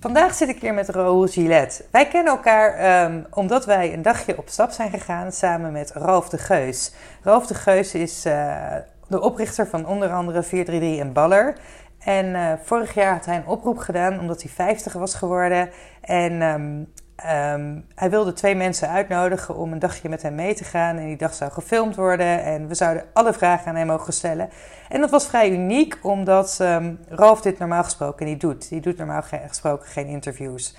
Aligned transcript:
Vandaag 0.00 0.34
zit 0.34 0.48
ik 0.48 0.60
hier 0.60 0.74
met 0.74 0.88
Raoul 0.88 1.26
Gillette. 1.26 1.84
Wij 1.90 2.08
kennen 2.08 2.32
elkaar 2.32 2.74
ehm, 2.74 3.22
omdat 3.30 3.64
wij 3.64 3.92
een 3.92 4.02
dagje 4.02 4.38
op 4.38 4.48
stap 4.48 4.70
zijn 4.70 4.90
gegaan 4.90 5.32
samen 5.32 5.72
met 5.72 5.90
Ralf 5.92 6.28
de 6.28 6.38
Geus. 6.38 6.92
Ralf 7.22 7.46
de 7.46 7.54
Geus 7.54 7.94
is 7.94 8.26
uh, 8.26 8.74
de 9.08 9.20
oprichter 9.20 9.66
van 9.66 9.86
onder 9.86 10.12
andere 10.12 10.42
433 10.42 11.06
en 11.06 11.12
Baller. 11.12 11.56
En 11.98 12.26
uh, 12.26 12.52
vorig 12.62 12.94
jaar 12.94 13.12
had 13.12 13.24
hij 13.24 13.36
een 13.36 13.46
oproep 13.46 13.78
gedaan 13.78 14.20
omdat 14.20 14.42
hij 14.42 14.50
50 14.50 14.92
was 14.92 15.14
geworden. 15.14 15.70
En 16.00 16.42
um, 16.42 16.92
um, 17.24 17.84
hij 17.94 18.10
wilde 18.10 18.32
twee 18.32 18.54
mensen 18.54 18.88
uitnodigen 18.88 19.56
om 19.56 19.72
een 19.72 19.78
dagje 19.78 20.08
met 20.08 20.22
hem 20.22 20.34
mee 20.34 20.54
te 20.54 20.64
gaan. 20.64 20.96
En 20.96 21.06
die 21.06 21.16
dag 21.16 21.34
zou 21.34 21.50
gefilmd 21.50 21.96
worden 21.96 22.42
en 22.42 22.68
we 22.68 22.74
zouden 22.74 23.04
alle 23.12 23.32
vragen 23.32 23.66
aan 23.66 23.76
hem 23.76 23.86
mogen 23.86 24.12
stellen. 24.12 24.50
En 24.88 25.00
dat 25.00 25.10
was 25.10 25.26
vrij 25.26 25.50
uniek, 25.50 25.98
omdat 26.02 26.58
um, 26.62 26.98
Ralf 27.08 27.40
dit 27.40 27.58
normaal 27.58 27.84
gesproken 27.84 28.26
niet 28.26 28.40
doet. 28.40 28.68
Die 28.68 28.80
doet 28.80 28.96
normaal 28.96 29.22
gesproken 29.22 29.88
geen 29.88 30.06
interviews. 30.06 30.76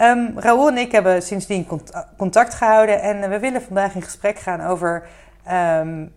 Um, 0.00 0.38
Raoul 0.38 0.68
en 0.68 0.78
ik 0.78 0.92
hebben 0.92 1.22
sindsdien 1.22 1.68
contact 2.16 2.54
gehouden 2.54 3.00
en 3.00 3.30
we 3.30 3.38
willen 3.38 3.62
vandaag 3.62 3.94
in 3.94 4.02
gesprek 4.02 4.38
gaan 4.38 4.60
over 4.60 5.08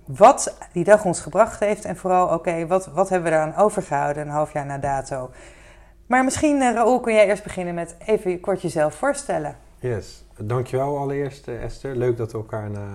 wat 0.05 0.57
die 0.71 0.83
dag 0.83 1.05
ons 1.05 1.19
gebracht 1.19 1.59
heeft. 1.59 1.85
En 1.85 1.97
vooral, 1.97 2.27
oké, 2.27 2.67
wat, 2.67 2.85
wat 2.85 3.09
hebben 3.09 3.31
we 3.31 3.37
eraan 3.37 3.55
overgehouden 3.55 4.23
een 4.23 4.33
half 4.33 4.53
jaar 4.53 4.65
na 4.65 4.77
dato. 4.77 5.31
Maar 6.07 6.23
misschien, 6.23 6.61
uh, 6.61 6.73
Raoul, 6.73 6.99
kun 6.99 7.13
jij 7.13 7.27
eerst 7.27 7.43
beginnen 7.43 7.73
met 7.73 7.95
even 8.05 8.39
kort 8.39 8.61
jezelf 8.61 8.93
voorstellen. 8.93 9.55
Yes, 9.83 10.23
dankjewel 10.37 10.97
allereerst 10.97 11.47
uh, 11.47 11.63
Esther. 11.63 11.95
Leuk 11.95 12.17
dat 12.17 12.31
we 12.31 12.37
elkaar 12.37 12.69
na, 12.69 12.87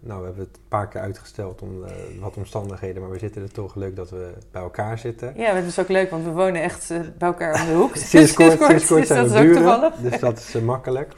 nou 0.00 0.20
we 0.20 0.26
hebben 0.26 0.44
het 0.44 0.56
een 0.56 0.68
paar 0.68 0.88
keer 0.88 1.00
uitgesteld 1.00 1.62
om 1.62 1.82
uh, 1.82 1.90
wat 2.20 2.36
omstandigheden, 2.36 3.02
maar 3.02 3.10
we 3.10 3.18
zitten 3.18 3.42
er 3.42 3.52
toch 3.52 3.74
leuk 3.74 3.96
dat 3.96 4.10
we 4.10 4.32
bij 4.50 4.62
elkaar 4.62 4.98
zitten. 4.98 5.32
Ja, 5.36 5.54
het 5.54 5.64
is 5.64 5.78
ook 5.78 5.88
leuk, 5.88 6.10
want 6.10 6.24
we 6.24 6.30
wonen 6.30 6.62
echt 6.62 6.90
uh, 6.90 7.00
bij 7.18 7.28
elkaar 7.28 7.60
om 7.60 7.66
de 7.66 7.74
hoek. 7.74 7.96
sinds 8.14 8.32
kort, 8.32 8.62
sinds 8.62 8.86
kort 8.86 9.06
zijn 9.06 9.22
dus 9.22 9.32
we 9.32 9.40
buren, 9.40 9.92
dus 10.02 10.20
dat 10.20 10.38
is 10.38 10.60
makkelijk. 10.60 11.14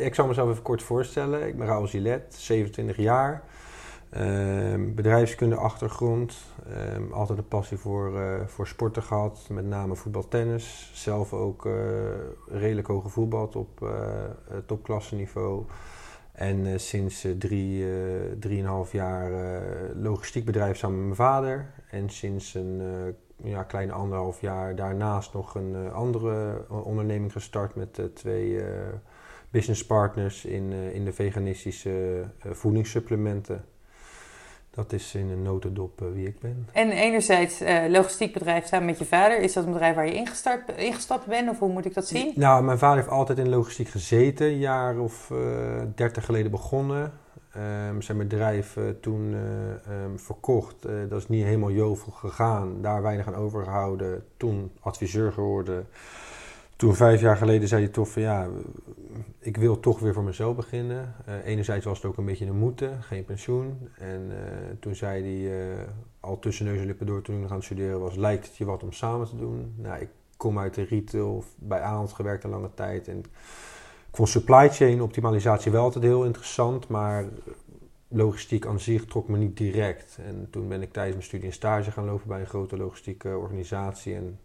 ik 0.00 0.14
zal 0.14 0.26
mezelf 0.26 0.50
even 0.50 0.62
kort 0.62 0.82
voorstellen. 0.82 1.46
Ik 1.46 1.56
ben 1.58 1.66
Raoul 1.66 1.86
Gillette, 1.86 2.40
27 2.40 2.96
jaar. 2.96 3.42
Uh, 4.16 4.94
bedrijfskunde 4.94 5.56
achtergrond, 5.56 6.36
uh, 6.68 7.12
altijd 7.12 7.38
een 7.38 7.48
passie 7.48 7.76
voor, 7.76 8.12
uh, 8.12 8.46
voor 8.46 8.66
sporten 8.66 9.02
gehad, 9.02 9.46
met 9.50 9.66
name 9.66 9.96
voetbal, 9.96 10.28
tennis. 10.28 10.90
Zelf 10.94 11.32
ook 11.32 11.64
uh, 11.66 11.72
redelijk 12.46 12.86
hoog 12.86 13.02
gevoetbald 13.02 13.56
op 13.56 13.92
topklasse 14.66 15.14
niveau. 15.14 15.64
En 16.32 16.80
sinds 16.80 17.26
drie, 17.38 17.86
drieënhalf 18.38 18.92
jaar 18.92 19.30
logistiek 19.94 20.44
bedrijf 20.44 20.76
samen 20.76 20.96
met 20.96 21.04
mijn 21.04 21.16
vader. 21.16 21.70
En 21.90 22.10
sinds 22.10 22.54
een 22.54 22.82
ja, 23.36 23.62
kleine 23.62 23.92
anderhalf 23.92 24.40
jaar 24.40 24.76
daarnaast 24.76 25.32
nog 25.32 25.54
een 25.54 25.92
andere 25.92 26.64
onderneming 26.68 27.32
gestart 27.32 27.74
met 27.74 28.00
twee 28.14 28.62
business 29.50 29.86
partners 29.86 30.44
in, 30.44 30.72
in 30.72 31.04
de 31.04 31.12
veganistische 31.12 32.24
voedingssupplementen. 32.38 33.64
Dat 34.70 34.92
is 34.92 35.14
in 35.14 35.30
een 35.30 35.42
notendop 35.42 36.00
uh, 36.02 36.08
wie 36.12 36.26
ik 36.26 36.40
ben. 36.40 36.68
En 36.72 36.90
enerzijds 36.90 37.62
uh, 37.62 37.84
logistiek 37.88 38.32
bedrijf 38.32 38.66
samen 38.66 38.86
met 38.86 38.98
je 38.98 39.04
vader. 39.04 39.38
Is 39.40 39.52
dat 39.52 39.64
een 39.64 39.72
bedrijf 39.72 39.94
waar 39.94 40.06
je 40.06 40.14
ingestart, 40.14 40.76
ingestapt 40.76 41.26
bent 41.26 41.50
of 41.50 41.58
hoe 41.58 41.72
moet 41.72 41.84
ik 41.84 41.94
dat 41.94 42.06
zien? 42.06 42.32
Nou, 42.34 42.64
mijn 42.64 42.78
vader 42.78 42.96
heeft 42.96 43.08
altijd 43.08 43.38
in 43.38 43.48
logistiek 43.48 43.88
gezeten. 43.88 44.46
Een 44.46 44.58
jaar 44.58 44.98
of 44.98 45.30
uh, 45.30 45.38
dertig 45.94 46.24
geleden 46.24 46.50
begonnen. 46.50 47.12
Um, 47.88 48.02
zijn 48.02 48.18
bedrijf 48.18 48.76
toen 49.00 49.32
um, 49.32 50.18
verkocht. 50.18 50.82
dat 51.08 51.20
is 51.20 51.28
niet 51.28 51.44
helemaal 51.44 51.70
jovel 51.70 52.12
gegaan. 52.12 52.82
Daar 52.82 53.02
weinig 53.02 53.26
aan 53.26 53.34
overgehouden. 53.34 54.24
Toen 54.36 54.72
adviseur 54.80 55.32
geworden. 55.32 55.86
Toen 56.78 56.94
vijf 56.94 57.20
jaar 57.20 57.36
geleden 57.36 57.68
zei 57.68 57.82
hij 57.82 57.92
toch 57.92 58.08
van 58.08 58.22
ja, 58.22 58.48
ik 59.38 59.56
wil 59.56 59.80
toch 59.80 59.98
weer 59.98 60.14
voor 60.14 60.22
mezelf 60.22 60.56
beginnen. 60.56 61.14
Uh, 61.28 61.34
enerzijds 61.44 61.84
was 61.84 61.96
het 61.96 62.06
ook 62.06 62.16
een 62.16 62.24
beetje 62.24 62.46
een 62.46 62.56
moeten, 62.56 63.02
geen 63.02 63.24
pensioen. 63.24 63.88
En 63.98 64.30
uh, 64.30 64.36
toen 64.80 64.94
zei 64.94 65.22
hij 65.22 65.58
uh, 65.58 65.82
al 66.20 66.38
tussen 66.38 66.64
neus 66.64 66.78
en 66.78 66.86
lippen 66.86 67.06
door 67.06 67.22
toen 67.22 67.34
ik 67.34 67.40
nog 67.40 67.52
aan 67.52 67.62
studeren 67.62 68.00
was, 68.00 68.16
lijkt 68.16 68.46
het 68.46 68.56
je 68.56 68.64
wat 68.64 68.82
om 68.82 68.92
samen 68.92 69.28
te 69.28 69.36
doen? 69.36 69.74
Nou, 69.76 70.00
ik 70.00 70.08
kom 70.36 70.58
uit 70.58 70.74
de 70.74 70.82
retail, 70.82 71.44
bij 71.56 71.80
Ahold 71.80 72.12
gewerkt 72.12 72.44
een 72.44 72.50
lange 72.50 72.70
tijd. 72.74 73.08
En 73.08 73.18
ik 73.18 73.28
vond 74.12 74.28
supply 74.28 74.68
chain 74.68 75.02
optimalisatie 75.02 75.72
wel 75.72 75.82
altijd 75.82 76.04
heel 76.04 76.24
interessant, 76.24 76.88
maar 76.88 77.24
logistiek 78.08 78.66
aan 78.66 78.80
zich 78.80 79.04
trok 79.04 79.28
me 79.28 79.38
niet 79.38 79.56
direct. 79.56 80.18
En 80.26 80.48
toen 80.50 80.68
ben 80.68 80.82
ik 80.82 80.92
tijdens 80.92 81.14
mijn 81.14 81.28
studie 81.28 81.46
een 81.46 81.52
stage 81.52 81.90
gaan 81.90 82.04
lopen 82.04 82.28
bij 82.28 82.40
een 82.40 82.46
grote 82.46 82.76
logistieke 82.76 83.36
organisatie. 83.36 84.14
En 84.14 84.38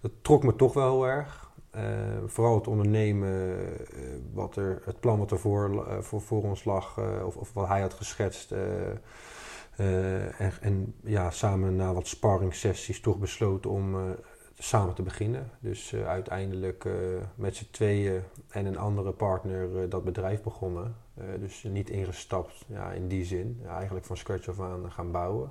dat 0.00 0.12
trok 0.22 0.42
me 0.42 0.56
toch 0.56 0.72
wel 0.72 0.92
heel 0.92 1.06
erg. 1.06 1.46
Uh, 1.76 1.82
vooral 2.26 2.54
het 2.54 2.66
ondernemen, 2.66 3.58
uh, 3.58 3.68
wat 4.32 4.56
er, 4.56 4.82
het 4.84 5.00
plan 5.00 5.18
wat 5.18 5.30
er 5.30 5.38
voor, 5.38 5.70
uh, 5.70 5.98
voor, 6.00 6.42
ons 6.42 6.64
lag, 6.64 7.00
of, 7.24 7.36
of, 7.36 7.52
wat 7.52 7.68
hij 7.68 7.80
had 7.80 7.94
geschetst. 7.94 8.52
En, 9.76 10.52
en, 10.60 10.94
ja, 11.04 11.30
samen 11.30 11.76
na 11.76 11.92
wat 11.92 12.06
sparringssessies 12.06 13.00
toch 13.00 13.18
besloten 13.18 13.70
om 13.70 13.96
samen 14.58 14.94
te 14.94 15.02
beginnen. 15.02 15.50
Dus 15.60 15.94
uiteindelijk 15.94 16.88
met 17.34 17.56
z'n 17.56 17.68
tweeën 17.70 18.22
en 18.48 18.66
een 18.66 18.78
andere 18.78 19.12
partner 19.12 19.88
dat 19.88 20.04
bedrijf 20.04 20.42
begonnen. 20.42 20.96
dus 21.40 21.62
niet 21.62 21.90
ingestapt 21.90 22.64
ja, 22.66 22.92
in 22.92 23.08
die 23.08 23.24
zin. 23.24 23.60
Eigenlijk 23.66 24.06
van 24.06 24.16
scratch 24.16 24.48
af 24.48 24.60
aan 24.60 24.92
gaan 24.92 25.10
bouwen. 25.10 25.50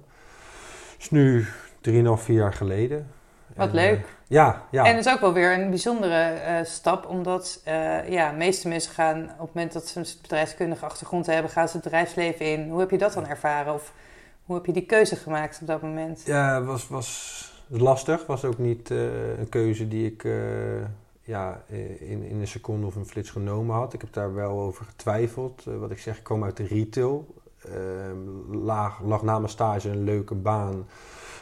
Dus 0.97 1.09
nu 1.09 1.45
3,5, 1.81 2.23
4 2.23 2.35
jaar 2.35 2.53
geleden. 2.53 3.07
Wat 3.55 3.67
en, 3.67 3.75
leuk. 3.75 4.05
ja, 4.27 4.63
ja. 4.71 4.85
En 4.85 4.95
het 4.95 5.05
is 5.05 5.13
ook 5.13 5.19
wel 5.19 5.33
weer 5.33 5.59
een 5.59 5.69
bijzondere 5.69 6.33
uh, 6.47 6.65
stap, 6.65 7.05
omdat 7.05 7.61
uh, 7.67 8.09
ja, 8.09 8.29
de 8.31 8.37
meeste 8.37 8.67
mensen 8.67 8.93
gaan 8.93 9.23
op 9.23 9.45
het 9.45 9.53
moment 9.53 9.73
dat 9.73 9.87
ze 9.87 9.99
een 9.99 10.05
bedrijfskundige 10.21 10.85
achtergrond 10.85 11.25
hebben, 11.25 11.51
gaan 11.51 11.67
ze 11.67 11.73
het 11.73 11.83
bedrijfsleven 11.83 12.45
in. 12.45 12.69
Hoe 12.69 12.79
heb 12.79 12.91
je 12.91 12.97
dat 12.97 13.13
dan 13.13 13.27
ervaren? 13.27 13.73
Of 13.73 13.93
hoe 14.45 14.55
heb 14.55 14.65
je 14.65 14.71
die 14.73 14.85
keuze 14.85 15.15
gemaakt 15.15 15.57
op 15.61 15.67
dat 15.67 15.81
moment? 15.81 16.21
Ja, 16.25 16.63
was, 16.63 16.87
was 16.87 17.51
lastig. 17.67 18.25
Was 18.25 18.45
ook 18.45 18.57
niet 18.57 18.89
een 18.89 19.49
keuze 19.49 19.87
die 19.87 20.05
ik 20.05 20.27
ja, 21.21 21.61
in, 21.99 22.23
in 22.23 22.39
een 22.39 22.47
seconde 22.47 22.85
of 22.85 22.95
een 22.95 23.05
flits 23.05 23.29
genomen 23.29 23.75
had. 23.75 23.93
Ik 23.93 24.01
heb 24.01 24.13
daar 24.13 24.33
wel 24.33 24.59
over 24.59 24.85
getwijfeld. 24.85 25.63
wat 25.63 25.91
ik 25.91 25.99
zeg, 25.99 26.17
ik 26.17 26.23
kom 26.23 26.43
uit 26.43 26.57
de 26.57 26.67
retail. 26.67 27.35
Ehm, 27.63 28.55
laag, 28.55 29.01
lag 29.01 29.23
na 29.23 29.37
mijn 29.37 29.51
stage 29.51 29.89
een 29.89 30.03
leuke 30.03 30.35
baan 30.35 30.85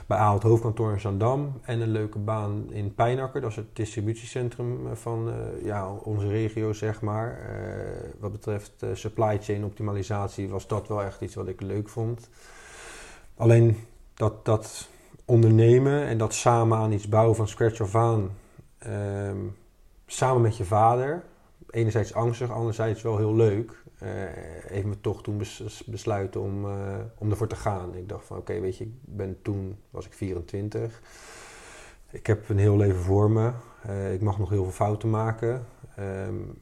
bij 0.05 0.17
Ahold 0.17 0.43
hoofdkantoor 0.43 0.91
in 0.91 0.99
Zandam. 0.99 1.59
En 1.61 1.81
een 1.81 1.91
leuke 1.91 2.19
baan 2.19 2.65
in 2.71 2.93
Pijnakker. 2.93 3.41
Dat 3.41 3.49
is 3.49 3.55
het 3.55 3.75
distributiecentrum 3.75 4.95
van 4.95 5.27
uh, 5.27 5.65
ja, 5.65 5.91
onze 5.91 6.27
regio, 6.27 6.73
zeg 6.73 7.01
maar. 7.01 7.39
Uh, 7.39 8.09
wat 8.19 8.31
betreft 8.31 8.85
supply 8.93 9.37
chain 9.41 9.65
optimalisatie 9.65 10.49
was 10.49 10.67
dat 10.67 10.87
wel 10.87 11.03
echt 11.03 11.21
iets 11.21 11.35
wat 11.35 11.47
ik 11.47 11.61
leuk 11.61 11.89
vond. 11.89 12.29
Alleen 13.35 13.77
dat, 14.13 14.45
dat 14.45 14.89
ondernemen 15.25 16.05
en 16.05 16.17
dat 16.17 16.33
samen 16.33 16.77
aan 16.77 16.91
iets 16.91 17.09
bouwen 17.09 17.35
van 17.35 17.47
scratch 17.47 17.81
af 17.81 17.95
aan... 17.95 18.29
Ehm, 18.77 19.37
samen 20.05 20.41
met 20.41 20.57
je 20.57 20.65
vader... 20.65 21.23
Enerzijds 21.69 22.13
angstig, 22.13 22.51
anderzijds 22.51 23.01
wel 23.01 23.17
heel 23.17 23.35
leuk 23.35 23.83
uh, 24.03 24.09
heeft 24.67 24.85
me 24.85 25.01
toch 25.01 25.23
toen 25.23 25.37
bes 25.37 25.83
besluiten 25.85 26.41
om, 26.41 26.65
uh, 26.65 26.95
om 27.17 27.29
ervoor 27.29 27.47
te 27.47 27.55
gaan. 27.55 27.95
Ik 27.95 28.09
dacht 28.09 28.25
van 28.25 28.37
oké, 28.37 28.59
weet 28.59 28.77
je, 28.77 28.83
ik 28.83 28.91
ben 29.01 29.37
toen, 29.41 29.77
was 29.89 30.05
ik 30.05 30.13
24. 30.13 31.01
Ik 32.11 32.27
heb 32.27 32.49
een 32.49 32.57
heel 32.57 32.77
leven 32.77 33.01
voor 33.01 33.31
me. 33.31 33.51
Uh, 33.87 34.13
ik 34.13 34.21
mag 34.21 34.37
nog 34.37 34.49
heel 34.49 34.63
veel 34.63 34.71
fouten 34.71 35.09
maken. 35.09 35.65
Um, 35.99 36.53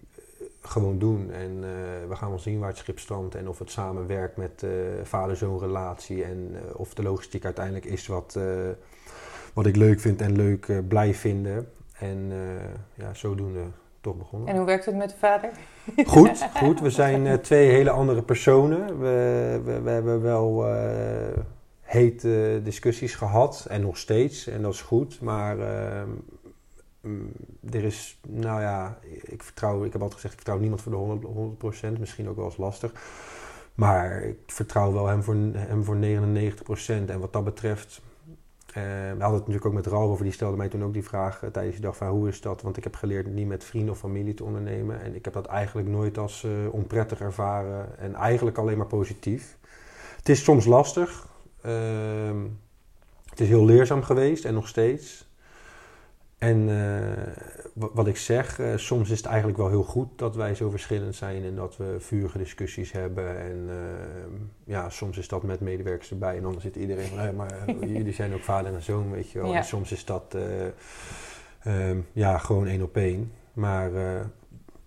gewoon 0.62 1.00
doen. 1.00 1.32
En 1.32 1.60
we 2.08 2.16
gaan 2.16 2.30
wel 2.30 2.40
zien 2.40 2.60
waar 2.60 2.70
het 2.70 2.78
schip 2.78 3.00
strandt 3.00 3.36
en 3.36 3.50
of 3.50 3.60
het 3.60 3.72
samen 3.72 4.08
werkt 4.08 4.38
met 4.38 4.66
vader-zoon 5.04 5.60
relatie. 5.60 6.24
En 6.24 6.56
of 6.76 6.94
de 6.94 7.04
logistiek 7.04 7.46
uiteindelijk 7.46 7.86
is 7.86 8.08
wat, 8.08 8.40
wat 9.54 9.66
ik 9.66 9.76
leuk 9.76 10.00
vind 10.00 10.22
en 10.22 10.36
leuk 10.36 10.88
blijf 10.88 11.20
vinden. 11.20 11.70
En 11.94 12.32
ja, 12.94 13.14
zodoende 13.14 13.64
toch 14.04 14.18
begonnen. 14.18 14.50
En 14.50 14.56
hoe 14.56 14.66
werkt 14.66 14.86
het 14.86 14.96
met 14.96 15.10
de 15.10 15.16
vader? 15.16 15.50
Goed, 16.06 16.50
goed. 16.64 16.80
We 16.80 16.90
zijn 16.90 17.26
uh, 17.26 17.34
twee 17.34 17.70
hele 17.70 17.90
andere 17.90 18.22
personen. 18.22 19.00
We, 19.00 19.62
we, 19.64 19.82
we 19.82 19.90
hebben 19.90 20.22
wel 20.22 20.68
uh, 20.68 20.76
hete 21.82 22.62
discussies 22.64 23.16
gehad 23.16 23.66
en 23.70 23.82
nog 23.82 23.98
steeds. 23.98 24.48
En 24.48 24.62
dat 24.62 24.74
is 24.74 24.82
goed. 24.82 25.22
Maar 25.22 25.60
ehm, 25.60 26.10
mm, 27.02 27.32
er 27.72 27.84
is, 27.84 28.20
nou 28.28 28.62
ja, 28.62 28.98
ik 29.24 29.44
vertrouw, 29.44 29.84
ik 29.84 29.92
heb 29.92 30.02
altijd 30.02 30.22
gezegd, 30.22 30.34
ik 30.34 30.40
vertrouw 30.40 30.60
niemand 30.60 30.82
voor 30.82 30.92
de 30.92 31.88
100%, 31.88 31.96
100% 31.96 32.00
misschien 32.00 32.30
ook 32.30 32.36
wel 32.36 32.46
eens 32.46 32.58
lastig. 32.58 32.92
Maar 33.76 34.24
ik 34.24 34.40
vertrouw 34.46 34.94
wel 34.94 35.08
hem 35.08 35.24
voor, 35.24 35.36
hem 35.56 35.84
voor 35.84 35.98
99%. 35.98 37.10
En 37.10 37.20
wat 37.20 37.34
dat 37.34 37.44
betreft, 37.44 38.02
we 38.82 39.10
hadden 39.10 39.20
het 39.20 39.40
natuurlijk 39.40 39.66
ook 39.66 39.74
met 39.74 39.88
Ralf 39.88 40.10
over, 40.10 40.24
die 40.24 40.34
stelde 40.34 40.58
mij 40.58 40.70
toen 40.70 40.84
ook 40.84 40.94
die 40.94 41.04
vraag 41.04 41.44
uh, 41.44 41.50
tijdens 41.50 41.76
die 41.76 41.86
dag 41.86 41.98
van 41.98 42.08
hoe 42.08 42.28
is 42.28 42.42
dat? 42.42 42.62
Want 42.62 42.78
ik 42.78 42.84
heb 42.84 42.96
geleerd 42.96 43.28
niet 43.28 43.48
met 43.48 43.64
vrienden 43.64 43.94
of 43.94 44.00
familie 44.00 44.34
te 44.34 44.44
ondernemen. 44.44 45.02
En 45.02 45.16
ik 45.16 45.26
heb 45.26 45.34
dat 45.34 45.46
eigenlijk 45.46 45.88
nooit 45.88 46.18
als 46.18 46.44
uh, 46.44 46.52
onprettig 46.74 47.20
ervaren 47.22 47.98
en 48.00 48.16
eigenlijk 48.16 48.58
alleen 48.58 48.78
maar 48.78 48.88
positief. 48.88 49.58
Het 50.18 50.30
is 50.30 50.44
soms 50.44 50.66
lastig. 50.66 51.28
Ehm, 51.62 52.42
het 53.30 53.40
is 53.40 53.48
heel 53.48 53.66
leerzaam 53.66 54.04
geweest 54.04 54.46
en 54.46 54.54
nog 54.54 54.68
steeds. 54.68 55.32
En 56.44 56.70
wat 57.74 58.08
ik 58.08 58.18
zeg, 58.18 58.60
soms 58.76 59.10
is 59.10 59.18
het 59.18 59.26
eigenlijk 59.26 59.58
wel 59.58 59.70
heel 59.70 59.84
goed 59.84 60.08
dat 60.16 60.36
wij 60.36 60.56
zo 60.56 60.70
verschillend 60.70 61.16
zijn 61.16 61.44
en 61.44 61.56
dat 61.56 61.78
we 61.78 61.96
vurige 62.00 62.38
discussies 62.38 62.92
hebben. 62.92 63.40
En 63.40 63.70
ja, 64.64 64.90
soms 64.90 65.18
is 65.18 65.28
dat 65.28 65.44
met 65.44 65.60
medewerkers 65.60 66.10
erbij 66.12 66.38
en 66.38 66.44
dan 66.44 66.62
zit 66.62 66.76
iedereen 66.76 67.08
van, 67.08 67.18
hey, 67.18 67.34
maar 67.34 67.72
jullie 67.98 68.14
zijn 68.14 68.34
ook 68.34 68.44
vader 68.44 68.74
en 68.74 68.82
zoon, 68.82 69.12
weet 69.12 69.32
je 69.32 69.40
wel. 69.40 69.52
Ja. 69.52 69.58
En 69.58 69.64
soms 69.64 69.92
is 69.92 70.06
dat 70.06 70.38
ehm, 71.64 72.00
ja, 72.12 72.38
gewoon 72.38 72.68
één 72.68 72.82
op 72.82 72.98
één. 72.98 73.32
Maar 73.54 73.92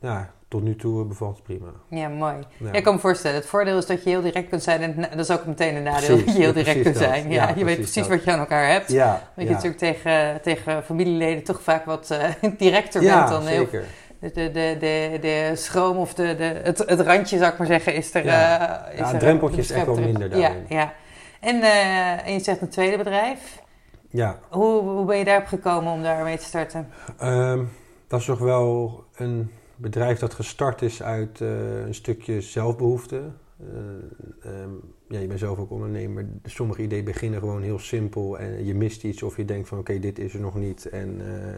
ja, 0.01 0.35
tot 0.49 0.63
nu 0.63 0.77
toe 0.77 1.05
bevalt 1.05 1.35
het 1.37 1.43
prima. 1.45 1.67
Ja, 1.91 2.09
mooi. 2.09 2.35
Ja. 2.57 2.73
Ik 2.73 2.83
kan 2.85 2.95
me 2.95 3.01
voorstellen, 3.01 3.37
het 3.37 3.47
voordeel 3.47 3.79
is 3.79 3.87
dat 3.87 4.03
je 4.05 4.11
heel 4.11 4.21
direct 4.21 4.49
kunt 4.49 4.63
zijn. 4.63 4.83
En 4.83 5.01
dat 5.17 5.19
is 5.19 5.31
ook 5.31 5.47
meteen 5.47 5.77
een 5.77 5.83
nadeel 5.83 6.07
Precies, 6.17 6.25
dat 6.27 6.35
je 6.37 6.43
heel 6.43 6.53
direct 6.53 6.83
kunt 6.83 6.95
dat. 6.95 7.03
zijn. 7.03 7.31
Ja, 7.31 7.49
Ja, 7.49 7.55
je 7.57 7.65
weet 7.65 7.77
precies 7.77 7.95
dat. 7.95 8.09
wat 8.09 8.25
je 8.25 8.33
aan 8.33 8.39
elkaar 8.39 8.69
hebt. 8.71 8.93
Ja, 8.93 9.23
Dat 9.37 9.45
je 9.47 9.51
natuurlijk 9.51 9.79
tegen, 9.79 10.41
tegen 10.43 10.83
familieleden 10.85 11.43
toch 11.45 11.63
vaak 11.63 11.85
wat 11.85 12.11
eh, 12.11 12.31
directer 12.59 13.01
bent 13.01 13.29
dan 13.29 13.47
heel 13.47 13.65
zeker. 13.65 13.85
de, 14.21 14.31
de, 14.33 14.51
de, 14.53 14.77
de, 14.81 15.19
de 15.21 15.51
schroom 15.57 15.97
of 15.97 16.15
de, 16.15 16.37
de, 16.37 16.61
het, 16.63 16.79
het 16.79 17.01
randje, 17.01 17.39
zou 17.39 17.53
ik 17.53 17.59
maar 17.59 17.67
zeggen, 17.67 17.95
is 17.95 18.15
er. 18.15 18.25
Ja. 18.25 18.87
eh, 18.91 19.01
is 19.01 19.11
het 19.11 19.21
drempeltje 19.21 19.61
is 19.61 19.71
echt 19.71 19.87
wel 19.87 19.95
minder 19.99 20.29
Ja, 20.37 20.41
daarin. 20.41 20.65
ja. 20.69 20.93
En, 21.41 21.63
eh, 21.63 22.27
en 22.27 22.33
je 22.33 22.41
zegt 22.41 22.61
een 22.61 22.69
tweede 22.69 22.97
bedrijf. 22.97 23.63
Ja, 24.11 24.39
Hoe, 24.49 24.81
hoe 24.83 25.05
ben 25.05 25.19
je 25.19 25.25
daarop 25.25 25.47
gekomen 25.47 25.93
om 25.93 26.03
daarmee 26.03 26.37
te 26.39 26.45
starten? 26.45 26.89
Ehm, 27.19 27.63
dat 28.09 28.21
is 28.21 28.27
toch 28.27 28.39
wel 28.39 29.05
een 29.17 29.51
bedrijf 29.77 30.19
dat 30.19 30.35
gestart 30.35 30.83
is 30.83 31.03
uit 31.03 31.41
eh, 31.41 31.87
een 31.87 31.95
stukje 31.95 32.41
zelfbehoefte. 32.41 33.23
Eh, 33.61 34.53
ehm, 34.53 34.71
ja, 35.09 35.19
je 35.19 35.27
bent 35.27 35.41
zelf 35.41 35.59
ook 35.59 35.71
ondernemer. 35.71 36.27
Sommige 36.45 36.83
ideeën 36.83 37.05
beginnen 37.05 37.41
gewoon 37.41 37.63
heel 37.63 37.79
simpel 37.79 38.39
en 38.39 38.65
je 38.65 38.75
mist 38.75 39.05
iets 39.05 39.23
of 39.23 39.37
je 39.37 39.45
denkt 39.45 39.69
van 39.69 39.79
oké, 39.79 39.99
dit 39.99 40.19
is 40.19 40.35
er 40.35 40.41
nog 40.41 40.55
niet. 40.55 40.89
En 40.89 41.21
eh, 41.21 41.55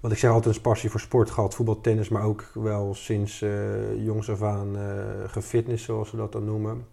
wat 0.00 0.12
ik 0.12 0.18
zeg, 0.18 0.30
altijd 0.30 0.56
een 0.56 0.60
passie 0.60 0.90
voor 0.90 1.00
sport 1.00 1.30
gehad, 1.30 1.54
voetbal, 1.54 1.80
tennis, 1.80 2.08
maar 2.08 2.22
ook 2.22 2.50
wel 2.54 2.94
sinds 2.94 3.44
jongs 3.96 4.30
af 4.30 4.42
aan 4.42 4.76
gefitness, 5.26 5.84
zoals 5.84 6.08
ze 6.08 6.16
dat 6.16 6.32
dan 6.32 6.44
noemen. 6.44 6.86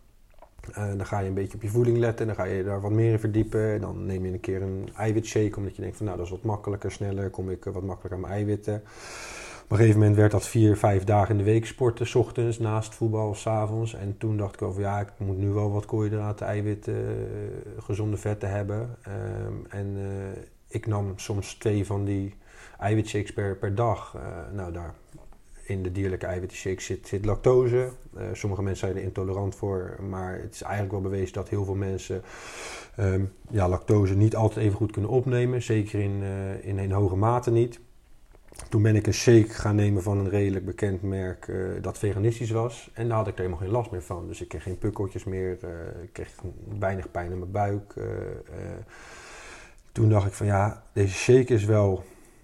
Dan 0.73 1.05
ga 1.05 1.19
je 1.19 1.27
een 1.27 1.33
beetje 1.33 1.55
op 1.55 1.61
je 1.61 1.69
voeding 1.69 1.97
letten, 1.97 2.27
dan 2.27 2.35
ga 2.35 2.43
je 2.43 2.63
daar 2.63 2.81
wat 2.81 2.91
meer 2.91 3.11
in 3.11 3.19
verdiepen. 3.19 3.73
En 3.73 3.81
dan 3.81 4.05
neem 4.05 4.25
je 4.25 4.31
een 4.31 4.39
keer 4.39 4.61
een 4.61 4.89
eiwitshake, 4.95 5.55
omdat 5.57 5.75
je 5.75 5.81
denkt 5.81 5.97
van 5.97 6.05
nou 6.05 6.17
dat 6.17 6.25
is 6.25 6.31
wat 6.31 6.43
makkelijker, 6.43 6.91
sneller, 6.91 7.29
kom 7.29 7.49
ik 7.49 7.63
wat 7.63 7.83
makkelijker 7.83 8.13
aan 8.13 8.19
mijn 8.19 8.33
eiwitten. 8.33 8.83
Op 9.71 9.77
een 9.77 9.83
gegeven 9.83 10.01
moment 10.01 10.19
werd 10.19 10.31
dat 10.31 10.47
vier, 10.47 10.77
vijf 10.77 11.03
dagen 11.03 11.31
in 11.31 11.37
de 11.37 11.51
week 11.51 11.65
sporten, 11.65 12.07
s 12.07 12.15
ochtends, 12.15 12.59
naast 12.59 12.95
voetbal, 12.95 13.35
s 13.35 13.47
avonds. 13.47 13.93
En 13.93 14.17
toen 14.17 14.37
dacht 14.37 14.53
ik 14.53 14.59
van 14.59 14.81
ja, 14.81 14.99
ik 14.99 15.09
moet 15.17 15.37
nu 15.37 15.49
wel 15.49 15.71
wat 15.71 15.85
koolhydraten, 15.85 16.45
eiwitten, 16.45 16.95
eh, 16.95 17.83
gezonde 17.83 18.17
vetten 18.17 18.49
hebben. 18.49 18.97
Ehm, 19.01 19.53
en 19.69 19.95
eh, 19.97 20.41
ik 20.67 20.87
nam 20.87 21.13
soms 21.15 21.53
twee 21.53 21.85
van 21.85 22.05
die 22.05 22.35
eiwitshakes 22.79 23.33
per, 23.33 23.55
per 23.55 23.75
dag. 23.75 24.15
Eh, 24.15 24.55
nou, 24.55 24.71
daar 24.73 24.93
in 25.63 25.83
de 25.83 25.91
dierlijke 25.91 26.25
eiwitshake 26.25 26.81
zit, 26.81 27.25
lactose. 27.25 27.89
Sommige 28.33 28.61
mensen 28.61 28.87
zijn 28.87 28.99
er 28.99 29.07
intolerant 29.07 29.55
voor, 29.55 29.95
maar 30.09 30.39
het 30.41 30.53
is 30.53 30.61
eigenlijk 30.61 30.91
wel 30.91 31.01
bewezen 31.01 31.33
dat 31.33 31.49
heel 31.49 31.65
veel 31.65 31.75
mensen 31.75 32.21
ehm, 32.95 33.23
ja, 33.49 33.69
lactose 33.69 34.15
niet 34.15 34.35
altijd 34.35 34.65
even 34.65 34.77
goed 34.77 34.91
kunnen 34.91 35.11
opnemen. 35.11 35.61
Zeker 35.61 35.99
in, 35.99 36.23
in 36.61 36.77
een 36.77 36.91
hoge 36.91 37.15
mate 37.15 37.51
niet. 37.51 37.79
Toen 38.69 38.81
ben 38.81 38.95
ik 38.95 39.07
een 39.07 39.13
shake 39.13 39.49
gaan 39.49 39.75
nemen 39.75 40.03
van 40.03 40.17
een 40.17 40.29
redelijk 40.29 40.65
bekend 40.65 41.01
merk 41.01 41.47
eh, 41.47 41.55
dat 41.81 41.97
veganistisch 41.97 42.51
was. 42.51 42.89
En 42.93 43.07
daar 43.07 43.17
had 43.17 43.27
ik 43.27 43.33
er 43.33 43.39
helemaal 43.39 43.59
geen 43.61 43.71
last 43.71 43.91
meer 43.91 44.03
van. 44.03 44.27
Dus 44.27 44.41
ik 44.41 44.47
kreeg 44.47 44.63
geen 44.63 44.77
pukkeltjes 44.77 45.23
meer, 45.23 45.57
eh, 45.61 46.03
ik 46.03 46.13
kreeg 46.13 46.35
weinig 46.79 47.11
pijn 47.11 47.31
in 47.31 47.39
mijn 47.39 47.51
buik. 47.51 47.93
eh. 47.95 48.03
Toen 49.91 50.09
dacht 50.09 50.27
ik 50.27 50.33
van 50.33 50.45
ja, 50.45 50.83
deze 50.93 51.13
shake 51.13 51.53
is 51.53 51.65
wel 51.65 52.03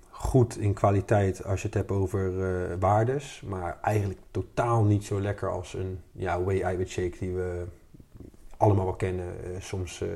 goed 0.09 0.57
in 0.57 0.73
kwaliteit 0.73 1.43
als 1.43 1.61
je 1.61 1.67
het 1.67 1.75
hebt 1.75 1.91
over 1.91 2.31
waardes. 2.79 3.41
Maar 3.45 3.77
eigenlijk 3.81 4.19
totaal 4.31 4.83
niet 4.83 5.03
zo 5.03 5.21
lekker 5.21 5.49
als 5.49 5.73
een 5.73 5.99
ja, 6.11 6.43
whey 6.43 6.61
eiwit 6.61 6.89
shake 6.89 7.17
die 7.19 7.31
we 7.31 7.65
allemaal 8.57 8.85
wel 8.85 8.93
kennen. 8.93 9.25
Eh, 9.25 9.49
soms 9.61 10.01
eh, 10.01 10.09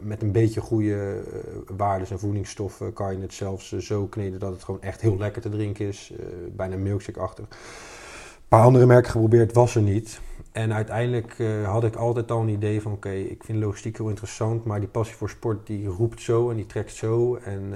met 0.00 0.22
een 0.22 0.32
beetje 0.32 0.60
goede 0.60 1.22
eh, 1.32 1.76
waardes 1.76 2.10
en 2.10 2.18
voedingsstoffen 2.18 2.92
kan 2.92 3.16
je 3.16 3.22
het 3.22 3.34
zelfs 3.34 3.72
zo 3.72 4.06
kneden 4.06 4.40
dat 4.40 4.52
het 4.52 4.62
gewoon 4.62 4.82
echt 4.82 5.00
heel 5.00 5.18
lekker 5.18 5.42
te 5.42 5.48
drinken 5.48 5.86
is. 5.86 6.12
Bijna 6.50 6.76
milkshake-achtig. 6.76 7.44
Een 7.44 8.58
paar 8.58 8.64
andere 8.64 8.86
merken 8.86 9.10
geprobeerd, 9.10 9.52
was 9.52 9.74
er 9.74 9.82
niet. 9.82 10.20
En 10.52 10.72
uiteindelijk 10.72 11.36
had 11.64 11.84
ik 11.84 11.96
altijd 11.96 12.30
al 12.30 12.40
een 12.40 12.48
idee 12.48 12.82
van 12.82 12.92
oké, 12.92 13.10
ik 13.10 13.44
vind 13.44 13.58
logistiek 13.58 13.96
heel 13.96 14.08
interessant, 14.08 14.64
maar 14.64 14.80
die 14.80 14.88
passie 14.88 15.16
voor 15.16 15.30
sport 15.30 15.66
die 15.66 15.86
roept 15.86 16.20
zo 16.20 16.50
en 16.50 16.56
die 16.56 16.66
trekt 16.66 16.94
zo. 16.94 17.36
En 17.36 17.72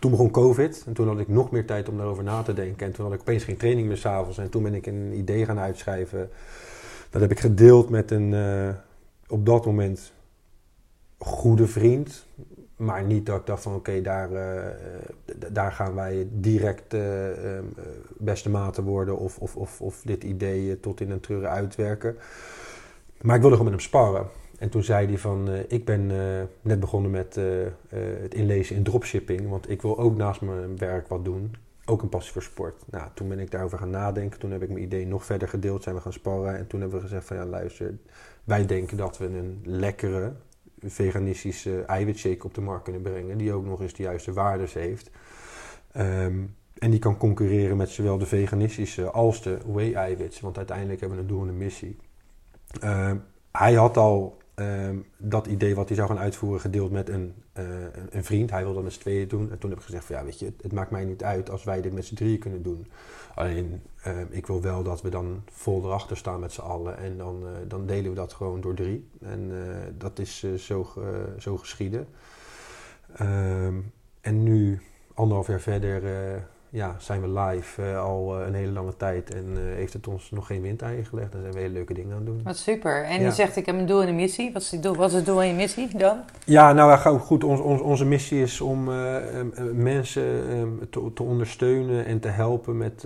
toen 0.00 0.10
begon 0.10 0.30
COVID 0.30 0.84
en 0.86 0.92
toen 0.92 1.08
had 1.08 1.18
ik 1.18 1.28
nog 1.28 1.50
meer 1.50 1.66
tijd 1.66 1.88
om 1.88 1.96
daarover 1.96 2.24
na 2.24 2.42
te 2.42 2.52
denken. 2.52 2.86
En 2.86 2.92
toen 2.92 3.04
had 3.04 3.14
ik 3.14 3.20
opeens 3.20 3.44
geen 3.44 3.56
training 3.56 3.88
meer 3.88 3.96
s'avonds 3.96 4.38
en 4.38 4.50
toen 4.50 4.62
ben 4.62 4.74
ik 4.74 4.86
een 4.86 5.12
idee 5.14 5.44
gaan 5.44 5.58
uitschrijven. 5.58 6.30
Dat 7.16 7.28
heb 7.28 7.36
ik 7.36 7.40
gedeeld 7.40 7.88
met 7.88 8.10
een 8.10 8.34
eh, 8.34 8.68
op 9.28 9.46
dat 9.46 9.66
moment 9.66 10.12
goede 11.18 11.66
vriend. 11.66 12.26
Maar 12.76 13.04
niet 13.04 13.26
dat 13.26 13.40
ik 13.40 13.46
dacht 13.46 13.62
van 13.62 13.74
oké, 13.74 14.00
daar, 14.00 14.32
eh, 14.32 14.74
daar 15.52 15.72
gaan 15.72 15.94
wij 15.94 16.28
direct 16.30 16.94
eh, 16.94 17.56
eh, 17.56 17.62
beste 18.18 18.50
maten 18.50 18.84
worden 18.84 19.18
of, 19.18 19.38
of, 19.38 19.56
of, 19.56 19.80
of 19.80 20.02
dit 20.04 20.24
idee 20.24 20.80
tot 20.80 21.00
in 21.00 21.10
een 21.10 21.20
treuren 21.20 21.50
uitwerken. 21.50 22.16
Maar 23.20 23.34
ik 23.34 23.40
wilde 23.40 23.56
gewoon 23.56 23.72
met 23.72 23.80
hem 23.80 23.90
sparren. 23.90 24.26
En 24.58 24.68
toen 24.68 24.82
zei 24.82 25.06
hij 25.06 25.18
van, 25.18 25.48
ik 25.68 25.84
ben 25.84 26.06
net 26.62 26.80
begonnen 26.80 27.10
met 27.10 27.34
het 28.22 28.34
inlezen 28.34 28.76
in 28.76 28.82
dropshipping, 28.82 29.48
want 29.48 29.70
ik 29.70 29.82
wil 29.82 29.98
ook 29.98 30.16
naast 30.16 30.40
mijn 30.40 30.78
werk 30.78 31.08
wat 31.08 31.24
doen. 31.24 31.54
Ook 31.88 32.02
een 32.02 32.08
passie 32.08 32.32
voor 32.32 32.42
sport. 32.42 32.82
Nou, 32.90 33.08
toen 33.14 33.28
ben 33.28 33.38
ik 33.38 33.50
daarover 33.50 33.78
gaan 33.78 33.90
nadenken. 33.90 34.38
Toen 34.38 34.50
heb 34.50 34.62
ik 34.62 34.68
mijn 34.68 34.82
idee 34.82 35.06
nog 35.06 35.24
verder 35.24 35.48
gedeeld, 35.48 35.82
zijn 35.82 35.94
we 35.94 36.00
gaan 36.00 36.12
sparren. 36.12 36.56
En 36.56 36.66
toen 36.66 36.80
hebben 36.80 36.98
we 36.98 37.04
gezegd 37.04 37.26
van, 37.26 37.36
ja 37.36 37.46
luister, 37.46 37.98
wij 38.44 38.66
denken 38.66 38.96
dat 38.96 39.18
we 39.18 39.24
een 39.24 39.60
lekkere 39.64 40.32
veganistische 40.80 41.82
eiwitshake 41.82 42.44
op 42.44 42.54
de 42.54 42.60
markt 42.60 42.84
kunnen 42.84 43.02
brengen. 43.02 43.38
Die 43.38 43.52
ook 43.52 43.64
nog 43.64 43.80
eens 43.80 43.94
de 43.94 44.02
juiste 44.02 44.32
waardes 44.32 44.72
heeft. 44.72 45.10
Ehm, 45.92 46.44
en 46.78 46.90
die 46.90 46.98
kan 46.98 47.16
concurreren 47.16 47.76
met 47.76 47.88
zowel 47.88 48.18
de 48.18 48.26
veganistische 48.26 49.10
als 49.10 49.42
de 49.42 49.58
whey-eiwits. 49.66 50.40
Want 50.40 50.56
uiteindelijk 50.56 51.00
hebben 51.00 51.18
we 51.18 51.24
een 51.24 51.30
doel 51.30 51.42
en 51.42 51.48
een 51.48 51.58
missie. 51.58 51.96
Ehm, 52.80 53.16
hij 53.52 53.74
had 53.74 53.96
al 53.96 54.38
ehm, 54.56 54.96
dat 55.16 55.46
idee 55.46 55.74
wat 55.74 55.88
hij 55.88 55.96
zou 55.96 56.08
gaan 56.08 56.18
uitvoeren 56.18 56.60
gedeeld 56.60 56.90
met 56.90 57.08
een, 57.08 57.34
eh, 57.52 57.64
een- 58.10 58.24
vriend. 58.24 58.50
Hij 58.50 58.60
wilde 58.60 58.74
dat 58.74 58.84
met 58.84 58.92
z'n 58.92 59.00
tweeën 59.00 59.28
doen. 59.28 59.50
En 59.50 59.58
toen 59.58 59.70
heb 59.70 59.78
ik 59.78 59.84
gezegd 59.84 60.04
van 60.04 60.16
ja, 60.16 60.24
weet 60.24 60.38
je, 60.38 60.52
het, 60.62 60.72
maakt 60.72 60.90
mij 60.90 61.04
niet 61.04 61.22
uit 61.24 61.50
als 61.50 61.64
wij 61.64 61.80
dit 61.80 61.92
met 61.92 62.04
z'n 62.04 62.14
drieën 62.14 62.38
kunnen 62.38 62.62
doen. 62.62 62.86
Alleen, 63.34 63.82
ehm, 64.02 64.26
ik 64.30 64.46
wil 64.46 64.62
wel 64.62 64.82
dat 64.82 65.02
we 65.02 65.08
dan 65.08 65.42
vol 65.50 65.84
erachter 65.84 66.16
staan 66.16 66.40
met 66.40 66.52
z'n 66.52 66.60
allen. 66.60 66.98
En 66.98 67.16
dan, 67.16 67.42
eh, 67.46 67.52
dan 67.68 67.86
delen 67.86 68.10
we 68.10 68.16
dat 68.16 68.32
gewoon 68.32 68.60
door 68.60 68.74
drie. 68.74 69.08
En 69.20 69.50
eh, 69.52 69.76
dat 69.98 70.18
is 70.18 70.44
zo, 70.56 70.86
zo 71.38 71.56
geschieden. 71.56 72.06
Ehm, 73.16 73.74
en 74.20 74.42
nu, 74.42 74.80
anderhalf 75.14 75.46
jaar 75.46 75.60
verder, 75.60 76.02
ja, 76.76 76.94
zijn 76.98 77.20
we 77.20 77.40
live 77.40 77.82
eh, 77.82 78.02
al 78.04 78.40
eh, 78.40 78.46
een 78.46 78.54
hele 78.54 78.72
lange 78.72 78.96
tijd. 78.96 79.34
En 79.34 79.46
eh, 79.56 79.62
heeft 79.74 79.92
het 79.92 80.06
ons 80.08 80.30
nog 80.30 80.46
geen 80.46 80.62
windeieren 80.62 81.04
gelegd. 81.04 81.34
En 81.34 81.40
zijn 81.40 81.52
we 81.52 81.58
hele 81.60 81.72
leuke 81.72 81.94
dingen 81.94 82.10
aan 82.10 82.16
het 82.16 82.26
doen. 82.26 82.40
Wat 82.44 82.56
super. 82.56 83.04
En 83.04 83.20
Ja. 83.20 83.26
je 83.26 83.32
zegt, 83.32 83.56
ik 83.56 83.66
heb 83.66 83.78
een 83.78 83.86
doel 83.86 84.02
en 84.02 84.08
een 84.08 84.14
missie. 84.16 84.52
Wat 84.52 84.62
is, 84.62 84.68
die 84.68 84.80
doel, 84.80 84.94
wat 84.96 85.08
is 85.10 85.14
het 85.14 85.26
doel 85.26 85.42
en 85.42 85.48
je 85.48 85.54
missie 85.54 85.96
dan? 85.96 86.18
Ja, 86.44 86.72
nou 86.72 87.18
goed. 87.18 87.44
Ons, 87.44 87.60
ons- 87.60 87.80
onze 87.80 88.04
missie 88.04 88.42
is 88.42 88.60
om 88.60 88.84
mensen 89.72 90.48
em, 90.48 90.80
te, 90.90 91.10
te 91.14 91.22
ondersteunen 91.22 92.04
en 92.04 92.20
te 92.20 92.28
helpen 92.28 92.76
met 92.76 93.04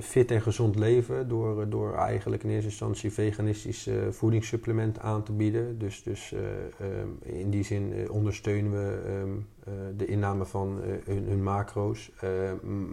fit 0.00 0.30
en 0.30 0.42
gezond 0.42 0.76
leven. 0.76 1.28
Door, 1.28 1.68
door 1.68 1.94
eigenlijk 1.94 2.42
in 2.42 2.50
eerste 2.50 2.68
instantie 2.68 3.12
veganistische 3.12 3.92
voedingssupplementen 4.10 5.02
aan 5.02 5.22
te 5.22 5.32
bieden. 5.32 5.78
Dus, 5.78 6.02
dus 6.02 6.32
eh, 6.32 6.40
em, 7.00 7.18
in 7.22 7.50
die 7.50 7.64
zin 7.64 8.10
ondersteunen 8.10 8.70
we 8.72 8.98
em, 9.22 9.46
de 9.96 10.06
inname 10.06 10.44
van 10.44 10.80
hun, 11.04 11.24
hun, 11.28 11.42
macro's. 11.42 12.10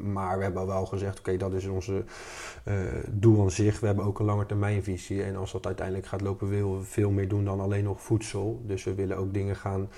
maar 0.03 0.37
we 0.37 0.43
hebben 0.43 0.67
wel 0.67 0.85
gezegd, 0.85 1.19
oké, 1.19 1.37
dat 1.37 1.53
is 1.53 1.67
onze 1.67 2.03
doel 3.09 3.41
aan 3.41 3.51
zich. 3.51 3.79
We 3.79 3.85
hebben 3.85 4.05
ook 4.05 4.19
een 4.19 4.25
langetermijnvisie. 4.25 5.23
En 5.23 5.35
als 5.35 5.51
dat 5.51 5.65
uiteindelijk 5.65 6.07
gaat 6.07 6.21
lopen, 6.21 6.49
willen 6.49 6.77
we 6.77 6.83
veel 6.83 7.11
meer 7.11 7.27
doen 7.27 7.45
dan 7.45 7.59
alleen 7.59 7.83
nog 7.83 8.01
voedsel. 8.01 8.61
Dus 8.65 8.83
we 8.83 8.93
willen 8.93 9.17
ook 9.17 9.33
dingen 9.33 9.55
gaan 9.55 9.89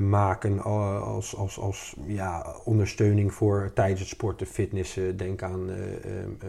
maken 0.00 0.62
als, 0.62 1.36
als, 1.36 1.58
als 1.58 1.96
ja, 2.06 2.54
ondersteuning 2.64 3.32
voor 3.32 3.70
tijdens 3.74 4.00
het 4.00 4.08
sporten, 4.08 4.46
fitnessen. 4.46 5.16
Denk 5.16 5.42
aan 5.42 5.70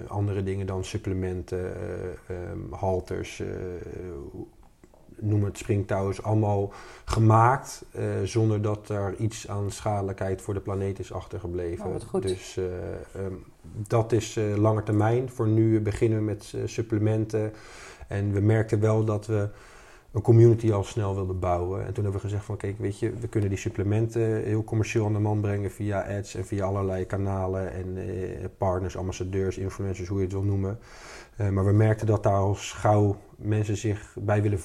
andere 0.07 0.43
dingen 0.43 0.65
dan 0.65 0.83
supplementen, 0.83 1.73
um, 2.51 2.73
halters, 2.73 3.43
noem 5.21 5.43
het 5.43 5.57
springtouws. 5.57 6.23
Allemaal 6.23 6.73
gemaakt 7.05 7.85
zonder 8.23 8.61
dat 8.61 8.89
er 8.89 9.15
iets 9.15 9.47
aan 9.47 9.71
schadelijkheid 9.71 10.41
voor 10.41 10.53
de 10.53 10.59
planeet 10.59 10.99
is 10.99 11.13
achtergebleven. 11.13 11.85
Oh, 12.11 12.21
dus 12.21 12.57
um, 13.17 13.43
dat 13.87 14.11
is 14.11 14.39
lange 14.55 14.83
termijn. 14.83 15.29
Voor 15.29 15.47
nu 15.47 15.81
beginnen 15.81 16.17
we 16.17 16.23
met 16.23 16.53
supplementen. 16.65 17.53
En 18.07 18.33
we 18.33 18.39
merkten 18.39 18.79
wel 18.79 19.03
dat 19.05 19.25
we 19.25 19.49
een 20.11 20.21
community 20.21 20.71
al 20.71 20.83
snel 20.83 21.15
wilde 21.15 21.33
bouwen. 21.33 21.85
En 21.85 21.93
toen 21.93 22.03
hebben 22.03 22.21
we 22.21 22.27
gezegd 22.27 22.45
van 22.45 22.57
kijk, 22.57 22.77
weet 22.79 22.99
je, 22.99 23.13
we 23.19 23.27
kunnen 23.27 23.49
die 23.49 23.57
supplementen 23.57 24.43
heel 24.43 24.63
commercieel 24.63 25.05
aan 25.05 25.13
de 25.13 25.19
man 25.19 25.41
brengen 25.41 25.71
via 25.71 26.17
ads 26.17 26.35
en 26.35 26.45
via 26.45 26.65
allerlei 26.65 27.05
kanalen 27.05 27.73
en 27.73 27.97
eh, 27.97 28.45
partners, 28.57 28.97
ambassadeurs, 28.97 29.57
influencers, 29.57 30.07
hoe 30.07 30.17
je 30.17 30.23
het 30.23 30.33
wil 30.33 30.43
noemen. 30.43 30.79
Uh, 31.41 31.49
maar 31.49 31.65
we 31.65 31.71
merkten 31.71 32.07
dat 32.07 32.23
daar 32.23 32.33
al 32.33 32.55
gauw 32.55 33.17
mensen 33.35 33.77
zich 33.77 34.15
bij 34.19 34.41
willen 34.41 34.59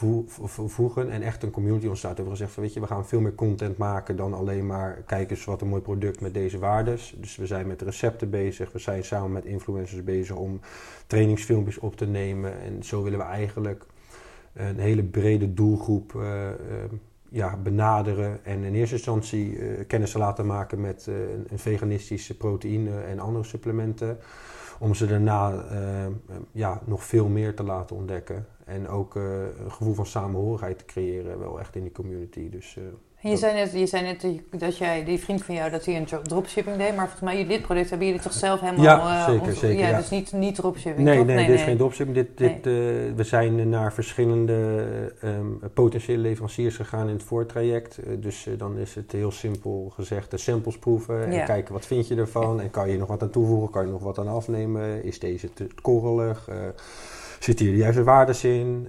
voegen 0.49 1.11
en 1.11 1.23
echt 1.23 1.43
een 1.43 1.51
community 1.51 1.87
ontstaat. 1.87 2.11
We 2.11 2.17
hebben 2.17 2.37
gezegd 2.37 2.53
van 2.53 2.63
weet 2.63 2.75
je, 2.75 2.81
we 2.81 2.87
gaan 2.87 3.07
veel 3.07 3.21
meer 3.21 3.35
content 3.35 3.77
maken 3.77 4.17
dan 4.17 4.35
alleen 4.35 4.67
maar 4.67 5.03
kijk 5.07 5.31
eens 5.31 5.45
wat 5.45 5.61
een 5.61 5.69
mooi 5.69 5.83
product 5.83 6.21
met 6.21 6.35
deze 6.35 6.59
waardes. 6.59 7.15
Dus 7.17 7.37
we 7.37 7.47
zijn 7.47 7.67
met 7.67 7.83
recepten 7.83 8.31
bezig, 8.31 8.73
we 8.73 8.79
zijn 8.79 9.05
samen 9.05 9.33
met 9.33 9.45
influencers 9.45 10.05
bezig 10.05 10.37
om 10.37 10.61
trainingsfilmpjes 11.07 11.79
op 11.79 11.97
te 11.97 12.07
nemen 12.07 12.61
en 12.61 12.83
zo 12.83 13.03
willen 13.03 13.19
we 13.19 13.25
eigenlijk 13.25 13.87
een 14.55 14.79
hele 14.79 15.03
brede 15.03 15.55
doelgroep 15.55 16.13
uh, 16.13 16.49
ja, 17.29 17.57
benaderen. 17.57 18.45
En 18.45 18.63
in 18.63 18.75
eerste 18.75 18.95
instantie 18.95 19.59
uh, 19.59 19.87
kennis 19.87 20.11
te 20.11 20.19
laten 20.19 20.47
maken 20.47 20.81
met 20.81 21.07
een, 21.07 21.59
veganistische 21.59 22.37
proteïne 22.37 23.01
en 23.01 23.19
andere 23.19 23.45
supplementen. 23.45 24.19
Om 24.79 24.95
ze 24.95 25.07
daarna 25.07 25.65
ja, 26.53 26.81
nog 26.85 27.05
veel 27.05 27.29
meer 27.29 27.55
te 27.55 27.63
laten 27.63 27.97
ontdekken. 27.97 28.47
En 28.65 28.89
ook 28.89 29.15
een 29.15 29.71
gevoel 29.71 29.95
van 29.95 30.07
samenhorigheid 30.07 30.79
te 30.79 30.85
creëren, 30.85 31.39
wel 31.39 31.61
echt 31.61 31.77
in 31.77 31.83
die 31.83 31.93
community. 31.93 32.51
Dus, 32.51 32.79
en 33.25 33.31
je 33.31 33.37
zei 33.37 33.55
net, 33.55 33.73
je 33.73 33.87
zei 33.87 34.03
net 34.03 34.27
dat 34.51 34.79
jij, 34.79 35.05
die 35.05 35.19
vriend 35.19 35.45
van 35.45 35.55
jou, 35.55 35.71
dat 35.71 35.85
hij 35.85 35.97
een 35.97 36.07
dropshipping 36.23 36.77
deed. 36.77 36.97
Maar 36.97 37.09
volgens 37.09 37.21
mij, 37.21 37.47
dit 37.47 37.63
product 37.63 37.91
hebben 37.91 38.07
jullie 38.07 38.23
toch 38.23 38.33
zelf 38.33 38.61
helemaal... 38.61 38.85
Ja, 38.85 39.25
zeker, 39.31 39.49
uh, 39.49 39.55
zeker. 39.55 39.79
Ja, 39.79 39.89
ja, 39.89 39.99
dus 39.99 40.11
niet, 40.11 40.33
niet 40.33 40.55
dropshipping, 40.55 41.07
Nee, 41.07 41.25
nee, 41.25 41.37
nee, 41.37 41.47
dit 41.47 41.55
is 41.55 41.63
geen 41.63 41.77
dropshipping. 41.77 42.17
Dit, 42.17 42.39
dit, 42.39 42.67
uh, 42.67 42.73
we 43.17 43.25
zijn 43.25 43.69
naar 43.69 43.93
verschillende 43.93 44.87
um, 45.25 45.61
potentiële 45.75 46.19
leveranciers 46.19 46.77
gegaan 46.77 47.09
in 47.09 47.15
het 47.15 47.23
voortraject. 47.23 47.99
Uh, 47.99 48.17
dus 48.23 48.49
dan 48.59 48.79
is 48.79 48.95
het 48.95 49.13
heel 49.13 49.31
simpel 49.31 49.93
gezegd 49.95 50.31
de 50.31 50.39
samples 50.39 50.79
proeven. 50.79 51.25
En 51.25 51.33
ja. 51.33 51.45
kijken 51.45 51.73
wat 51.73 51.87
vind 51.87 52.09
je 52.09 52.15
ervan. 52.15 52.61
En 52.61 52.71
kan 52.71 52.91
je 52.91 52.99
nog 52.99 53.09
wat 53.09 53.23
aan 53.23 53.31
toevoegen, 53.31 53.71
kan 53.71 53.87
je 53.87 53.93
nog 53.93 54.03
wat 54.03 54.19
aan 54.19 54.29
afnemen. 54.29 55.05
Is 55.05 55.19
deze 55.19 55.53
te 55.53 55.67
korrelig? 55.83 56.49
zit 57.39 57.59
hier 57.59 57.71
de 57.71 57.77
juiste 57.77 58.05
waardes 58.05 58.45
in? 58.45 58.89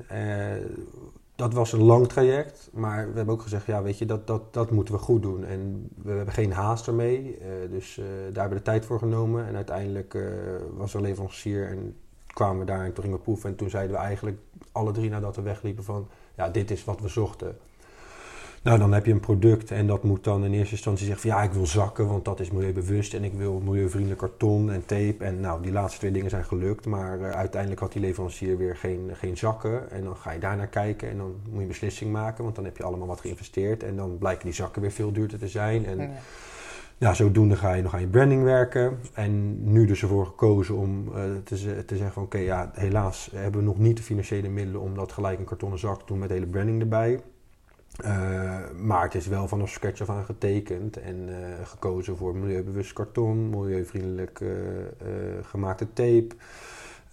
Dat 1.36 1.54
was 1.54 1.74
een 1.74 1.84
lang 1.84 2.08
traject, 2.08 2.70
maar 2.74 3.10
we 3.10 3.16
hebben 3.16 3.34
ook 3.34 3.42
gezegd, 3.42 3.66
ja, 3.66 3.82
weet 3.82 3.98
je, 3.98 4.06
dat, 4.06 4.28
dat, 4.28 4.54
dat 4.54 4.72
moeten 4.72 4.94
we 4.94 5.00
goed 5.00 5.22
doen. 5.22 5.46
En 5.46 5.90
we 5.96 6.12
hebben 6.12 6.34
geen 6.34 6.52
haast 6.52 6.88
ermee, 6.88 7.38
uh, 7.40 7.72
dus 7.72 7.98
uh, 7.98 8.06
daar 8.06 8.42
hebben 8.42 8.50
we 8.50 8.64
de 8.64 8.72
tijd 8.72 8.86
voor 8.86 9.00
genomen. 9.00 9.48
En 9.48 9.56
uiteindelijk 9.56 10.14
uh, 10.14 10.30
was 10.78 10.94
er 10.94 11.00
een 11.00 11.06
leverancier 11.06 11.68
en 11.68 11.96
kwamen 12.34 12.60
we 12.60 12.66
daar 12.66 12.86
en 12.86 12.94
toen 12.94 13.04
gingen 13.04 13.18
we 13.18 13.24
proeven. 13.24 13.50
En 13.50 13.56
toen 13.56 13.70
zeiden 13.70 13.96
we 13.96 14.02
eigenlijk 14.02 14.38
alle 14.72 14.92
drie 14.92 15.10
nadat 15.10 15.36
we 15.36 15.42
wegliepen 15.42 15.84
van, 15.84 16.08
ja, 16.36 16.50
dit 16.50 16.72
is 16.72 16.84
wat 16.84 17.02
we 17.02 17.08
zochten. 17.08 17.58
Nou, 18.66 18.80
dan 18.80 18.94
heb 18.94 19.06
je 19.06 19.12
een 19.12 19.20
product 19.20 19.72
en 19.72 19.88
dat 19.88 20.04
moet 20.04 20.24
dan 20.24 20.46
in 20.46 20.54
eerste 20.54 20.72
instantie 20.72 21.06
zeggen 21.06 21.30
van 21.30 21.40
ja, 21.40 21.46
ik 21.46 21.54
wil 21.54 21.66
zakken, 21.66 22.08
want 22.08 22.26
dat 22.26 22.40
is 22.40 22.52
milieubewust 22.52 23.14
en 23.14 23.24
ik 23.24 23.34
wil 23.34 23.62
milieuvriendelijk 23.66 24.20
karton 24.20 24.72
en 24.72 24.86
tape. 24.86 25.24
En 25.24 25.40
nou, 25.40 25.62
die 25.62 25.72
laatste 25.72 26.00
twee 26.00 26.12
dingen 26.12 26.30
zijn 26.30 26.46
gelukt, 26.46 26.86
maar 26.86 27.20
uh, 27.20 27.30
uiteindelijk 27.30 27.82
had 27.82 27.92
die 27.92 28.02
leverancier 28.02 28.58
weer 28.58 28.76
geen, 28.76 29.10
geen 29.14 29.38
zakken. 29.38 29.92
En 29.92 30.04
dan 30.04 30.16
ga 30.16 30.32
je 30.32 30.40
daar 30.40 30.58
naar 30.58 30.68
kijken 30.68 31.10
en 31.10 31.18
dan 31.18 31.36
moet 31.44 31.56
je 31.56 31.62
een 31.62 31.68
beslissing 31.68 32.12
maken, 32.12 32.44
want 32.44 32.56
dan 32.56 32.66
heb 32.66 32.78
je 32.78 32.84
allemaal 32.84 33.08
wat 33.08 33.20
geïnvesteerd. 33.20 33.84
En 33.84 33.96
dan 33.96 34.18
blijken 34.18 34.46
die 34.46 34.54
zakken 34.54 34.82
weer 34.82 34.92
veel 34.92 35.12
duurder 35.12 35.40
te 35.40 35.48
zijn. 35.48 35.86
En, 35.86 35.98
ja. 35.98 36.10
Ja, 36.98 37.14
zodoende 37.14 37.56
ga 37.56 37.74
je 37.74 37.82
nog 37.82 37.94
aan 37.94 38.02
je 38.02 38.08
branding 38.08 38.44
werken. 38.44 39.00
En 39.14 39.64
nu 39.72 39.86
dus 39.86 40.02
ervoor 40.02 40.26
gekozen 40.26 40.76
om 40.76 41.08
uh, 41.08 41.16
te, 41.44 41.86
te, 41.86 41.96
zeggen 41.96 42.12
van 42.12 42.24
oké, 42.24 42.36
okay, 42.36 42.48
ja, 42.48 42.72
helaas 42.74 43.30
hebben 43.34 43.60
we 43.60 43.66
nog 43.66 43.78
niet 43.78 43.98
de 43.98 44.04
financiële 44.04 44.50
middelen 44.50 44.82
om 44.82 44.96
dat 44.96 45.12
gelijk 45.12 45.40
een 45.40 45.46
kartonnen 45.46 45.80
zak 45.80 46.00
te 46.00 46.06
doen 46.06 46.20
met 46.20 46.30
hele 46.30 46.48
branding 46.48 46.82
erbij. 46.82 47.20
Uh, 48.04 48.70
maar 48.78 49.04
het 49.04 49.16
is 49.16 49.28
wel 49.28 49.48
vanaf 49.48 49.70
sketch 49.70 50.02
af 50.02 50.10
aan 50.10 50.26
getekend 50.26 50.98
en 50.98 51.30
uh, 51.30 51.36
gekozen 51.64 52.18
voor 52.18 52.36
milieubewust 52.36 52.94
karton, 52.94 53.50
milieuvriendelijk 53.50 54.40
uh, 54.40 54.50
gemaakte 55.42 55.94
tape. 55.94 56.36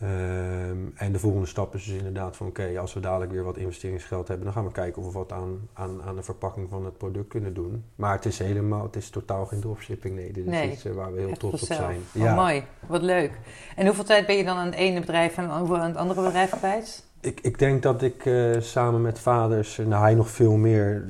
Ehm, 0.02 0.76
en 0.94 1.12
de 1.12 1.18
volgende 1.18 1.46
stap 1.46 1.74
is 1.74 1.84
dus 1.84 1.94
inderdaad 1.94 2.36
van 2.36 2.46
oké, 2.46 2.60
okay, 2.60 2.76
als 2.76 2.94
we 2.94 3.00
dadelijk 3.00 3.32
weer 3.32 3.44
wat 3.44 3.56
investeringsgeld 3.56 4.28
hebben, 4.28 4.44
dan 4.44 4.54
gaan 4.54 4.64
we 4.64 4.72
kijken 4.72 5.02
of 5.02 5.12
we 5.12 5.18
wat 5.18 5.32
aan, 5.32 5.68
aan, 5.72 6.02
aan 6.02 6.16
de 6.16 6.22
verpakking 6.22 6.68
van 6.68 6.84
het 6.84 6.98
product 6.98 7.28
kunnen 7.28 7.54
doen. 7.54 7.84
Maar 7.94 8.14
het 8.14 8.24
is 8.24 8.38
helemaal, 8.38 8.82
het 8.82 8.96
is 8.96 9.10
totaal 9.10 9.46
geen 9.46 9.60
dropshipping, 9.60 10.14
nee. 10.14 10.32
Dit 10.32 10.44
is 10.44 10.50
nee, 10.50 10.70
iets 10.70 10.82
waar 10.82 11.12
we 11.12 11.20
heel 11.20 11.36
trots 11.36 11.62
op 11.62 11.72
zijn. 11.72 11.96
Oh, 12.14 12.22
ja. 12.22 12.34
mooi, 12.34 12.64
wat 12.86 13.02
leuk. 13.02 13.38
En 13.76 13.86
hoeveel 13.86 14.04
tijd 14.04 14.26
ben 14.26 14.36
je 14.36 14.44
dan 14.44 14.56
aan 14.56 14.66
het 14.66 14.74
ene 14.74 15.00
bedrijf 15.00 15.36
en 15.36 15.50
aan 15.50 15.82
het 15.82 15.96
andere 15.96 16.22
bedrijf 16.22 16.50
kwijt? 16.50 17.04
Ik, 17.22 17.40
ik 17.40 17.58
denk 17.58 17.82
dat 17.82 18.02
ik 18.02 18.24
uh, 18.24 18.60
samen 18.60 19.02
met 19.02 19.18
vaders, 19.18 19.76
nou 19.76 20.02
hij 20.02 20.14
nog 20.14 20.30
veel 20.30 20.56
meer, 20.56 21.04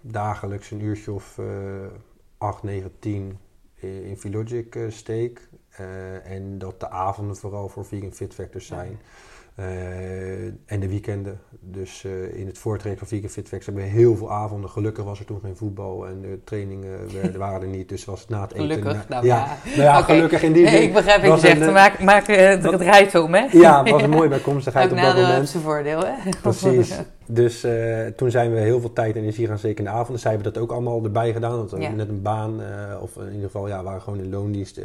dagelijks 0.00 0.70
een 0.70 0.80
uurtje 0.80 1.12
of 1.12 1.38
uh, 1.38 1.46
8, 2.38 2.62
9, 2.62 2.92
10 2.98 3.38
in 3.80 4.16
Philogic 4.16 4.74
uh, 4.74 4.90
steek. 4.90 5.48
En 6.24 6.58
dat 6.58 6.80
de 6.80 6.90
avonden 6.90 7.36
vooral 7.36 7.68
voor 7.68 7.84
vegan 7.84 8.12
fit 8.12 8.34
factors 8.34 8.66
zijn. 8.66 8.98
En 10.66 10.80
de 10.80 10.88
weekenden. 10.88 11.40
Dus 11.60 12.04
uh, 12.04 12.38
in 12.38 12.46
het 12.46 12.58
voortraject 12.58 12.98
van 12.98 13.08
Vegan 13.08 13.28
Fit 13.28 13.48
Factors 13.48 13.66
hebben 13.66 13.84
we 13.84 13.90
heel 13.90 14.16
veel 14.16 14.32
avonden. 14.32 14.70
Gelukkig 14.70 15.04
was 15.04 15.18
er 15.18 15.24
toen 15.24 15.40
geen 15.40 15.56
voetbal 15.56 16.06
en 16.06 16.20
de 16.20 16.40
trainingen 16.44 16.98
werden, 17.20 17.38
waren 17.38 17.60
er 17.60 17.68
niet. 17.68 17.88
Dus 17.88 18.04
was 18.04 18.20
het 18.20 18.28
na 18.28 18.40
het 18.40 18.52
eten. 18.52 18.64
Gelukkig? 18.64 19.08
Nou, 19.08 19.26
ja, 19.26 19.36
ja. 19.36 19.56
Nou 19.64 19.82
ja 19.82 20.00
okay. 20.00 20.16
gelukkig 20.16 20.42
in 20.42 20.52
die 20.52 20.68
zin. 20.68 20.82
Ik 20.82 20.92
begrijp 20.92 21.24
wat 21.24 21.40
je 21.40 21.46
zegt. 21.46 21.72
Maak, 21.72 22.00
maak 22.00 22.26
het, 22.26 22.62
het 22.62 22.80
rijdt 22.80 23.14
om, 23.14 23.34
hè? 23.34 23.46
Ja, 23.50 23.82
het 23.82 23.90
was 23.90 24.02
een 24.02 24.10
mooie 24.10 24.28
bijkomstigheid 24.28 24.90
op 24.92 24.98
dat 24.98 25.14
moment. 25.14 25.48
zijn 25.48 25.62
voordeel, 25.62 26.04
hè? 26.04 26.30
Precies. 26.42 26.98
Dus 27.26 27.64
uh, 27.64 28.06
toen 28.06 28.30
zijn 28.30 28.54
we 28.54 28.60
heel 28.60 28.80
veel 28.80 28.92
tijd 28.92 29.14
en 29.14 29.20
energie 29.20 29.46
gaan 29.46 29.58
steken 29.58 29.78
in 29.78 29.90
de 29.90 29.96
avonden. 29.96 30.20
Zij 30.20 30.32
hebben 30.32 30.52
dat 30.52 30.62
ook 30.62 30.72
allemaal 30.72 31.04
erbij 31.04 31.32
gedaan. 31.32 31.56
Want 31.56 31.70
we 31.70 31.80
ja. 31.80 31.90
net 31.90 32.08
een 32.08 32.22
baan, 32.22 32.60
of 33.00 33.16
in 33.16 33.26
ieder 33.26 33.44
geval, 33.46 33.68
ja, 33.68 33.82
waren 33.82 34.02
gewoon 34.02 34.18
in 34.18 34.30
loondienst 34.30 34.80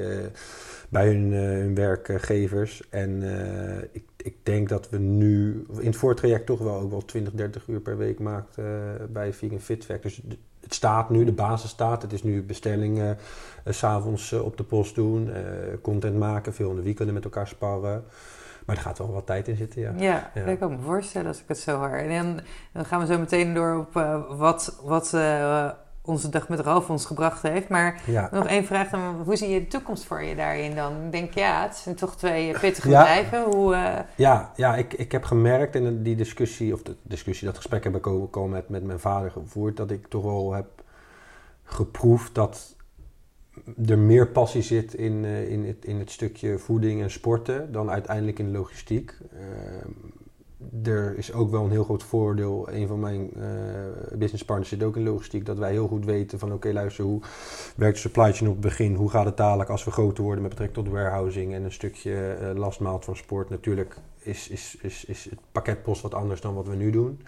bij 0.89 1.07
hun, 1.07 1.31
hun 1.33 1.75
werkgevers. 1.75 2.83
En 2.89 3.23
ik 3.91 4.03
ik 4.23 4.35
denk 4.43 4.69
dat 4.69 4.89
we 4.89 4.97
nu 4.97 5.65
in 5.79 5.85
het 5.85 5.95
voortraject 5.95 6.45
toch 6.45 6.59
wel 6.59 6.79
ook 6.79 6.89
wel 6.89 7.05
20, 7.05 7.33
30 7.33 7.67
uur 7.67 7.79
per 7.79 7.97
week 7.97 8.19
maakt 8.19 8.57
uh, 8.57 8.65
bij 9.09 9.33
Vegan 9.33 9.59
Fit 9.59 9.85
Fact. 9.85 10.03
Dus 10.03 10.21
het 10.59 10.73
staat 10.73 11.09
nu, 11.09 11.23
de 11.23 11.31
basis 11.31 11.69
staat. 11.69 12.01
Het 12.01 12.13
is 12.13 12.23
nu 12.23 12.43
bestellingen 12.43 13.17
uh, 13.65 13.73
s'avonds 13.73 14.31
uh, 14.31 14.45
op 14.45 14.57
de 14.57 14.63
post 14.63 14.95
doen, 14.95 15.31
content 15.81 16.17
maken, 16.17 16.53
veel 16.53 16.69
in 16.69 16.75
de 16.75 16.81
weekenden 16.81 17.13
met 17.13 17.23
elkaar 17.23 17.47
sparren. 17.47 18.03
Maar 18.65 18.75
er 18.75 18.81
gaat 18.81 18.97
wel 18.97 19.11
wat 19.11 19.25
tijd 19.25 19.47
in 19.47 19.55
zitten, 19.55 19.81
ja. 19.81 19.93
Ja, 19.97 20.31
ja. 20.33 20.45
ik 20.45 20.59
kan 20.59 20.71
me 20.71 20.77
voorstellen 20.85 21.27
als 21.27 21.39
ik 21.39 21.47
het 21.47 21.57
zo 21.57 21.77
hoor. 21.77 21.89
En 21.89 22.23
dan, 22.23 22.39
dan 22.73 22.85
gaan 22.85 22.99
we 22.99 23.05
zo 23.05 23.19
meteen 23.19 23.53
door 23.53 23.77
op 23.77 23.93
wat, 24.37 24.79
wat 24.83 25.13
onze 26.09 26.29
dag 26.29 26.49
met 26.49 26.59
Ralf 26.59 26.89
ons 26.89 27.05
gebracht 27.05 27.41
heeft. 27.41 27.69
Maar 27.69 28.01
ja. 28.05 28.29
nog 28.31 28.47
één 28.47 28.65
vraag 28.65 28.89
dan. 28.89 29.21
Hoe 29.25 29.35
zie 29.35 29.49
je 29.49 29.59
de 29.59 29.67
toekomst 29.67 30.03
voor 30.03 30.23
je 30.23 30.35
daarin 30.35 30.75
dan? 30.75 31.05
Ik 31.05 31.11
denk, 31.11 31.33
ja, 31.33 31.63
het 31.63 31.75
zijn 31.75 31.95
toch 31.95 32.15
twee 32.15 32.59
pittige 32.59 32.89
ja. 32.89 32.99
bedrijven. 32.99 33.43
Hoe, 33.43 33.73
uh... 33.73 33.99
Ja, 34.15 34.51
ja 34.55 34.75
ik, 34.75 34.93
ik 34.93 35.11
heb 35.11 35.23
gemerkt 35.23 35.75
in 35.75 36.03
die 36.03 36.15
discussie, 36.15 36.73
of 36.73 36.81
de 36.81 36.95
discussie, 37.01 37.47
dat 37.47 37.55
gesprek 37.55 37.83
heb 37.83 37.95
ik 37.95 38.07
ook 38.07 38.35
al 38.35 38.47
met, 38.47 38.69
met 38.69 38.83
mijn 38.83 38.99
vader 38.99 39.31
gevoerd, 39.31 39.77
dat 39.77 39.91
ik 39.91 40.07
toch 40.07 40.23
wel 40.23 40.53
heb 40.53 40.67
geproefd 41.63 42.35
dat 42.35 42.75
er 43.85 43.97
meer 43.97 44.27
passie 44.27 44.61
zit 44.61 44.93
in, 44.93 45.23
uh, 45.23 45.51
in, 45.51 45.65
het, 45.65 45.85
in 45.85 45.99
het 45.99 46.11
stukje 46.11 46.57
voeding 46.57 47.01
en 47.01 47.11
sporten 47.11 47.71
dan 47.71 47.89
uiteindelijk 47.89 48.39
in 48.39 48.45
de 48.45 48.57
logistiek. 48.57 49.13
Uh, 49.33 49.39
er 50.83 51.17
is 51.17 51.33
ook 51.33 51.51
wel 51.51 51.63
een 51.63 51.71
heel 51.71 51.83
groot 51.83 52.03
voordeel. 52.03 52.67
Een 52.71 52.87
van 52.87 52.99
mijn 52.99 53.29
uh, 53.37 54.17
businesspartners 54.17 54.69
zit 54.69 54.83
ook 54.83 54.95
in 54.95 55.03
logistiek. 55.03 55.45
Dat 55.45 55.57
wij 55.57 55.71
heel 55.71 55.87
goed 55.87 56.05
weten 56.05 56.39
van 56.39 56.53
oké, 56.53 56.71
luister, 56.71 57.03
hoe 57.03 57.21
werkt 57.75 57.95
de 57.95 58.01
supply 58.01 58.33
chain 58.33 58.47
op 58.47 58.55
het 58.55 58.65
begin? 58.65 58.95
Hoe 58.95 59.09
gaat 59.09 59.25
het 59.25 59.37
dadelijk 59.37 59.69
als 59.69 59.83
we 59.83 59.91
groter 59.91 60.23
worden 60.23 60.41
met 60.41 60.51
betrekking 60.51 60.85
tot 60.85 60.93
warehousing 60.93 61.53
en 61.53 61.63
een 61.63 61.71
stukje 61.71 62.37
uh, 62.41 62.57
lastmaal 62.57 62.99
transport? 62.99 63.49
Natuurlijk 63.49 63.95
is, 64.19 64.49
is, 64.49 64.77
is, 64.81 65.05
is 65.05 65.23
het 65.29 65.39
pakketpost 65.51 66.01
wat 66.01 66.13
anders 66.13 66.41
dan 66.41 66.53
wat 66.53 66.67
we 66.67 66.75
nu 66.75 66.91
doen. 66.91 67.21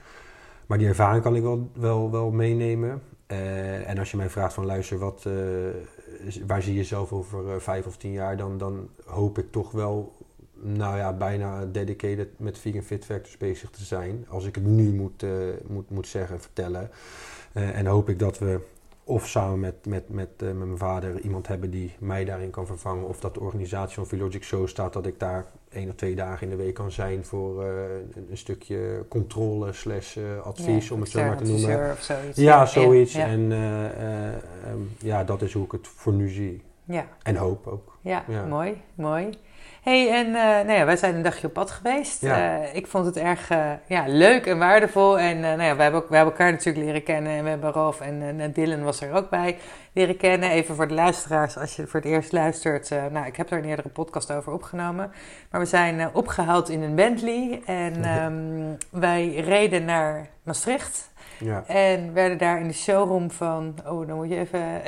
Maar 0.65 0.77
die 0.77 0.88
ervaring 0.88 1.23
kan 1.23 1.35
ik 1.35 1.41
wel, 1.41 1.69
wel, 1.73 2.11
wel 2.11 2.31
meenemen. 2.31 3.01
Eh, 3.31 3.89
en 3.89 3.97
als 3.97 4.11
je 4.11 4.17
mij 4.17 4.29
vraagt 4.29 4.53
van 4.53 4.65
luister, 4.65 4.97
wat, 4.97 5.25
eh, 5.25 5.33
waar 6.47 6.61
zie 6.61 6.71
je 6.71 6.77
jezelf 6.77 7.13
over 7.13 7.53
eh, 7.53 7.59
vijf 7.59 7.85
of 7.85 7.97
tien 7.97 8.11
jaar, 8.11 8.38
dan, 8.38 8.57
dan 8.57 8.89
hoop 9.05 9.38
ik 9.38 9.51
toch 9.51 9.71
wel, 9.71 10.15
nou 10.61 10.97
ja, 10.97 11.13
bijna 11.13 11.65
dedicated 11.65 12.27
met 12.37 12.57
Vegan 12.57 12.81
Fit 12.81 13.05
Factors 13.05 13.37
bezig 13.37 13.69
te 13.69 13.83
zijn. 13.83 14.25
Als 14.29 14.45
ik 14.45 14.55
het 14.55 14.65
nu 14.65 14.93
moet, 14.93 15.25
moet, 15.67 15.89
moet 15.89 16.07
zeggen 16.07 16.35
en 16.35 16.41
vertellen. 16.41 16.89
en 17.53 17.85
hoop 17.85 18.09
ik 18.09 18.19
dat 18.19 18.39
we 18.39 18.59
of 19.03 19.27
samen 19.27 19.59
met, 19.59 19.85
met, 19.85 20.09
met, 20.09 20.29
met 20.39 20.57
mijn 20.57 20.77
vader 20.77 21.19
iemand 21.19 21.47
hebben 21.47 21.71
die 21.71 21.95
mij 21.99 22.25
daarin 22.25 22.49
kan 22.49 22.65
vervangen. 22.65 23.07
Of 23.07 23.19
dat 23.19 23.33
de 23.33 23.39
organisatie 23.39 23.95
van 23.95 24.05
Philogic 24.05 24.43
zo 24.43 24.65
staat 24.65 24.93
dat 24.93 25.05
ik 25.05 25.19
daar 25.19 25.45
één 25.69 25.89
of 25.89 25.95
twee 25.95 26.15
dagen 26.15 26.43
in 26.43 26.57
de 26.57 26.63
week 26.63 26.73
kan 26.73 26.91
zijn 26.91 27.25
voor 27.25 27.63
een, 27.63 28.25
een, 28.29 28.37
stukje 28.37 29.05
controle 29.07 29.73
slash 29.73 30.17
advies, 30.43 30.91
om 30.91 30.99
het 30.99 31.09
zo 31.09 31.23
maar 31.23 31.37
te 31.37 31.43
noemen. 31.43 31.91
Of 31.91 32.01
zoiets. 32.01 32.37
Ja, 32.37 32.65
zoiets. 32.65 33.13
En 33.13 33.51
ja, 34.97 35.23
dat 35.23 35.41
is 35.41 35.53
hoe 35.53 35.65
ik 35.65 35.71
het 35.71 35.87
voor 35.87 36.13
nu 36.13 36.29
zie. 36.29 36.61
Ja. 36.83 37.07
En 37.23 37.35
hoop 37.35 37.67
ook. 37.67 37.97
Ja, 38.01 38.25
mooi, 38.49 38.81
mooi 38.95 39.29
hey, 39.81 40.11
en 40.11 40.27
uh, 40.27 40.33
nou 40.33 40.71
ja, 40.71 40.85
wij 40.85 40.97
zijn 40.97 41.15
een 41.15 41.21
dagje 41.21 41.47
op 41.47 41.53
pad 41.53 41.71
geweest. 41.71 42.23
Uh, 42.23 42.75
ik 42.75 42.88
vond 42.88 43.05
het 43.05 43.17
erg 43.17 43.51
uh, 43.51 43.71
ja, 43.88 44.03
leuk 44.07 44.45
en 44.45 44.57
waardevol. 44.57 45.19
En 45.19 45.39
nou 45.39 45.61
ja, 45.61 45.75
we 45.75 45.81
hebben, 45.81 46.01
ook, 46.01 46.09
we 46.09 46.15
hebben 46.15 46.33
elkaar 46.33 46.51
natuurlijk 46.51 46.85
leren 46.85 47.03
kennen. 47.03 47.31
En 47.31 47.43
we 47.43 47.50
hebben 47.50 47.71
Rolf 47.71 48.01
en 48.01 48.51
Dylan 48.53 48.83
was 48.83 49.01
er 49.01 49.13
ook 49.13 49.29
bij 49.29 49.57
leren 49.93 50.17
kennen. 50.17 50.50
Even 50.50 50.75
voor 50.75 50.88
de 50.88 50.93
luisteraars, 50.93 51.57
als 51.57 51.75
je 51.75 51.88
voor 51.88 52.00
het 52.00 52.09
eerst 52.09 52.31
luistert. 52.31 52.89
nou, 53.11 53.25
ik 53.25 53.35
heb 53.35 53.50
daar 53.50 53.59
een 53.59 53.69
eerdere 53.69 53.89
podcast 53.89 54.31
over 54.31 54.53
opgenomen. 54.53 55.11
Maar 55.51 55.61
we 55.61 55.67
zijn 55.67 56.13
opgehaald 56.13 56.69
in 56.69 56.81
een 56.81 56.95
Bentley. 56.95 57.61
En 57.65 58.23
um, 58.23 58.77
wij 58.89 59.35
reden 59.35 59.85
naar 59.85 60.29
Maastricht. 60.43 61.10
Ja. 61.43 61.63
En 61.67 62.13
werden 62.13 62.38
daar 62.38 62.60
in 62.60 62.67
de 62.67 62.74
showroom 62.74 63.31
van... 63.31 63.75
Oh, 63.88 64.07
dan 64.07 64.15
moet 64.15 64.29
je 64.29 64.38
even... 64.38 64.81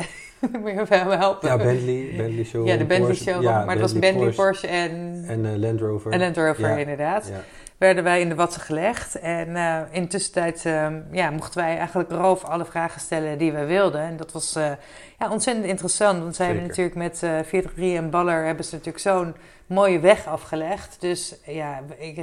moet 0.62 0.72
je 0.72 0.80
even 0.80 1.18
helpen. 1.18 1.50
Ja, 1.50 1.58
Bentley, 1.58 2.14
Bentley 2.18 2.44
showroom. 2.44 2.68
Ja, 2.68 2.78
de 2.78 2.86
Bentley 2.86 3.16
showroom. 3.16 3.44
Ja, 3.44 3.66
maar 3.66 3.76
het 3.76 3.82
was 3.82 4.00
Bentley, 4.00 4.32
Porsche, 4.32 4.68
en... 4.68 5.24
En 5.28 5.46
uh, 5.46 5.56
Land 5.56 5.80
Rover. 5.80 6.12
En 6.12 6.20
Land 6.20 6.38
Rover, 6.38 6.78
inderdaad. 6.78 7.28
Ja. 7.28 7.42
Werden 7.78 8.04
wij 8.04 8.22
in 8.22 8.30
de 8.30 8.36
watten 8.36 8.62
gelegd. 8.62 9.20
En 9.20 9.50
uh, 9.50 9.80
in 9.92 10.02
de 10.02 10.08
tussentijd 10.08 10.64
uh, 10.66 10.88
ja, 11.12 11.30
mochten 11.30 11.62
wij 11.62 11.78
eigenlijk 11.78 12.12
Roof 12.12 12.44
alle 12.44 12.66
vragen 12.66 13.02
stellen 13.02 13.38
die 13.38 13.52
wij 13.52 13.66
wilden. 13.66 14.02
En 14.02 14.18
dat 14.18 14.32
was 14.32 14.56
uh, 14.58 14.72
ja, 15.20 15.30
ontzettend 15.30 15.66
interessant. 15.66 16.22
Want 16.22 16.36
zij 16.36 16.46
hebben 16.46 16.68
natuurlijk 16.68 16.96
met 16.96 17.20
43 17.20 17.78
en 17.78 18.10
Baller... 18.10 18.46
hebben 18.46 18.66
ze 18.66 18.72
natuurlijk 18.72 19.04
zo'n 19.04 19.36
mooie 19.66 20.00
weg 20.00 20.28
afgelegd. 20.28 20.98
Dus 21.00 21.36
ja, 21.46 21.82
ik, 21.98 22.18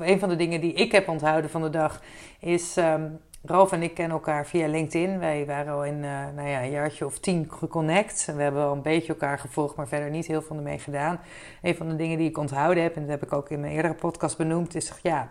een 0.00 0.18
van 0.18 0.28
de 0.28 0.36
dingen 0.36 0.60
die 0.60 0.72
ik 0.72 0.92
heb 0.92 1.08
onthouden 1.08 1.50
van 1.50 1.62
de 1.62 1.70
dag... 1.70 2.00
is 2.40 2.76
um, 2.76 3.18
Ralf 3.46 3.72
en 3.72 3.82
ik 3.82 3.94
kennen 3.94 4.16
elkaar 4.16 4.46
via 4.46 4.66
LinkedIn. 4.66 5.18
Wij 5.18 5.46
waren 5.46 5.72
al 5.72 5.84
in 5.84 5.94
uh, 5.94 6.26
nou 6.34 6.48
ja, 6.48 6.62
een 6.62 6.70
jaartje 6.70 7.06
of 7.06 7.18
tien 7.18 7.50
geconnect. 7.50 8.24
We 8.36 8.42
hebben 8.42 8.62
al 8.62 8.72
een 8.72 8.82
beetje 8.82 9.12
elkaar 9.12 9.38
gevolgd, 9.38 9.76
maar 9.76 9.88
verder 9.88 10.10
niet 10.10 10.26
heel 10.26 10.42
veel 10.42 10.56
ermee 10.56 10.78
gedaan. 10.78 11.20
Een 11.62 11.74
van 11.74 11.88
de 11.88 11.96
dingen 11.96 12.18
die 12.18 12.28
ik 12.28 12.38
onthouden 12.38 12.82
heb, 12.82 12.94
en 12.94 13.00
dat 13.00 13.10
heb 13.10 13.22
ik 13.22 13.32
ook 13.32 13.50
in 13.50 13.60
mijn 13.60 13.72
eerdere 13.72 13.94
podcast 13.94 14.36
benoemd, 14.36 14.74
is 14.74 14.92
ja, 15.02 15.30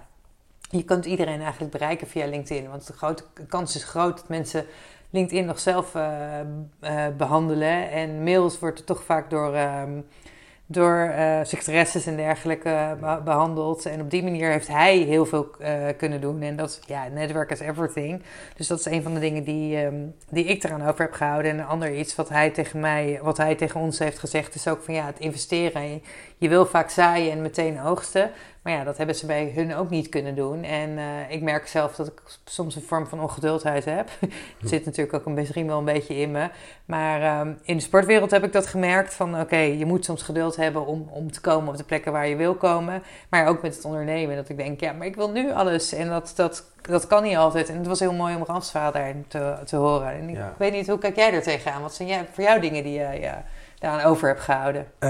je 0.70 0.84
kunt 0.84 1.06
iedereen 1.06 1.42
eigenlijk 1.42 1.72
bereiken 1.72 2.08
via 2.08 2.26
LinkedIn. 2.26 2.70
Want 2.70 2.88
de 2.88 2.94
grote 2.94 3.24
kans 3.48 3.76
is 3.76 3.84
groot 3.84 4.18
dat 4.18 4.28
mensen 4.28 4.66
LinkedIn 5.10 5.46
nog 5.46 5.60
zelf 5.60 5.96
uh, 5.96 6.40
uh, 6.82 7.08
behandelen. 7.18 7.92
En 7.92 8.24
mails 8.24 8.60
wordt 8.60 8.86
toch 8.86 9.04
vaak 9.04 9.30
door 9.30 9.54
ehm, 9.54 10.00
door 10.66 11.14
uh, 11.18 12.08
en 12.08 12.16
dergelijke 12.16 12.98
behandeld. 13.24 13.86
En 13.86 14.02
op 14.02 14.10
die 14.10 14.24
manier 14.24 14.52
heeft 14.52 14.68
hij 14.68 14.98
heel 14.98 15.26
veel 15.26 15.48
uh, 15.62 15.68
kunnen 15.98 16.22
doen. 16.22 16.42
En 16.42 16.56
dat, 16.56 16.80
ja, 16.86 17.08
network 17.08 17.52
is 17.52 17.60
everything. 17.60 18.24
Dus 18.56 18.68
dat 18.68 18.80
is 18.80 18.86
een 18.86 19.04
van 19.04 19.14
de 19.14 19.20
dingen 19.20 19.44
die, 19.44 19.86
um, 19.86 20.16
die 20.30 20.46
ik 20.46 20.64
eraan 20.64 20.88
over 20.88 21.02
heb 21.02 21.14
gehouden. 21.14 21.52
En 21.52 21.60
een 21.60 21.66
ander 21.66 21.96
iets 21.96 22.16
wat 22.16 22.30
hij 22.30 22.50
tegen 22.50 22.80
mij, 22.80 23.20
wat 23.22 23.38
hij 23.38 23.56
tegen 23.56 23.80
ons 23.80 24.00
heeft 24.00 24.20
gezegd, 24.20 24.56
is 24.56 24.68
ook 24.68 24.82
van 24.82 24.94
ja, 24.94 25.06
het 25.06 25.20
investeren. 25.20 26.02
Je 26.44 26.50
wil 26.50 26.66
vaak 26.66 26.90
zaaien 26.90 27.32
en 27.32 27.42
meteen 27.42 27.82
oogsten. 27.82 28.32
Maar 28.62 28.74
ja, 28.74 28.84
dat 28.84 28.98
hebben 28.98 29.16
ze 29.16 29.26
bij 29.26 29.52
hun 29.56 29.76
ook 29.76 29.90
niet 29.90 30.10
kunnen 30.10 30.36
doen. 30.36 30.64
En 30.64 30.90
uh, 30.90 31.32
ik 31.32 31.42
merk 31.42 31.68
zelf 31.68 31.96
dat 31.96 32.08
ik 32.08 32.22
soms 32.46 32.76
een 32.76 32.82
vorm 32.82 33.08
van 33.08 33.22
ongeduldheid 33.22 33.86
heb. 33.86 34.10
Het 34.60 34.70
zit 34.70 34.86
natuurlijk 34.86 35.16
ook 35.16 35.26
een, 35.26 35.34
misschien 35.34 35.68
wel 35.68 35.78
een 35.78 35.86
beetje 35.86 36.16
in 36.16 36.32
me. 36.32 36.50
Maar 36.86 37.40
um, 37.40 37.60
in 37.64 37.76
de 37.76 37.82
sportwereld 37.82 38.32
heb 38.32 38.44
ik 38.44 38.54
dat 38.54 38.68
gemerkt. 38.68 39.14
Van 39.14 39.34
oké, 39.34 39.42
okay, 39.42 39.78
je 39.78 39.86
moet 39.86 40.06
soms 40.06 40.22
geduld 40.22 40.56
hebben 40.56 40.86
om, 40.86 41.08
om 41.12 41.32
te 41.32 41.42
komen 41.42 41.70
op 41.70 41.78
de 41.78 41.84
plekken 41.84 42.12
waar 42.12 42.28
je 42.28 42.36
wil 42.36 42.56
komen. 42.56 43.04
Maar 43.30 43.48
ook 43.48 43.62
met 43.62 43.76
het 43.76 43.86
ondernemen. 43.86 44.36
Dat 44.36 44.50
ik 44.50 44.58
denk, 44.58 44.80
ja, 44.80 44.92
maar 44.92 45.08
ik 45.08 45.16
wil 45.16 45.32
nu 45.32 45.52
alles. 45.52 45.94
En 45.94 46.10
dat, 46.10 46.34
dat, 46.36 46.64
dat 46.82 47.08
kan 47.08 47.24
niet 47.24 47.38
altijd. 47.38 47.70
En 47.70 47.78
het 47.78 47.88
was 47.88 48.00
heel 48.00 48.14
mooi 48.14 48.36
om 48.36 48.44
Ralf's 48.46 48.72
vader 48.72 49.16
te, 49.28 49.56
te 49.66 49.76
horen. 49.76 50.12
En 50.12 50.30
ik 50.30 50.36
ja. 50.36 50.54
weet 50.58 50.74
niet, 50.74 50.88
hoe 50.88 50.98
kijk 50.98 51.16
jij 51.16 51.34
er 51.34 51.42
tegenaan? 51.42 51.82
Wat 51.82 51.94
zijn 51.94 52.08
jij, 52.08 52.26
voor 52.32 52.44
jou 52.44 52.60
dingen 52.60 52.84
die 52.84 52.94
je... 52.94 53.20
Ja, 53.20 53.44
over 54.06 54.28
hebt 54.28 54.40
gehouden? 54.40 54.86
Uh, 55.00 55.10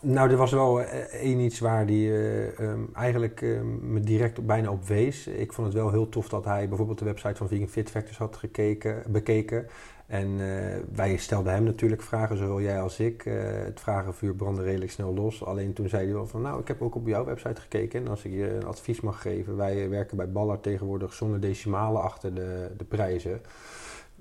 nou, 0.00 0.30
er 0.30 0.36
was 0.36 0.52
wel 0.52 0.80
één 1.10 1.38
iets 1.38 1.58
waar 1.58 1.86
die 1.86 2.08
uh, 2.08 2.58
um, 2.58 2.88
eigenlijk 2.94 3.40
um, 3.40 3.92
me 3.92 4.00
direct 4.00 4.46
bijna 4.46 4.70
op 4.70 4.84
wees. 4.86 5.26
Ik 5.26 5.52
vond 5.52 5.66
het 5.66 5.76
wel 5.76 5.90
heel 5.90 6.08
tof 6.08 6.28
dat 6.28 6.44
hij 6.44 6.68
bijvoorbeeld 6.68 6.98
de 6.98 7.04
website 7.04 7.34
van 7.34 7.48
Vegan 7.48 7.68
Fit 7.68 7.90
Factors 7.90 8.18
had 8.18 8.36
gekeken, 8.36 9.02
bekeken. 9.08 9.66
En 10.06 10.28
uh, 10.28 10.76
wij 10.94 11.16
stelden 11.16 11.52
hem 11.52 11.64
natuurlijk 11.64 12.02
vragen, 12.02 12.36
zowel 12.36 12.60
jij 12.60 12.80
als 12.80 13.00
ik. 13.00 13.22
Het 13.64 13.80
vragenvuur 13.80 14.34
brandde 14.34 14.62
redelijk 14.62 14.90
snel 14.90 15.14
los. 15.14 15.44
Alleen 15.44 15.72
toen 15.72 15.88
zei 15.88 16.04
hij 16.04 16.14
wel 16.14 16.26
van, 16.26 16.42
nou, 16.42 16.60
ik 16.60 16.68
heb 16.68 16.82
ook 16.82 16.94
op 16.94 17.06
jouw 17.06 17.24
website 17.24 17.60
gekeken. 17.60 18.00
En 18.00 18.08
als 18.08 18.24
ik 18.24 18.32
je 18.32 18.54
een 18.54 18.66
advies 18.66 19.00
mag 19.00 19.22
geven, 19.22 19.56
wij 19.56 19.88
werken 19.88 20.16
bij 20.16 20.30
Ballard 20.30 20.62
tegenwoordig 20.62 21.12
zonder 21.12 21.40
decimalen 21.40 22.02
achter 22.02 22.34
de, 22.34 22.70
de 22.76 22.84
prijzen. 22.84 23.40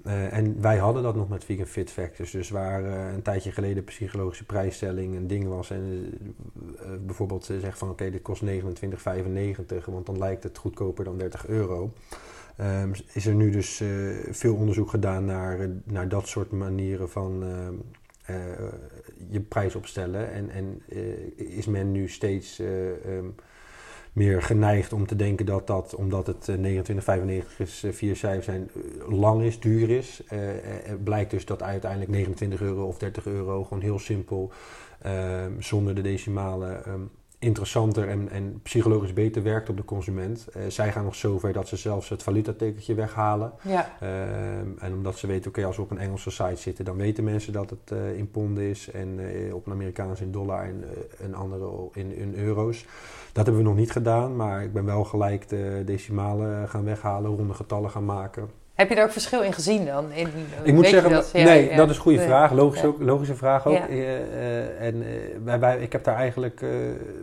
Uh, 0.07 0.33
en 0.33 0.61
wij 0.61 0.77
hadden 0.77 1.03
dat 1.03 1.15
nog 1.15 1.29
met 1.29 1.43
Vegan 1.43 1.65
Fit 1.65 1.91
Factors. 1.91 2.31
Dus 2.31 2.49
waar 2.49 2.83
uh, 2.83 3.13
een 3.13 3.21
tijdje 3.21 3.51
geleden 3.51 3.83
psychologische 3.83 4.45
prijsstelling 4.45 5.15
een 5.15 5.27
ding 5.27 5.47
was. 5.47 5.69
En 5.69 6.13
uh, 6.81 6.87
bijvoorbeeld 7.05 7.45
ze 7.45 7.59
zegt 7.59 7.77
van 7.77 7.89
oké, 7.89 8.09
dit 8.09 8.21
kost 8.21 8.43
29,95. 8.45 9.85
Want 9.85 10.05
dan 10.05 10.17
lijkt 10.17 10.43
het 10.43 10.57
goedkoper 10.57 11.03
dan 11.03 11.17
30 11.17 11.47
euro. 11.47 11.93
Um, 12.61 12.91
is 13.13 13.25
er 13.25 13.33
nu 13.33 13.51
dus 13.51 13.83
veel 14.29 14.55
onderzoek 14.55 14.89
gedaan 14.89 15.25
naar, 15.25 15.69
naar 15.83 16.09
dat 16.09 16.27
soort 16.27 16.51
manieren 16.51 17.09
van 17.09 17.43
je 19.29 19.39
prijs 19.39 19.75
opstellen. 19.75 20.31
En, 20.31 20.49
en 20.49 20.81
is 21.35 21.65
men 21.65 21.91
nu 21.91 22.09
steeds... 22.09 22.59
Um, 22.59 23.35
meer 24.15 24.41
geneigd 24.41 24.93
om 24.93 25.07
te 25.07 25.15
denken 25.15 25.45
dat 25.45 25.67
dat, 25.67 25.95
omdat 25.95 26.27
het 26.27 26.51
29,95 26.51 27.57
is, 27.57 27.85
vier 27.89 28.15
cijfers 28.15 28.45
zijn, 28.45 28.69
lang 29.07 29.41
is, 29.41 29.59
duur 29.59 29.89
is. 29.89 30.23
Blijkt 31.03 31.31
dus 31.31 31.45
dat 31.45 31.63
uiteindelijk 31.63 32.11
29 32.11 32.61
euro 32.61 32.85
of 32.85 32.97
30 32.97 33.25
euro 33.25 33.63
gewoon 33.63 33.83
heel 33.83 33.99
simpel, 33.99 34.51
uh, 35.05 35.45
zonder 35.59 35.95
de 35.95 36.01
decimalen, 36.01 36.89
um, 36.89 37.09
interessanter 37.45 38.09
en, 38.09 38.29
en, 38.29 38.59
psychologisch 38.63 39.13
beter 39.13 39.43
werkt 39.43 39.69
op 39.69 39.77
de 39.77 39.85
consument. 39.85 40.47
Uh, 40.57 40.63
zij 40.67 40.91
gaan 40.91 41.03
nog 41.03 41.15
zover 41.15 41.53
dat 41.53 41.67
ze 41.67 41.75
zelfs 41.75 42.09
het 42.09 42.23
valutatekentje 42.23 42.93
weghalen. 42.93 43.51
Ja. 43.61 43.97
en 44.79 44.93
omdat 44.93 45.17
ze 45.17 45.27
weten, 45.27 45.47
oké, 45.49 45.59
okay, 45.59 45.63
als 45.63 45.75
we 45.75 45.81
op 45.81 45.91
een 45.91 45.97
Engelse 45.97 46.31
site 46.31 46.61
zitten, 46.61 46.85
dan 46.85 46.97
weten 46.97 47.23
mensen 47.23 47.53
dat 47.53 47.69
het 47.69 47.99
in 48.15 48.31
ponden 48.31 48.63
is 48.63 48.91
en 48.91 49.19
op 49.53 49.65
een 49.65 49.73
Amerikaans 49.73 50.21
in 50.21 50.31
dollar 50.31 50.63
en 50.63 50.83
een 51.19 51.35
andere 51.35 51.89
in, 51.93 52.15
in 52.15 52.35
euro's. 52.35 52.85
Dat 53.31 53.45
hebben 53.45 53.63
we 53.63 53.69
nog 53.69 53.77
niet 53.77 53.91
gedaan, 53.91 54.35
maar 54.35 54.63
ik 54.63 54.73
ben 54.73 54.85
wel 54.85 55.03
gelijk 55.03 55.49
de 55.49 55.81
decimalen 55.85 56.69
gaan 56.69 56.83
weghalen, 56.83 57.35
ronde 57.35 57.53
getallen 57.53 57.89
gaan 57.89 58.05
maken. 58.05 58.49
Heb 58.75 58.89
je 58.89 58.95
daar 58.95 59.03
ook 59.03 59.11
verschil 59.11 59.41
in 59.41 59.53
gezien 59.53 59.85
dan? 59.85 60.11
In, 60.11 60.27
ik 60.63 60.73
moet 60.73 60.87
zeggen, 60.87 61.11
dat? 61.11 61.33
nee, 61.33 61.69
ja, 61.69 61.75
dat 61.75 61.89
is 61.89 61.95
een 61.95 62.01
goede 62.01 62.17
nee. 62.17 62.27
vraag. 62.27 62.51
Logisch 62.51 62.83
ook, 62.83 63.01
logische 63.01 63.35
vraag 63.35 63.67
ook. 63.67 63.73
Ja. 63.73 63.89
Uh, 63.89 64.81
en 64.81 64.95
uh, 64.95 65.05
wij, 65.43 65.59
wij, 65.59 65.79
ik 65.79 65.91
heb 65.91 66.03
daar 66.03 66.15
eigenlijk, 66.15 66.61
uh, 66.61 66.69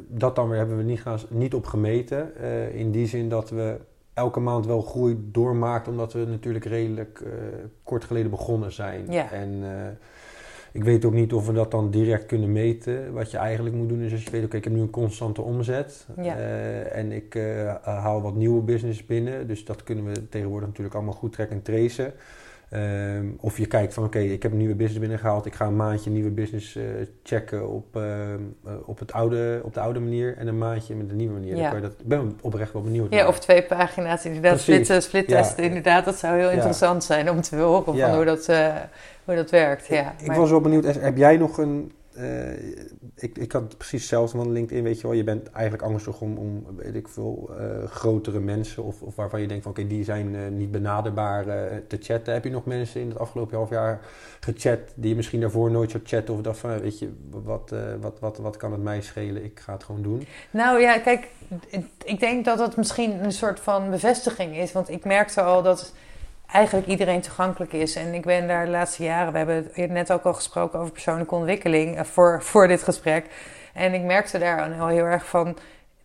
dat 0.08 0.36
dan 0.36 0.48
weer 0.48 0.58
hebben 0.58 0.76
we 0.76 0.82
niet, 0.82 1.00
gaan, 1.00 1.18
niet 1.28 1.54
op 1.54 1.66
gemeten. 1.66 2.32
in 2.74 2.90
die 2.90 3.06
zin 3.06 3.28
dat 3.28 3.50
we 3.50 3.76
elke 4.14 4.40
maand 4.40 4.66
wel 4.66 4.82
groei 4.82 5.18
doormaakt, 5.32 5.88
omdat 5.88 6.12
we 6.12 6.24
natuurlijk 6.24 6.64
redelijk 6.64 7.22
kort 7.82 8.04
geleden 8.04 8.30
begonnen 8.30 8.72
zijn. 8.72 9.06
Ja. 9.08 9.32
En 9.32 9.64
ik 10.72 10.84
weet 10.84 11.04
ook 11.04 11.12
niet 11.12 11.32
of 11.32 11.46
we 11.46 11.52
dat 11.52 11.70
dan 11.70 11.90
direct 11.90 12.26
kunnen 12.26 12.52
meten. 12.52 13.12
Wat 13.12 13.30
je 13.30 13.36
eigenlijk 13.36 13.76
moet 13.76 13.88
doen 13.88 14.00
is 14.00 14.12
als 14.12 14.24
je 14.24 14.30
weet, 14.30 14.44
oké, 14.44 14.56
ik 14.56 14.64
heb 14.64 14.72
nu 14.72 14.80
een 14.80 14.90
constante 14.90 15.42
omzet. 15.42 16.06
Ja. 16.16 16.36
Uh, 16.36 16.96
en 16.96 17.12
ik 17.12 17.34
uh, 17.34 17.74
haal 17.82 18.22
wat 18.22 18.34
nieuwe 18.34 18.62
business 18.62 19.06
binnen. 19.06 19.46
Dus 19.46 19.64
dat 19.64 19.82
kunnen 19.82 20.04
we 20.04 20.28
tegenwoordig 20.28 20.68
natuurlijk 20.68 20.94
allemaal 20.94 21.14
goed 21.14 21.32
trekken 21.32 21.56
en 21.56 21.62
tracen. 21.62 22.12
Um, 22.74 23.36
of 23.40 23.58
je 23.58 23.66
kijkt 23.66 23.94
van 23.94 24.04
oké, 24.04 24.16
okay, 24.16 24.28
ik 24.30 24.42
heb 24.42 24.52
een 24.52 24.58
nieuwe 24.58 24.74
business 24.74 25.00
binnengehaald. 25.00 25.46
Ik 25.46 25.54
ga 25.54 25.66
een 25.66 25.76
maandje 25.76 26.10
nieuwe 26.10 26.30
business 26.30 26.76
uh, 26.76 26.84
checken 27.22 27.68
op, 27.68 27.96
uh, 27.96 28.04
op, 28.84 28.98
het 28.98 29.12
oude, 29.12 29.60
op 29.64 29.74
de 29.74 29.80
oude 29.80 30.00
manier. 30.00 30.36
En 30.36 30.46
een 30.46 30.58
maandje 30.58 30.94
met 30.94 31.08
de 31.08 31.14
nieuwe 31.14 31.32
manier. 31.32 31.56
Ja. 31.56 31.80
Dat, 31.80 31.92
ik 31.92 32.06
ben 32.06 32.38
oprecht 32.40 32.72
wel 32.72 32.82
benieuwd. 32.82 33.12
Ja, 33.12 33.16
naar. 33.16 33.28
of 33.28 33.38
twee 33.38 33.62
pagina's 33.62 34.24
inderdaad. 34.24 34.60
Split, 34.60 35.02
split 35.02 35.28
testen 35.28 35.62
ja. 35.62 35.68
inderdaad. 35.68 36.04
Dat 36.04 36.16
zou 36.16 36.38
heel 36.38 36.50
interessant 36.50 37.04
zijn 37.04 37.30
om 37.30 37.40
te 37.40 37.56
horen 37.56 37.84
van 37.84 38.14
hoe, 38.14 38.24
dat, 38.24 38.46
hoe 39.24 39.34
dat 39.34 39.50
werkt. 39.50 39.86
Ja, 39.86 40.14
ik, 40.18 40.26
ik 40.26 40.32
was 40.32 40.50
wel 40.50 40.60
benieuwd. 40.60 40.84
Heb 40.84 41.16
jij 41.16 41.36
nog 41.36 41.58
een 41.58 41.92
eh, 42.14 42.52
ik, 43.14 43.38
ik 43.38 43.52
had 43.52 43.76
precies 43.76 44.00
hetzelfde 44.00 44.36
van 44.36 44.52
LinkedIn, 44.52 44.84
weet 44.84 45.00
je 45.00 45.06
wel. 45.06 45.16
Je 45.16 45.24
bent 45.24 45.50
eigenlijk 45.50 45.84
angstig 45.84 46.20
om, 46.20 46.36
om 46.36 46.66
weet 46.76 46.94
ik 46.94 47.08
veel, 47.08 47.50
uh, 47.50 47.84
grotere 47.84 48.40
mensen 48.40 48.82
of, 48.82 49.02
of 49.02 49.16
waarvan 49.16 49.40
je 49.40 49.46
denkt 49.46 49.62
van 49.62 49.72
oké, 49.72 49.86
die 49.86 50.04
zijn 50.04 50.34
uh, 50.34 50.48
niet 50.48 50.70
benaderbaar 50.70 51.44
te 51.86 51.98
chatten. 52.00 52.34
Heb 52.34 52.44
je 52.44 52.50
nog 52.50 52.64
mensen 52.64 53.00
in 53.00 53.08
het 53.08 53.18
afgelopen 53.18 53.56
half 53.56 53.70
jaar 53.70 54.00
gechat 54.40 54.78
die 54.94 55.08
je 55.08 55.16
misschien 55.16 55.40
daarvoor 55.40 55.70
nooit 55.70 55.90
zou 55.90 56.02
chatten 56.06 56.34
of 56.34 56.40
dacht 56.40 56.58
van 56.58 56.80
weet 56.80 56.98
je, 56.98 57.12
wat, 57.30 57.74
wat, 58.00 58.18
wat, 58.20 58.38
wat 58.38 58.56
kan 58.56 58.72
het 58.72 58.82
mij 58.82 59.00
schelen? 59.00 59.44
Ik 59.44 59.60
ga 59.60 59.72
het 59.72 59.84
gewoon 59.84 60.02
doen. 60.02 60.26
Nou 60.50 60.80
ja, 60.80 60.98
kijk, 60.98 61.28
ik 62.04 62.20
denk 62.20 62.44
dat 62.44 62.58
het 62.58 62.76
misschien 62.76 63.24
een 63.24 63.32
soort 63.32 63.60
van 63.60 63.90
bevestiging 63.90 64.56
is, 64.56 64.72
want 64.72 64.88
ik 64.88 65.04
merkte 65.04 65.42
al 65.42 65.62
dat 65.62 65.92
eigenlijk 66.52 66.86
iedereen 66.86 67.20
toegankelijk 67.20 67.72
is. 67.72 67.96
En 67.96 68.14
ik 68.14 68.22
ben 68.22 68.48
daar 68.48 68.64
de 68.64 68.70
laatste 68.70 69.02
jaren, 69.02 69.32
we 69.32 69.38
hebben 69.38 69.92
net 69.92 70.12
ook 70.12 70.24
al 70.24 70.34
gesproken 70.34 70.78
over 70.78 70.92
persoonlijke 70.92 71.34
ontwikkeling 71.34 71.96
eh, 71.96 72.04
voor, 72.04 72.42
voor 72.42 72.68
dit 72.68 72.82
gesprek. 72.82 73.26
En 73.72 73.94
ik 73.94 74.02
merkte 74.02 74.38
daar 74.38 74.80
al 74.80 74.86
heel 74.86 75.04
erg 75.04 75.26
van, 75.26 75.56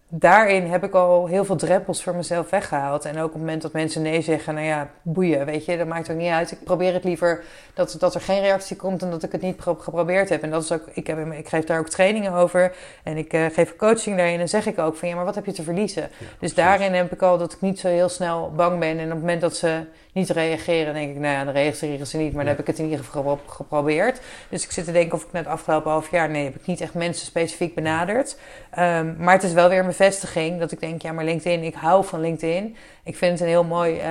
daarin 0.10 0.66
heb 0.66 0.84
ik 0.84 0.94
al 0.94 1.26
heel 1.26 1.46
veel 1.46 1.56
drempels 1.56 2.04
voor 2.04 2.16
mezelf 2.16 2.50
weggehaald. 2.50 3.06
En 3.06 3.18
ook 3.18 3.26
op 3.26 3.32
het 3.32 3.42
moment 3.42 3.62
dat 3.62 3.72
mensen 3.72 4.02
nee 4.02 4.22
zeggen, 4.22 4.54
nou 4.54 4.66
ja, 4.66 4.90
boeien, 5.02 5.46
weet 5.46 5.66
je, 5.66 5.78
dat 5.78 5.88
maakt 5.88 6.12
ook 6.12 6.18
niet 6.18 6.32
uit. 6.32 6.52
Ik 6.52 6.64
probeer 6.64 6.94
het 6.94 7.04
liever 7.04 7.44
dat, 7.74 7.96
dat 8.00 8.16
er 8.16 8.22
geen 8.22 8.42
reactie 8.42 8.76
komt 8.76 9.02
en 9.02 9.10
dat 9.10 9.24
ik 9.24 9.32
het 9.32 9.42
niet 9.42 9.62
geprobeerd 9.62 10.30
heb. 10.30 10.44
En 10.44 10.50
dat 10.50 10.64
is 10.64 10.72
ook, 10.72 10.84
ik, 10.94 11.08
heb, 11.08 11.32
ik 11.32 11.48
geef 11.48 11.64
daar 11.64 11.80
ook 11.80 11.90
trainingen 11.90 12.34
over 12.34 12.76
en 13.04 13.18
ik 13.18 13.34
uh, 13.34 13.46
geef 13.52 13.76
coaching 13.76 14.18
daarin. 14.18 14.40
En 14.40 14.50
zeg 14.50 14.66
ik 14.66 14.80
ook 14.80 14.96
van, 14.96 15.08
ja, 15.08 15.16
maar 15.16 15.26
wat 15.26 15.36
heb 15.36 15.46
je 15.46 15.52
te 15.52 15.64
verliezen? 15.64 16.10
dus 16.40 16.54
daarin 16.54 16.94
heb 16.94 17.12
ik 17.12 17.22
al 17.22 17.38
dat 17.38 17.54
ik 17.54 17.62
niet 17.62 17.80
zo 17.80 17.88
heel 17.88 18.10
snel 18.10 18.52
bang 18.56 18.80
ben. 18.80 19.00
En 19.00 19.06
op 19.06 19.10
het 19.10 19.20
moment 19.20 19.42
dat 19.42 19.56
ze 19.56 19.86
niet 20.18 20.30
reageren, 20.30 20.94
denk 20.94 21.10
ik, 21.10 21.20
nou 21.20 21.34
ja, 21.34 21.44
dan 21.44 21.54
reageren 21.54 22.08
ze 22.08 22.18
niet. 22.18 22.34
Maar 22.34 22.44
dan 22.44 22.54
heb 22.54 22.62
ik 22.62 22.68
het 22.68 22.80
in 22.80 22.90
ieder 22.90 23.06
geval 23.06 23.40
geprobeerd. 23.48 24.20
Dus 24.50 24.64
ik 24.64 24.72
zit 24.72 24.86
te 24.86 24.92
denken 24.92 25.18
of 25.18 25.24
ik 25.24 25.32
net 25.32 25.48
afgelopen 25.48 25.92
half 25.92 26.12
jaar, 26.12 26.30
nee, 26.30 26.44
heb 26.44 26.56
ik 26.56 26.66
niet 26.66 26.82
echt 26.82 26.94
mensen 26.94 27.26
specifiek 27.26 27.76
benaderd. 27.76 28.38
Um, 28.80 29.16
maar 29.20 29.34
het 29.34 29.44
is 29.44 29.54
wel 29.54 29.70
weer 29.70 29.80
een 29.80 29.86
bevestiging 29.98 30.60
dat 30.60 30.72
ik 30.72 30.80
denk, 30.80 31.02
ja, 31.02 31.12
maar 31.12 31.26
LinkedIn, 31.26 31.64
ik 31.64 31.76
hou 31.76 32.06
van 32.06 32.20
LinkedIn. 32.20 32.76
Ik 33.04 33.18
vind 33.18 33.32
het 33.32 33.42
een 33.42 33.48
heel 33.48 33.64
mooi 33.64 34.02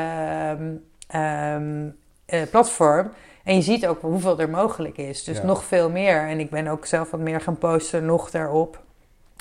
um, 0.51 0.85
um, 1.21 1.97
uh, 2.29 2.43
platform. 2.51 3.13
En 3.45 3.55
je 3.55 3.63
ziet 3.63 3.87
ook 3.87 4.01
hoeveel 4.01 4.39
er 4.39 4.51
mogelijk 4.51 4.97
is. 4.97 5.25
Dus 5.25 5.43
nog 5.43 5.65
veel 5.65 5.91
meer. 5.91 6.29
En 6.29 6.41
ik 6.41 6.51
ben 6.51 6.67
ook 6.67 6.87
zelf 6.87 7.11
wat 7.11 7.21
meer 7.21 7.41
gaan 7.41 7.59
posten 7.59 8.05
nog 8.05 8.31
daarop. 8.31 8.83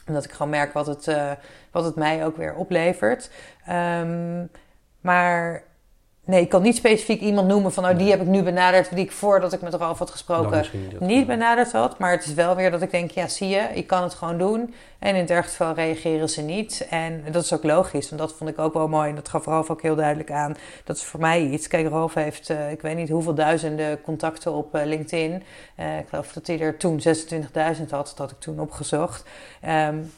Omdat 0.08 0.24
ik 0.24 0.32
gewoon 0.32 0.52
merk 0.52 0.74
wat 0.74 0.88
het, 0.88 1.08
uh, 1.08 1.32
wat 1.72 1.84
het 1.84 1.96
mij 1.96 2.26
ook 2.26 2.38
weer 2.38 2.56
oplevert. 2.56 3.30
Um, 3.70 4.50
maar 5.02 5.64
Nee, 6.26 6.42
ik 6.42 6.50
kan 6.50 6.62
niet 6.62 6.76
specifiek 6.76 7.22
iemand 7.22 7.48
noemen 7.48 7.74
van, 7.74 7.86
oh, 7.86 7.98
die 7.98 8.10
heb 8.10 8.22
ik 8.22 8.28
nu 8.28 8.44
benaderd, 8.44 8.96
die 8.96 9.04
ik 9.04 9.12
voordat 9.12 9.54
ik 9.54 9.62
met 9.62 9.74
Ralf 9.74 10.00
had 10.00 10.10
gesproken 10.10 10.66
niet 11.00 11.28
benaderd 11.28 11.72
had. 11.72 12.00
Maar 12.00 12.12
het 12.12 12.26
is 12.26 12.34
wel 12.34 12.56
weer 12.56 12.72
dat 12.72 12.82
ik 12.82 12.92
denk, 12.92 13.12
ja, 13.12 13.28
zie 13.28 13.48
je, 13.48 13.70
ik 13.74 13.88
kan 13.88 14.04
het 14.04 14.14
gewoon 14.14 14.38
doen. 14.38 14.74
En 15.00 15.14
in 15.16 15.22
het 15.22 15.30
ergste 15.30 15.56
geval 15.56 15.74
reageren 15.74 16.30
ze 16.30 16.42
niet. 16.42 16.88
En 16.90 17.24
dat 17.32 17.44
is 17.44 17.54
ook 17.54 17.64
logisch, 17.64 18.10
want 18.10 18.22
dat 18.22 18.34
vond 18.34 18.50
ik 18.50 18.60
ook 18.60 18.74
wel 18.74 18.88
mooi. 18.88 19.10
En 19.10 19.16
dat 19.16 19.30
gaf 19.30 19.46
Ralf 19.46 19.70
ook 19.70 19.82
heel 19.82 19.96
duidelijk 19.96 20.32
aan. 20.32 20.56
Dat 20.84 20.96
is 20.96 21.04
voor 21.04 21.20
mij 21.20 21.42
iets. 21.46 21.68
Kijk, 21.68 21.90
Ralf 21.90 22.14
heeft, 22.14 22.50
uh, 22.50 22.72
ik 22.72 22.82
weet 22.82 22.96
niet 22.96 23.10
hoeveel 23.10 23.34
duizenden 23.34 24.02
contacten 24.02 24.54
op 24.54 24.76
uh, 24.76 24.86
LinkedIn. 24.86 25.44
Uh, 25.80 25.98
ik 25.98 26.08
geloof 26.10 26.34
dat 26.34 26.48
hij 26.48 26.60
er 26.60 26.78
toen 26.78 27.02
26.000 27.08 27.90
had, 27.90 27.90
dat 27.90 28.18
had 28.18 28.32
ik 28.32 28.40
toen 28.40 28.60
opgezocht. 28.60 29.24
Um, 29.68 30.12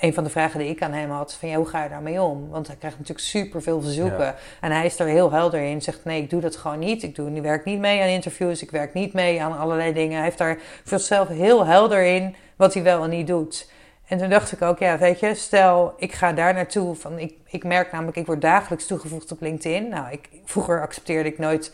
een 0.00 0.14
van 0.14 0.24
de 0.24 0.30
vragen 0.30 0.58
die 0.58 0.68
ik 0.68 0.82
aan 0.82 0.92
hem 0.92 1.10
had, 1.10 1.34
van 1.34 1.48
ja, 1.48 1.56
hoe 1.56 1.66
ga 1.66 1.82
je 1.82 1.88
daarmee 1.88 2.22
om? 2.22 2.48
Want 2.48 2.66
hij 2.66 2.76
krijgt 2.76 2.98
natuurlijk 2.98 3.26
super 3.26 3.62
veel 3.62 3.82
verzoeken. 3.82 4.34
En 4.60 4.72
hij 4.72 4.86
is 4.86 4.98
er 4.98 5.06
heel 5.06 5.32
helder 5.32 5.60
in. 5.60 5.82
Zegt 5.82 6.04
nee, 6.04 6.22
ik 6.22 6.30
doe 6.30 6.40
dat 6.40 6.56
gewoon 6.56 6.78
niet. 6.78 7.02
Ik 7.02 7.14
doe, 7.14 7.30
ik 7.30 7.42
werk 7.42 7.64
niet 7.64 7.78
mee 7.78 8.02
aan 8.02 8.08
interviews. 8.08 8.62
Ik 8.62 8.70
werk 8.70 8.94
niet 8.94 9.12
mee 9.12 9.42
aan 9.42 9.58
allerlei 9.58 9.92
dingen. 9.92 10.14
Hij 10.14 10.24
heeft 10.24 10.38
daar 10.38 10.58
voor 10.84 10.98
zichzelf 10.98 11.28
heel 11.28 11.66
helder 11.66 12.02
in 12.04 12.34
wat 12.56 12.74
hij 12.74 12.82
wel 12.82 13.04
en 13.04 13.10
niet 13.10 13.26
doet. 13.26 13.70
En 14.06 14.18
toen 14.18 14.28
dacht 14.28 14.52
ik 14.52 14.62
ook, 14.62 14.78
ja, 14.78 14.98
weet 14.98 15.20
je, 15.20 15.34
stel 15.34 15.94
ik 15.96 16.12
ga 16.12 16.32
daar 16.32 16.54
naartoe. 16.54 16.94
Van, 16.94 17.18
ik, 17.18 17.34
ik 17.46 17.64
merk 17.64 17.92
namelijk, 17.92 18.16
ik 18.16 18.26
word 18.26 18.40
dagelijks 18.40 18.86
toegevoegd 18.86 19.32
op 19.32 19.40
LinkedIn. 19.40 19.88
Nou, 19.88 20.12
ik, 20.12 20.28
vroeger 20.44 20.80
accepteerde 20.80 21.28
ik 21.28 21.38
nooit 21.38 21.72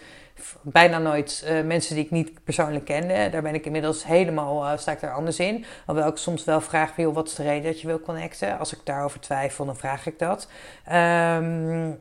bijna 0.63 0.99
nooit 0.99 1.45
uh, 1.47 1.65
mensen 1.65 1.95
die 1.95 2.05
ik 2.05 2.11
niet 2.11 2.45
persoonlijk 2.45 2.85
kende. 2.85 3.29
Daar 3.31 3.43
ben 3.43 3.55
ik 3.55 3.67
inmiddels 3.67 4.07
helemaal, 4.07 4.65
uh, 4.65 4.79
sta 4.79 4.93
ik 4.93 5.01
daar 5.01 5.13
anders 5.15 5.39
in. 5.39 5.65
Alhoewel 5.87 6.13
ik 6.13 6.19
soms 6.19 6.45
wel 6.45 6.61
vraag, 6.61 6.97
joh, 6.97 7.15
wat 7.15 7.29
is 7.29 7.35
de 7.35 7.43
reden 7.43 7.73
dat 7.73 7.81
je 7.81 7.87
wil 7.87 8.01
connecten? 8.01 8.59
Als 8.59 8.73
ik 8.73 8.81
daarover 8.85 9.21
twijfel, 9.21 9.65
dan 9.65 9.77
vraag 9.77 10.07
ik 10.07 10.19
dat. 10.19 10.49
Um, 10.93 11.99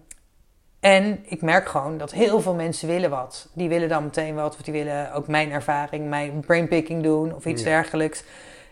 en 0.80 1.20
ik 1.26 1.42
merk 1.42 1.68
gewoon 1.68 1.98
dat 1.98 2.12
heel 2.12 2.42
veel 2.42 2.54
mensen 2.54 2.88
willen 2.88 3.10
wat. 3.10 3.50
Die 3.54 3.70
willen 3.70 3.90
dan 3.90 4.04
meteen 4.04 4.36
wat, 4.36 4.56
of 4.56 4.62
die 4.62 4.74
willen 4.74 5.14
ook 5.14 5.28
mijn 5.28 5.52
ervaring, 5.52 6.10
mijn 6.10 6.40
brainpicking 6.40 7.04
doen 7.04 7.36
of 7.36 7.46
iets 7.46 7.64
dergelijks. 7.64 8.24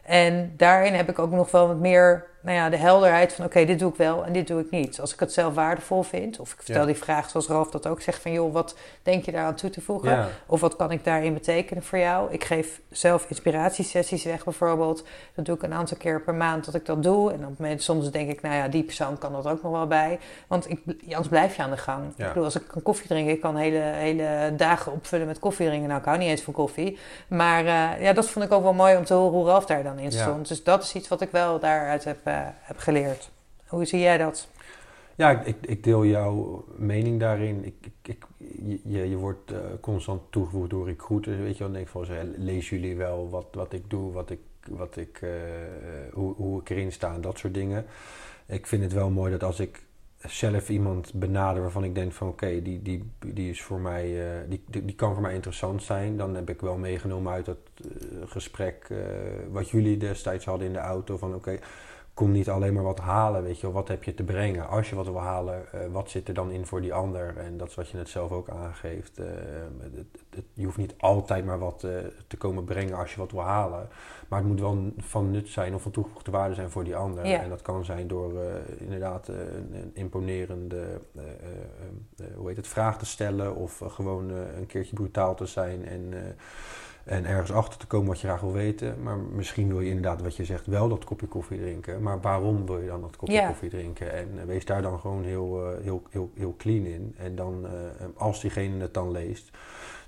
En 0.03 0.53
daarin 0.57 0.93
heb 0.93 1.09
ik 1.09 1.19
ook 1.19 1.31
nog 1.31 1.51
wel 1.51 1.67
wat 1.67 1.77
meer 1.77 2.25
nou 2.41 2.57
ja, 2.57 2.69
de 2.69 2.77
helderheid 2.77 3.33
van 3.33 3.45
oké, 3.45 3.65
dit 3.65 3.79
doe 3.79 3.91
ik 3.91 3.97
wel 3.97 4.25
en 4.25 4.33
dit 4.33 4.47
doe 4.47 4.61
ik 4.61 4.71
niet. 4.71 4.99
Als 4.99 5.13
ik 5.13 5.19
het 5.19 5.33
zelf 5.33 5.53
waardevol 5.53 6.03
vind, 6.03 6.39
of 6.39 6.53
ik 6.53 6.61
vertel 6.61 6.85
die 6.85 6.95
vraag 6.95 7.29
zoals 7.29 7.47
Ralf 7.47 7.69
dat 7.69 7.87
ook 7.87 8.01
zegt 8.01 8.21
van 8.21 8.31
joh, 8.31 8.53
wat 8.53 8.75
denk 9.03 9.25
je 9.25 9.31
daaraan 9.31 9.55
toe 9.55 9.69
te 9.69 9.81
voegen? 9.81 10.27
Of 10.45 10.61
wat 10.61 10.75
kan 10.75 10.91
ik 10.91 11.03
daarin 11.03 11.33
betekenen 11.33 11.83
voor 11.83 11.97
jou? 11.97 12.33
Ik 12.33 12.43
geef 12.43 12.81
zelf 12.89 13.25
inspiratiesessies 13.29 14.23
weg 14.23 14.43
bijvoorbeeld. 14.43 15.03
Dat 15.35 15.45
doe 15.45 15.55
ik 15.55 15.63
een 15.63 15.73
aantal 15.73 15.97
keer 15.97 16.21
per 16.21 16.33
maand 16.33 16.65
dat 16.65 16.75
ik 16.75 16.85
dat 16.85 17.03
doe. 17.03 17.31
En 17.31 17.39
op 17.39 17.49
het 17.49 17.59
moment 17.59 17.83
soms 17.83 18.11
denk 18.11 18.29
ik, 18.29 18.41
nou 18.41 18.55
ja, 18.55 18.67
die 18.67 18.83
persoon 18.83 19.17
kan 19.17 19.31
dat 19.31 19.47
ook 19.47 19.63
nog 19.63 19.71
wel 19.71 19.87
bij. 19.87 20.19
Want 20.47 20.69
ik, 20.69 20.79
anders 21.09 21.27
blijf 21.27 21.55
je 21.55 21.61
aan 21.61 21.71
de 21.71 21.77
gang. 21.77 22.03
Ik 22.17 22.27
bedoel, 22.27 22.43
als 22.43 22.55
ik 22.55 22.75
een 22.75 22.83
koffie 22.83 23.07
drink, 23.07 23.29
ik 23.29 23.41
kan 23.41 23.55
hele, 23.55 23.79
hele 23.79 24.53
dagen 24.57 24.91
opvullen 24.91 25.27
met 25.27 25.39
koffie 25.39 25.67
drinken. 25.67 25.87
Nou, 25.87 25.99
ik 25.99 26.05
hou 26.05 26.17
niet 26.17 26.29
eens 26.29 26.41
van 26.41 26.53
koffie. 26.53 26.97
Maar 27.27 27.63
uh, 27.63 28.01
ja, 28.01 28.13
dat 28.13 28.29
vond 28.29 28.45
ik 28.45 28.51
ook 28.51 28.63
wel 28.63 28.73
mooi 28.73 28.97
om 28.97 29.05
te 29.05 29.13
horen 29.13 29.31
hoe 29.31 29.45
Ralf 29.45 29.65
daar 29.65 29.83
dan 29.83 29.99
in 29.99 30.11
stond. 30.11 30.47
Dus 30.47 30.63
dat 30.63 30.83
is 30.83 30.93
iets 30.93 31.07
wat 31.07 31.21
ik 31.21 31.31
wel 31.31 31.59
daaruit 31.59 32.03
heb 32.03 32.27
heb 32.61 32.77
geleerd. 32.77 33.31
Hoe 33.67 33.85
zie 33.85 33.99
jij 33.99 34.17
dat? 34.17 34.47
Ja, 35.19 35.41
ik, 35.43 35.55
ik 35.61 35.83
deel 35.83 36.05
jouw 36.05 36.65
mening 36.75 37.19
daarin. 37.19 37.65
Ik, 37.65 37.91
ik, 38.01 38.25
je, 38.83 39.09
je 39.09 39.15
wordt 39.15 39.51
uh, 39.51 39.57
constant 39.81 40.21
toegevoegd 40.29 40.69
door 40.69 40.85
recruiters. 40.85 41.37
Weet 41.37 41.57
je 41.57 41.63
wel, 41.63 41.73
denk 41.73 41.87
van, 41.87 42.05
lezen 42.37 42.79
jullie 42.79 42.95
wel 42.95 43.29
wat, 43.29 43.45
wat 43.51 43.73
ik 43.73 43.89
doe, 43.89 44.11
wat 44.11 44.29
ik, 44.29 44.39
wat 44.69 44.97
ik, 44.97 45.21
uh, 45.21 45.29
hoe, 46.13 46.33
hoe 46.35 46.61
ik 46.61 46.69
erin 46.69 46.91
sta 46.91 47.13
en 47.13 47.21
dat 47.21 47.37
soort 47.37 47.53
dingen. 47.53 47.85
Ik 48.45 48.67
vind 48.67 48.83
het 48.83 48.93
wel 48.93 49.09
mooi 49.09 49.31
dat 49.31 49.43
als 49.43 49.59
ik 49.59 49.81
zelf 50.17 50.69
iemand 50.69 51.13
benader 51.13 51.61
waarvan 51.61 51.83
ik 51.83 51.95
denk 51.95 52.11
van 52.11 52.27
oké, 52.27 52.61
die, 52.61 52.81
die, 52.81 53.11
die 53.25 53.49
is 53.49 53.61
voor 53.61 53.79
mij, 53.79 54.15
die, 54.47 54.63
die, 54.67 54.95
kan 54.95 55.13
voor 55.13 55.21
mij 55.21 55.33
interessant 55.33 55.83
zijn. 55.83 56.17
Dan 56.17 56.35
heb 56.35 56.49
ik 56.49 56.61
wel 56.61 56.77
meegenomen 56.77 57.33
uit 57.33 57.45
dat 57.45 57.57
gesprek 58.25 58.87
wat 59.51 59.69
jullie 59.69 59.97
destijds 59.97 60.45
hadden 60.45 60.67
in 60.67 60.73
de 60.73 60.79
auto 60.79 61.17
van 61.17 61.35
oké, 61.35 61.59
kom 62.19 62.31
niet 62.31 62.49
alleen 62.49 62.73
maar 62.73 62.83
wat 62.83 62.99
halen, 62.99 63.43
weet 63.43 63.55
je 63.55 63.61
wel, 63.61 63.71
wat 63.71 63.87
heb 63.87 64.03
je 64.03 64.13
te 64.13 64.23
brengen? 64.23 64.67
Als 64.67 64.89
je 64.89 64.95
wat 64.95 65.05
wil 65.05 65.19
halen, 65.19 65.65
uh, 65.75 65.81
wat 65.91 66.09
zit 66.09 66.27
er 66.27 66.33
dan 66.33 66.51
in 66.51 66.65
voor 66.65 66.81
die 66.81 66.93
ander? 66.93 67.37
En 67.37 67.57
dat 67.57 67.67
is 67.67 67.75
wat 67.75 67.89
je 67.89 67.97
net 67.97 68.09
zelf 68.09 68.31
ook 68.31 68.49
aangeeft. 68.49 69.17
Het, 69.17 69.95
het, 69.95 70.21
je 70.53 70.65
hoeft 70.65 70.77
niet 70.77 70.93
altijd 70.97 71.45
maar 71.45 71.59
wat 71.59 71.83
uh, 71.85 71.91
te 72.27 72.37
komen 72.37 72.63
brengen 72.63 72.97
als 72.97 73.13
je 73.13 73.19
wat 73.19 73.31
wil 73.31 73.41
halen. 73.41 73.87
Maar 74.27 74.39
het 74.39 74.47
moet 74.47 74.59
wel 74.59 74.93
van 74.97 75.31
nut 75.31 75.47
zijn 75.47 75.73
of 75.75 75.81
van 75.81 75.91
toegevoegde 75.91 76.31
waarde 76.31 76.55
zijn 76.55 76.69
voor 76.69 76.83
die 76.83 76.95
ander. 76.95 77.27
Ja. 77.27 77.41
En 77.41 77.49
dat 77.49 77.61
kan 77.61 77.85
zijn 77.85 78.07
door 78.07 78.33
inderdaad 78.77 79.27
een, 79.27 79.73
een, 79.73 79.91
imponerende 79.93 81.01
hoe 82.35 82.47
heet 82.47 82.57
het, 82.57 82.67
vraag 82.67 82.97
te 82.97 83.05
stellen 83.05 83.55
of 83.55 83.81
gewoon 83.87 84.29
een 84.29 84.65
keertje 84.65 84.95
brutaal 84.95 85.35
te 85.35 85.45
zijn 85.45 85.85
en 85.85 86.13
en 87.09 87.25
ergens 87.25 87.51
achter 87.51 87.79
te 87.79 87.87
komen 87.87 88.07
wat 88.07 88.19
je 88.19 88.27
graag 88.27 88.41
wil 88.41 88.51
weten. 88.51 89.03
Maar 89.03 89.17
misschien 89.17 89.67
wil 89.67 89.81
je 89.81 89.87
inderdaad, 89.87 90.21
wat 90.21 90.35
je 90.35 90.45
zegt, 90.45 90.65
wel 90.65 90.89
dat 90.89 91.03
kopje 91.03 91.27
koffie 91.27 91.59
drinken. 91.59 92.01
Maar 92.01 92.21
waarom 92.21 92.65
wil 92.65 92.79
je 92.79 92.87
dan 92.87 93.01
dat 93.01 93.15
kopje 93.15 93.45
koffie 93.47 93.69
drinken? 93.69 94.13
En 94.13 94.45
wees 94.45 94.65
daar 94.65 94.81
dan 94.81 94.99
gewoon 94.99 95.23
heel, 95.23 95.75
heel, 95.81 96.03
heel, 96.09 96.31
heel 96.35 96.55
clean 96.57 96.85
in. 96.85 97.15
En 97.17 97.35
dan, 97.35 97.67
als 98.15 98.41
diegene 98.41 98.81
het 98.81 98.93
dan 98.93 99.11
leest, 99.11 99.49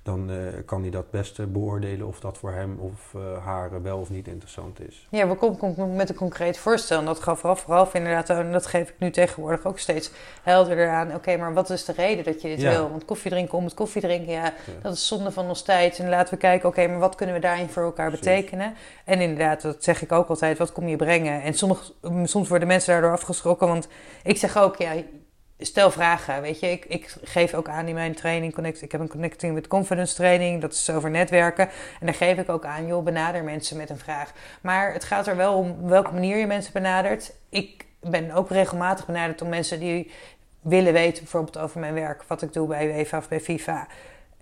dan 0.03 0.31
uh, 0.31 0.37
kan 0.65 0.81
hij 0.81 0.89
dat 0.89 1.11
best 1.11 1.51
beoordelen 1.51 2.07
of 2.07 2.19
dat 2.19 2.37
voor 2.37 2.51
hem 2.51 2.77
of 2.79 3.13
uh, 3.15 3.45
haar 3.45 3.81
wel 3.81 3.97
of 3.97 4.09
niet 4.09 4.27
interessant 4.27 4.87
is. 4.87 5.07
Ja, 5.09 5.27
we 5.27 5.35
komen 5.35 5.95
met 5.95 6.09
een 6.09 6.15
concreet 6.15 6.57
voorstel. 6.57 6.99
En 6.99 7.05
dat 7.05 7.19
gaf 7.19 7.39
vooral, 7.39 7.55
vooral 7.55 7.89
inderdaad, 7.93 8.29
en 8.29 8.51
dat 8.51 8.65
geef 8.65 8.89
ik 8.89 8.95
nu 8.97 9.11
tegenwoordig 9.11 9.65
ook 9.65 9.79
steeds 9.79 10.11
helderder 10.43 10.89
aan. 10.89 11.15
Oké, 11.15 11.37
maar 11.37 11.53
wat 11.53 11.69
is 11.69 11.85
de 11.85 11.91
reden 11.91 12.23
dat 12.23 12.41
je 12.41 12.47
dit 12.47 12.61
wil? 12.61 12.89
Want 12.89 13.05
koffie 13.05 13.31
drinken 13.31 13.57
om 13.57 13.63
het 13.63 13.73
koffie 13.73 14.01
drinken, 14.01 14.33
ja, 14.33 14.53
dat 14.81 14.93
is 14.93 15.07
zonde 15.07 15.31
van 15.31 15.47
ons 15.47 15.61
tijd. 15.61 15.99
En 15.99 16.09
laten 16.09 16.33
we 16.33 16.39
kijken, 16.39 16.69
oké, 16.69 16.87
maar 16.87 16.99
wat 16.99 17.15
kunnen 17.15 17.35
we 17.35 17.41
daarin 17.41 17.69
voor 17.69 17.83
elkaar 17.83 18.11
betekenen? 18.11 18.73
En 19.05 19.21
inderdaad, 19.21 19.61
dat 19.61 19.83
zeg 19.83 20.01
ik 20.01 20.11
ook 20.11 20.27
altijd, 20.27 20.57
wat 20.57 20.71
kom 20.71 20.87
je 20.87 20.95
brengen? 20.95 21.41
En 21.41 21.53
sommige, 21.53 21.93
soms 22.23 22.49
worden 22.49 22.67
mensen 22.67 22.91
daardoor 22.91 23.11
afgeschrokken, 23.11 23.67
want 23.67 23.87
ik 24.23 24.37
zeg 24.37 24.57
ook, 24.57 24.75
ja, 24.75 24.91
stel 25.65 25.91
vragen. 25.91 26.41
Weet 26.41 26.59
je, 26.59 26.71
ik, 26.71 26.85
ik 26.85 27.15
geef 27.23 27.53
ook 27.53 27.67
aan 27.67 27.87
in 27.87 27.93
mijn 27.93 28.15
training. 28.15 28.53
Connect, 28.53 28.81
ik 28.81 28.91
heb 28.91 29.01
een 29.01 29.07
Connecting 29.07 29.53
with 29.53 29.67
Confidence 29.67 30.15
training. 30.15 30.61
Dat 30.61 30.73
is 30.73 30.89
over 30.89 31.09
netwerken. 31.09 31.69
En 31.99 32.05
daar 32.05 32.15
geef 32.15 32.37
ik 32.37 32.49
ook 32.49 32.65
aan, 32.65 32.87
joh, 32.87 33.03
benader 33.03 33.43
mensen 33.43 33.77
met 33.77 33.89
een 33.89 33.97
vraag. 33.97 34.31
Maar 34.61 34.93
het 34.93 35.03
gaat 35.03 35.27
er 35.27 35.35
wel 35.35 35.53
om 35.53 35.87
welke 35.87 36.13
manier 36.13 36.37
je 36.37 36.47
mensen 36.47 36.73
benadert. 36.73 37.33
Ik 37.49 37.85
ben 37.99 38.31
ook 38.31 38.49
regelmatig 38.49 39.05
benaderd 39.05 39.41
om 39.41 39.49
mensen 39.49 39.79
die 39.79 40.11
willen 40.61 40.93
weten, 40.93 41.23
bijvoorbeeld 41.23 41.57
over 41.57 41.79
mijn 41.79 41.93
werk, 41.93 42.23
wat 42.23 42.41
ik 42.41 42.53
doe 42.53 42.67
bij 42.67 42.87
UEFA 42.87 43.17
of 43.17 43.27
bij 43.27 43.39
FIFA. 43.39 43.87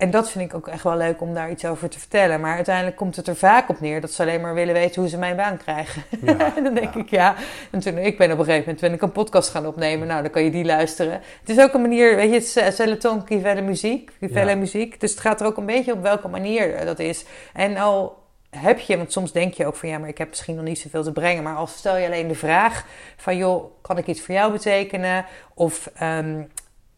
En 0.00 0.10
dat 0.10 0.30
vind 0.30 0.44
ik 0.44 0.56
ook 0.56 0.68
echt 0.68 0.82
wel 0.82 0.96
leuk 0.96 1.20
om 1.20 1.34
daar 1.34 1.50
iets 1.50 1.64
over 1.64 1.88
te 1.88 1.98
vertellen. 1.98 2.40
Maar 2.40 2.54
uiteindelijk 2.54 2.96
komt 2.96 3.16
het 3.16 3.28
er 3.28 3.36
vaak 3.36 3.68
op 3.68 3.80
neer 3.80 4.00
dat 4.00 4.12
ze 4.12 4.22
alleen 4.22 4.40
maar 4.40 4.54
willen 4.54 4.74
weten 4.74 5.00
hoe 5.00 5.10
ze 5.10 5.18
mijn 5.18 5.36
baan 5.36 5.56
krijgen. 5.56 6.02
Ja, 6.22 6.36
en 6.56 6.64
dan 6.64 6.74
denk 6.74 6.94
ik 6.94 7.10
ja. 7.10 7.34
En 7.70 7.80
toen 7.80 7.98
ik 7.98 8.18
ben 8.18 8.32
op 8.32 8.38
een 8.38 8.44
gegeven 8.44 8.64
moment 8.64 8.80
ben 8.80 8.92
ik 8.92 9.02
een 9.02 9.12
podcast 9.12 9.50
gaan 9.50 9.66
opnemen. 9.66 10.06
Nou, 10.06 10.22
dan 10.22 10.30
kan 10.30 10.44
je 10.44 10.50
die 10.50 10.64
luisteren. 10.64 11.20
Het 11.40 11.48
is 11.48 11.60
ook 11.60 11.74
een 11.74 11.80
manier, 11.80 12.16
weet 12.16 12.28
je, 12.28 12.34
het 12.34 12.68
is 12.68 12.76
Celeton 12.76 13.24
Kivelle 13.24 13.60
muziek, 13.60 14.10
Kivelle 14.20 14.54
muziek. 14.54 15.00
Dus 15.00 15.10
het 15.10 15.20
gaat 15.20 15.40
er 15.40 15.46
ook 15.46 15.56
een 15.56 15.66
beetje 15.66 15.92
op 15.92 16.02
welke 16.02 16.28
manier 16.28 16.84
dat 16.84 16.98
is. 16.98 17.24
En 17.52 17.76
al 17.76 18.18
heb 18.50 18.78
je, 18.78 18.96
want 18.96 19.12
soms 19.12 19.32
denk 19.32 19.54
je 19.54 19.66
ook 19.66 19.76
van 19.76 19.88
ja, 19.88 19.98
maar 19.98 20.08
ik 20.08 20.18
heb 20.18 20.28
misschien 20.28 20.54
nog 20.54 20.64
niet 20.64 20.78
zoveel 20.78 21.02
te 21.02 21.12
brengen. 21.12 21.42
Maar 21.42 21.56
als 21.56 21.76
stel 21.76 21.96
je 21.96 22.06
alleen 22.06 22.28
de 22.28 22.34
vraag 22.34 22.84
van 23.16 23.36
joh, 23.36 23.64
kan 23.80 23.98
ik 23.98 24.06
iets 24.06 24.20
voor 24.20 24.34
jou 24.34 24.52
betekenen? 24.52 25.24
Of 25.54 25.90
um, 26.02 26.48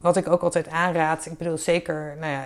wat 0.02 0.16
ik 0.16 0.28
ook 0.28 0.42
altijd 0.42 0.68
aanraad, 0.68 1.26
ik 1.26 1.38
bedoel 1.38 1.58
zeker, 1.58 2.16
nou 2.20 2.32
ja, 2.32 2.44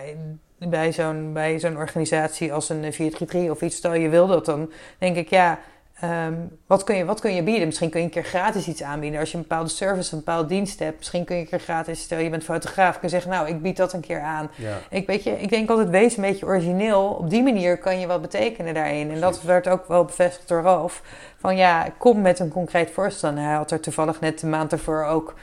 bij 0.59 0.93
zo'n, 0.93 1.33
bij 1.33 1.59
zo'n 1.59 1.77
organisatie 1.77 2.53
als 2.53 2.69
een 2.69 2.93
433 2.93 3.51
of 3.51 3.63
iets, 3.63 3.77
stel 3.77 3.95
je 3.95 4.09
wil 4.09 4.27
dat, 4.27 4.45
dan 4.45 4.73
denk 4.99 5.17
ik 5.17 5.29
ja, 5.29 5.59
um, 6.05 6.59
wat, 6.67 6.85
kun 6.85 6.97
je, 6.97 7.05
wat 7.05 7.21
kun 7.21 7.35
je 7.35 7.43
bieden? 7.43 7.67
Misschien 7.67 7.91
kun 7.91 8.01
je 8.01 8.07
een 8.07 8.13
keer 8.13 8.25
gratis 8.25 8.69
iets 8.69 8.83
aanbieden. 8.83 9.21
Als 9.21 9.31
je 9.31 9.37
een 9.37 9.43
bepaalde 9.43 9.71
service, 9.71 10.13
een 10.13 10.19
bepaalde 10.19 10.49
dienst 10.49 10.79
hebt, 10.79 10.97
misschien 10.97 11.25
kun 11.25 11.37
je 11.37 11.43
een 11.43 11.49
keer 11.49 11.61
gratis, 11.61 12.01
stel 12.01 12.19
je 12.19 12.31
bent 12.31 12.45
fotograaf, 12.45 12.93
kun 12.93 13.03
je 13.03 13.09
zeggen, 13.09 13.31
nou, 13.31 13.49
ik 13.49 13.63
bied 13.63 13.77
dat 13.77 13.93
een 13.93 14.01
keer 14.01 14.21
aan. 14.21 14.51
Ja. 14.55 14.79
Ik, 14.91 15.07
weet 15.07 15.23
je, 15.23 15.31
ik 15.31 15.49
denk 15.49 15.71
altijd, 15.71 15.89
wees 15.89 16.17
een 16.17 16.23
beetje 16.23 16.47
origineel. 16.47 17.17
Op 17.21 17.31
die 17.31 17.43
manier 17.43 17.79
kan 17.79 18.01
je 18.01 18.07
wat 18.07 18.21
betekenen 18.21 18.75
daarin. 18.75 19.11
En 19.11 19.21
dat 19.21 19.43
werd 19.43 19.69
ook 19.69 19.89
wel 19.89 20.05
bevestigd 20.05 20.49
door 20.49 20.63
Ralf. 20.63 21.03
Van 21.39 21.57
ja, 21.57 21.89
kom 21.99 22.21
met 22.21 22.39
een 22.39 22.49
concreet 22.49 22.91
voorstel. 22.91 23.29
En 23.29 23.37
hij 23.37 23.55
had 23.55 23.71
er 23.71 23.81
toevallig 23.81 24.21
net 24.21 24.41
de 24.41 24.47
maand 24.47 24.73
ervoor 24.73 25.05
ook 25.05 25.35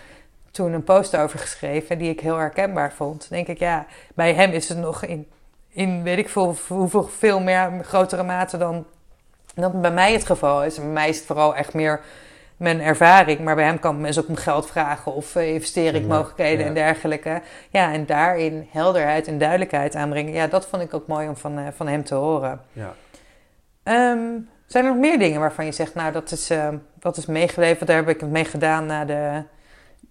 toen 0.54 0.74
een 0.74 0.84
post 0.84 1.18
over 1.18 1.40
geschreven 1.40 1.98
die 1.98 2.10
ik 2.10 2.20
heel 2.20 2.38
herkenbaar 2.38 2.94
vond. 2.94 3.30
denk 3.30 3.48
ik, 3.48 3.60
ja, 3.60 3.86
bij 4.16 4.34
hem 4.34 4.52
is 4.52 4.70
het 4.70 4.78
nog 4.78 5.04
in, 5.04 5.28
in 5.70 6.04
weet 6.04 6.18
ik 6.18 6.30
veel, 6.30 6.56
hoeveel 6.68 7.04
veel 7.04 7.40
meer 7.40 7.72
grotere 7.82 8.24
mate 8.24 8.58
dan, 8.58 8.86
dan 9.56 9.82
bij 9.82 9.92
mij 9.92 10.14
het 10.14 10.26
geval 10.26 10.64
is. 10.64 10.76
Bij 10.76 10.86
mij 10.86 11.10
is 11.10 11.18
het 11.18 11.26
vooral 11.26 11.56
echt 11.56 11.74
meer 11.74 12.02
mijn 12.58 12.82
ervaring. 12.82 13.40
Maar 13.40 13.56
bij 13.56 13.66
hem 13.66 13.80
kan 13.80 14.02
mensen 14.02 14.24
ook 14.24 14.30
om 14.30 14.36
geld 14.36 14.68
vragen 14.68 15.14
of 15.14 15.36
uh, 15.36 15.54
investeringsmogelijkheden 15.54 16.66
en 16.66 16.74
dergelijke. 16.74 17.42
Ja, 17.70 17.94
en 17.94 18.06
daarin 18.06 18.68
helderheid 18.72 19.28
en 19.28 19.38
duidelijkheid 19.38 19.96
aanbrengen. 19.96 20.34
Ja, 20.34 20.48
dat 20.48 20.68
vond 20.68 20.82
ik 20.82 20.94
ook 20.94 21.08
mooi 21.08 21.28
om 21.28 21.38
van, 21.38 21.60
uh, 21.60 21.68
van 21.76 21.88
hem 21.88 22.04
te 22.04 22.16
horen. 22.16 22.62
Ja. 22.72 22.94
Um, 24.12 24.50
zijn 24.66 24.86
er 24.86 24.92
nog 24.92 25.00
meer 25.00 25.20
dingen 25.20 25.40
waarvan 25.40 25.66
je 25.66 25.72
zegt, 25.72 25.94
nou, 25.94 26.12
dat 26.12 26.32
is, 26.32 26.52
uh, 26.52 26.68
dat 27.00 27.18
is 27.18 27.26
meegeleverd. 27.26 27.88
Daar 27.88 27.98
heb 27.98 28.10
ik 28.10 28.20
het 28.20 28.32
mee 28.32 28.46
gedaan 28.46 28.86
na 28.86 29.06
de, 29.06 29.44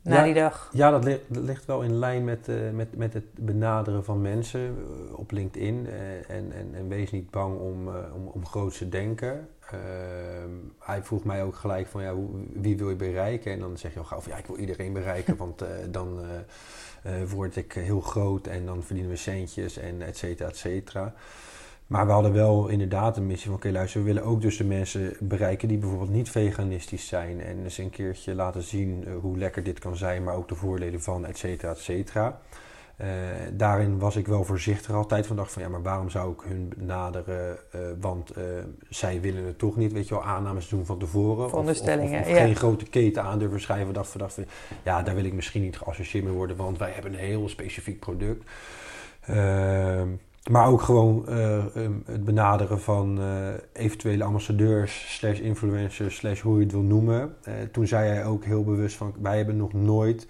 na 0.03 0.17
ja, 0.17 0.25
die 0.25 0.35
dag? 0.35 0.71
Ja, 0.73 0.91
dat, 0.91 1.05
ligt, 1.05 1.21
dat 1.27 1.43
ligt 1.43 1.65
wel 1.65 1.83
in 1.83 1.99
lijn 1.99 2.25
met, 2.25 2.49
uh, 2.49 2.71
met, 2.71 2.97
met 2.97 3.15
het 3.15 3.25
benaderen 3.35 4.05
van 4.05 4.21
mensen 4.21 4.61
uh, 4.61 5.19
op 5.19 5.31
LinkedIn. 5.31 5.87
Uh, 5.87 6.31
en, 6.31 6.53
en, 6.53 6.75
en, 6.75 6.89
wees 6.89 7.11
niet 7.11 7.31
bang 7.31 7.59
om, 7.59 7.89
om, 7.89 8.27
om 8.27 8.47
groot 8.47 8.77
te 8.77 8.89
denken. 8.89 9.49
Ehm, 9.71 10.51
hij 10.79 11.03
vroeg 11.03 11.25
mij 11.25 11.43
ook 11.43 11.55
gelijk 11.55 11.87
van 11.87 12.03
ja, 12.03 12.15
wie 12.53 12.77
wil 12.77 12.89
je 12.89 12.97
bereiken? 12.97 13.53
En 13.53 13.59
dan 13.59 13.79
zeg 13.79 13.93
je 13.93 13.99
al 13.99 14.05
gauw 14.05 14.21
van 14.21 14.33
ja, 14.33 14.39
ik 14.39 14.47
wil 14.47 14.57
iedereen 14.57 14.93
bereiken, 14.93 15.37
want 15.37 15.65
dan 15.91 16.21
word 17.29 17.57
ik 17.57 17.73
heel 17.73 18.01
groot 18.01 18.47
en 18.47 18.67
dan 18.67 18.83
verdienen 18.83 19.13
we 19.13 19.17
centjes 19.17 19.77
en 19.77 20.03
et 20.03 20.17
cetera, 20.17 20.49
et 20.49 20.57
cetera. 20.57 21.15
Maar 21.87 22.07
we 22.07 22.13
hadden 22.13 22.33
wel 22.33 22.69
inderdaad 22.69 23.17
een 23.17 23.27
missie 23.27 23.47
van: 23.47 23.57
oké, 23.57 23.71
luister, 23.71 24.01
we 24.01 24.07
willen 24.07 24.25
ook 24.25 24.41
dus 24.41 24.57
de 24.57 24.65
mensen 24.65 25.17
bereiken 25.21 25.69
die 25.69 25.79
bijvoorbeeld 25.79 26.11
niet 26.11 26.31
veganistisch 26.31 27.07
zijn. 27.07 27.41
En 27.41 27.63
eens 27.63 27.79
een 27.79 27.91
keertje 27.91 28.35
laten 28.35 28.63
zien 28.63 29.05
uh, 29.07 29.15
hoe 29.21 29.39
lekker 29.39 29.63
dit 29.63 29.79
kan 29.79 29.97
zijn, 29.97 30.25
maar 30.25 30.35
ook 30.35 30.49
de 30.49 30.55
voordelen 30.55 31.03
van, 31.03 31.27
et 31.27 31.39
cetera, 31.39 31.73
et 31.73 31.79
cetera. 31.79 32.41
Uh, 33.01 33.09
daarin 33.53 33.99
was 33.99 34.17
ik 34.17 34.27
wel 34.27 34.45
voorzichtig 34.45 34.95
altijd 34.95 35.27
van 35.27 35.37
dacht 35.37 35.53
van 35.53 35.63
ja, 35.63 35.69
maar 35.69 35.83
waarom 35.83 36.11
zou 36.11 36.33
ik 36.33 36.41
hun 36.41 36.73
benaderen? 36.77 37.59
Uh, 37.75 37.81
want 38.01 38.33
zij 38.89 39.21
willen 39.21 39.45
het 39.47 39.59
toch 39.59 39.77
niet, 39.77 39.93
weet 39.93 40.09
je 40.09 40.15
wel, 40.15 40.25
aannames 40.25 40.69
doen 40.69 40.87
van 40.87 40.99
tevoren. 40.99 41.49
Veronderstellingen, 41.49 42.21
of, 42.21 42.27
of, 42.27 42.33
of, 42.33 42.39
ja. 42.39 42.45
geen 42.45 42.57
grote 42.57 42.85
keten 42.85 43.23
aan 43.23 43.39
durven 43.39 43.61
schrijven. 43.61 43.95
Dacht 43.95 44.11
van, 44.11 44.21
dacht 44.21 44.35
van 44.35 44.45
ja, 44.83 45.03
daar 45.03 45.15
wil 45.15 45.25
ik 45.25 45.33
misschien 45.33 45.63
niet 45.63 45.77
geassocieerd 45.77 46.25
mee 46.25 46.35
worden, 46.35 46.57
want 46.57 46.79
wij 46.79 46.91
hebben 46.91 47.13
een 47.13 47.19
heel 47.19 47.49
specifiek 47.49 48.01
product. 48.01 48.45
Ehm, 50.43 50.53
maar 50.53 50.67
ook 50.67 50.83
gewoon 50.83 51.25
uh, 51.29 51.65
um, 51.77 52.03
het 52.07 52.25
benaderen 52.25 52.81
van 52.81 53.21
uh, 53.21 53.49
eventuele 53.73 54.25
ambassadeurs, 54.25 55.17
slash 55.17 55.39
influencers, 55.39 56.17
slash 56.17 56.41
hoe 56.41 56.57
je 56.57 56.63
het 56.63 56.73
wil 56.73 56.83
noemen. 56.83 57.35
Uh, 57.49 57.55
toen 57.73 57.87
zei 57.87 58.09
hij 58.09 58.25
ook 58.25 58.45
heel 58.45 58.65
bewust 58.65 58.97
van, 58.97 59.15
wij 59.21 59.37
hebben 59.37 59.57
nog 59.57 59.73
nooit 59.73 60.27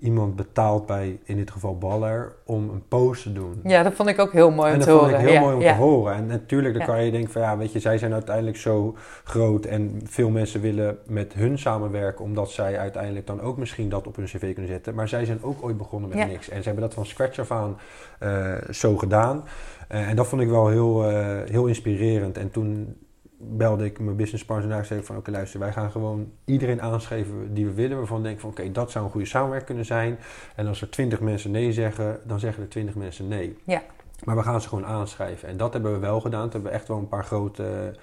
iemand 0.00 0.36
betaald 0.36 0.86
bij, 0.86 1.18
in 1.24 1.36
dit 1.36 1.50
geval 1.50 1.78
Baller, 1.78 2.34
om 2.44 2.68
een 2.68 2.82
post 2.88 3.22
te 3.22 3.32
doen. 3.32 3.60
Ja, 3.64 3.82
dat 3.82 3.92
vond 3.92 4.08
ik 4.08 4.18
ook 4.18 4.32
heel 4.32 4.50
mooi 4.50 4.74
om 4.74 4.80
te 4.80 4.90
horen. 4.90 5.10
dat 5.10 5.10
vond 5.10 5.22
ik 5.22 5.28
heel 5.28 5.40
ja, 5.40 5.40
mooi 5.40 5.54
om 5.54 5.60
ja. 5.62 5.72
te 5.72 5.78
horen. 5.78 6.14
En 6.14 6.26
natuurlijk, 6.26 6.74
dan 6.74 6.86
ja. 6.86 6.92
kan 6.92 7.04
je 7.04 7.10
denken 7.10 7.32
van, 7.32 7.42
ja, 7.42 7.56
weet 7.56 7.72
je, 7.72 7.80
zij 7.80 7.98
zijn 7.98 8.12
uiteindelijk 8.12 8.56
zo 8.56 8.96
groot 9.24 9.64
en 9.64 10.00
veel 10.04 10.30
mensen 10.30 10.60
willen 10.60 10.98
met 11.06 11.32
hun 11.32 11.58
samenwerken, 11.58 12.24
omdat 12.24 12.50
zij 12.50 12.78
uiteindelijk 12.78 13.26
dan 13.26 13.40
ook 13.40 13.56
misschien 13.56 13.88
dat 13.88 14.06
op 14.06 14.16
hun 14.16 14.24
cv 14.24 14.52
kunnen 14.52 14.70
zetten. 14.70 14.94
Maar 14.94 15.08
zij 15.08 15.24
zijn 15.24 15.42
ook 15.42 15.62
ooit 15.62 15.76
begonnen 15.76 16.08
met 16.08 16.28
niks. 16.28 16.48
En 16.48 16.58
ze 16.58 16.64
hebben 16.64 16.84
dat 16.84 16.94
van 16.94 17.06
scratch 17.06 17.38
af 17.38 17.50
aan 17.50 17.78
uh, 18.22 18.54
zo 18.70 18.96
gedaan. 18.96 19.44
Uh, 19.92 20.08
en 20.08 20.16
dat 20.16 20.26
vond 20.26 20.42
ik 20.42 20.48
wel 20.48 20.68
heel, 20.68 21.10
uh, 21.10 21.38
heel 21.44 21.66
inspirerend. 21.66 22.38
En 22.38 22.50
toen 22.50 22.96
belde 23.42 23.84
ik 23.84 24.00
mijn 24.00 24.16
businesspartner 24.16 24.78
en 24.78 24.86
zei 24.86 25.02
van 25.02 25.16
oké 25.16 25.28
okay, 25.28 25.34
luister, 25.40 25.60
wij 25.60 25.72
gaan 25.72 25.90
gewoon 25.90 26.32
iedereen 26.44 26.82
aanschrijven 26.82 27.54
die 27.54 27.66
we 27.66 27.72
willen, 27.72 27.96
waarvan 27.96 28.16
we 28.16 28.22
denken 28.22 28.40
van 28.40 28.50
oké, 28.50 28.60
okay, 28.60 28.72
dat 28.72 28.90
zou 28.90 29.04
een 29.04 29.10
goede 29.10 29.26
samenwerking 29.26 29.66
kunnen 29.66 29.86
zijn. 29.86 30.18
En 30.54 30.66
als 30.66 30.80
er 30.80 30.90
twintig 30.90 31.20
mensen 31.20 31.50
nee 31.50 31.72
zeggen, 31.72 32.20
dan 32.24 32.40
zeggen 32.40 32.62
er 32.62 32.68
twintig 32.68 32.94
mensen 32.94 33.28
nee. 33.28 33.56
Ja. 33.64 33.82
Maar 34.24 34.36
we 34.36 34.42
gaan 34.42 34.60
ze 34.60 34.68
gewoon 34.68 34.86
aanschrijven. 34.86 35.48
En 35.48 35.56
dat 35.56 35.72
hebben 35.72 35.92
we 35.92 35.98
wel 35.98 36.20
gedaan. 36.20 36.42
Toen 36.42 36.50
hebben 36.50 36.70
we 36.70 36.76
echt 36.76 36.88
wel 36.88 36.98
een 36.98 37.08
paar 37.08 37.24
grote 37.24 37.94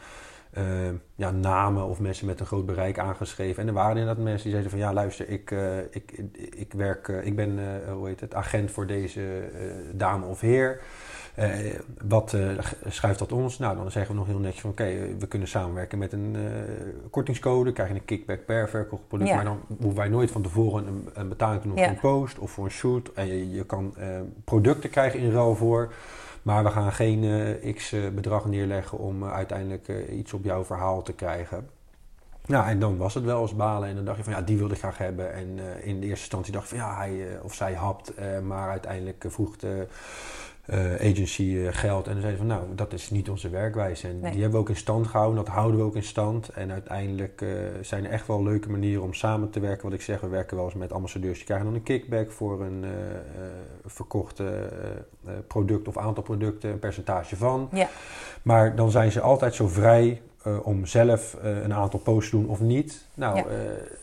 uh, 0.58 0.90
ja, 1.16 1.32
namen 1.32 1.84
of 1.84 2.00
mensen 2.00 2.26
met 2.26 2.40
een 2.40 2.46
groot 2.46 2.66
bereik 2.66 3.00
aangeschreven. 3.00 3.62
En 3.62 3.68
er 3.68 3.74
waren 3.74 3.98
inderdaad 3.98 4.24
mensen 4.24 4.44
die 4.44 4.52
zeiden 4.52 4.72
van 4.72 4.80
ja, 4.80 4.94
luister, 4.94 5.30
ik, 5.30 5.52
uh, 5.52 5.78
ik, 5.78 6.24
ik, 6.56 6.74
werk, 6.74 7.08
uh, 7.08 7.26
ik 7.26 7.36
ben 7.36 7.60
hoe 7.94 8.08
heet 8.08 8.20
het, 8.20 8.34
agent 8.34 8.72
voor 8.72 8.88
deze 8.88 9.22
dame 9.94 10.26
of 10.26 10.42
heer. 10.42 10.82
Uh, 11.40 11.50
wat 12.08 12.34
uh, 12.34 12.60
schrijft 12.88 13.20
dat 13.20 13.32
ons? 13.32 13.58
Nou, 13.58 13.76
dan 13.76 13.92
zeggen 13.92 14.12
we 14.12 14.18
nog 14.18 14.28
heel 14.28 14.40
netjes 14.40 14.62
van 14.62 14.70
oké, 14.70 14.82
okay, 14.82 15.16
we 15.20 15.28
kunnen 15.28 15.48
samenwerken 15.48 15.98
met 15.98 16.14
een 16.14 16.36
uh, 16.36 16.52
kortingscode, 17.10 17.72
krijg 17.72 17.90
je 17.90 17.96
een 17.96 18.06
kickback 18.06 18.46
per 18.46 18.70
verkocht 18.70 19.08
product, 19.08 19.30
ja. 19.30 19.36
maar 19.36 19.46
dan 19.46 19.60
hoeven 19.68 19.96
wij 19.96 20.08
nooit 20.08 20.32
van 20.32 20.42
tevoren 20.42 20.88
een, 20.88 21.10
een 21.14 21.30
betaling 21.30 21.62
te 21.62 21.68
doen 21.68 21.78
voor 21.78 21.88
een 21.88 22.00
post 22.00 22.40
of 22.40 22.52
voor 22.52 22.66
een 22.66 22.72
shoot. 22.72 23.12
En 23.14 23.28
je, 23.28 23.52
je 23.52 23.66
kan 23.66 23.96
producten 24.44 24.90
krijgen 24.90 25.20
in 25.20 25.32
ruil 25.32 25.56
voor, 25.56 25.94
maar 26.42 26.64
we 26.64 26.70
gaan 26.70 26.94
geen 26.94 27.58
x 27.76 27.96
bedrag 28.16 28.46
neerleggen 28.46 28.98
om 28.98 29.26
uiteindelijk 29.26 29.88
iets 30.12 30.34
op 30.34 30.44
jouw 30.44 30.64
verhaal 30.64 31.02
te 31.02 31.14
krijgen. 31.14 31.70
Nou, 32.48 32.68
en 32.68 32.80
dan 32.80 32.98
was 32.98 33.14
het 33.14 33.24
wel 33.24 33.42
eens 33.42 33.56
balen. 33.56 33.90
En 33.90 33.96
dan 33.96 34.06
dacht 34.06 34.18
je 34.18 34.24
van 34.24 34.34
ja, 34.34 34.42
die 34.42 34.58
wilde 34.58 34.74
ik 34.74 34.80
graag 34.80 34.98
hebben. 34.98 35.34
En 35.34 35.58
uh, 35.58 35.88
in 35.88 36.00
de 36.00 36.08
eerste 36.08 36.24
instantie 36.24 36.54
dacht 36.54 36.72
ik 36.72 36.78
van 36.78 36.88
ja, 36.88 36.96
hij 36.96 37.12
uh, 37.12 37.44
of 37.44 37.54
zij 37.54 37.74
hapt. 37.74 38.20
Uh, 38.20 38.40
maar 38.40 38.70
uiteindelijk 38.70 39.26
vroeg 39.28 39.56
de 40.68 40.98
agency 41.00 41.72
geld. 41.72 42.06
En 42.08 42.12
dan 42.12 42.22
zeiden 42.22 42.48
van 42.48 42.56
nou, 42.58 42.76
dat 42.76 42.94
is 42.94 43.10
niet 43.10 43.30
onze 43.30 43.50
werkwijze. 43.50 44.08
En 44.08 44.20
nee. 44.20 44.32
die 44.32 44.42
hebben 44.42 44.60
we 44.60 44.66
ook 44.66 44.70
in 44.70 44.82
stand 44.82 45.08
gehouden. 45.08 45.46
Dat 45.46 45.54
houden 45.54 45.80
we 45.80 45.86
ook 45.86 45.96
in 45.96 46.04
stand. 46.04 46.50
En 46.50 46.72
uiteindelijk 46.72 47.46
zijn 47.82 48.06
er 48.06 48.12
echt 48.12 48.28
wel 48.28 48.44
leuke 48.44 48.70
manieren 48.70 49.04
om 49.04 49.14
samen 49.14 49.50
te 49.50 49.60
werken. 49.60 49.84
Wat 49.84 49.94
ik 49.94 50.02
zeg, 50.02 50.22
we 50.22 50.28
werken 50.28 50.56
wel 50.56 50.66
eens 50.66 50.74
met 50.74 50.94
ambassadeurs. 50.94 51.36
Die 51.38 51.46
krijgen 51.46 51.66
dan 51.66 51.76
een 51.76 51.84
kickback 51.84 52.32
voor 52.32 52.62
een 52.62 52.86
verkochte 53.86 54.70
product 55.48 55.88
of 55.88 55.98
aantal 55.98 56.24
producten. 56.24 56.72
Een 56.72 56.80
percentage 56.80 57.36
van. 57.36 57.70
Ja. 57.72 57.88
Maar 58.42 58.76
dan 58.76 58.92
zijn 58.92 59.12
ze 59.12 59.22
altijd 59.22 59.54
zo 59.54 59.68
vrij 59.68 60.22
uh, 60.48 60.68
om 60.68 60.86
zelf 60.86 61.38
uh, 61.44 61.64
een 61.64 61.74
aantal 61.74 62.00
posts 62.00 62.30
te 62.30 62.36
doen 62.36 62.50
of 62.50 62.60
niet. 62.60 63.06
Nou, 63.14 63.38
ja. 63.38 63.46
uh, 63.46 63.52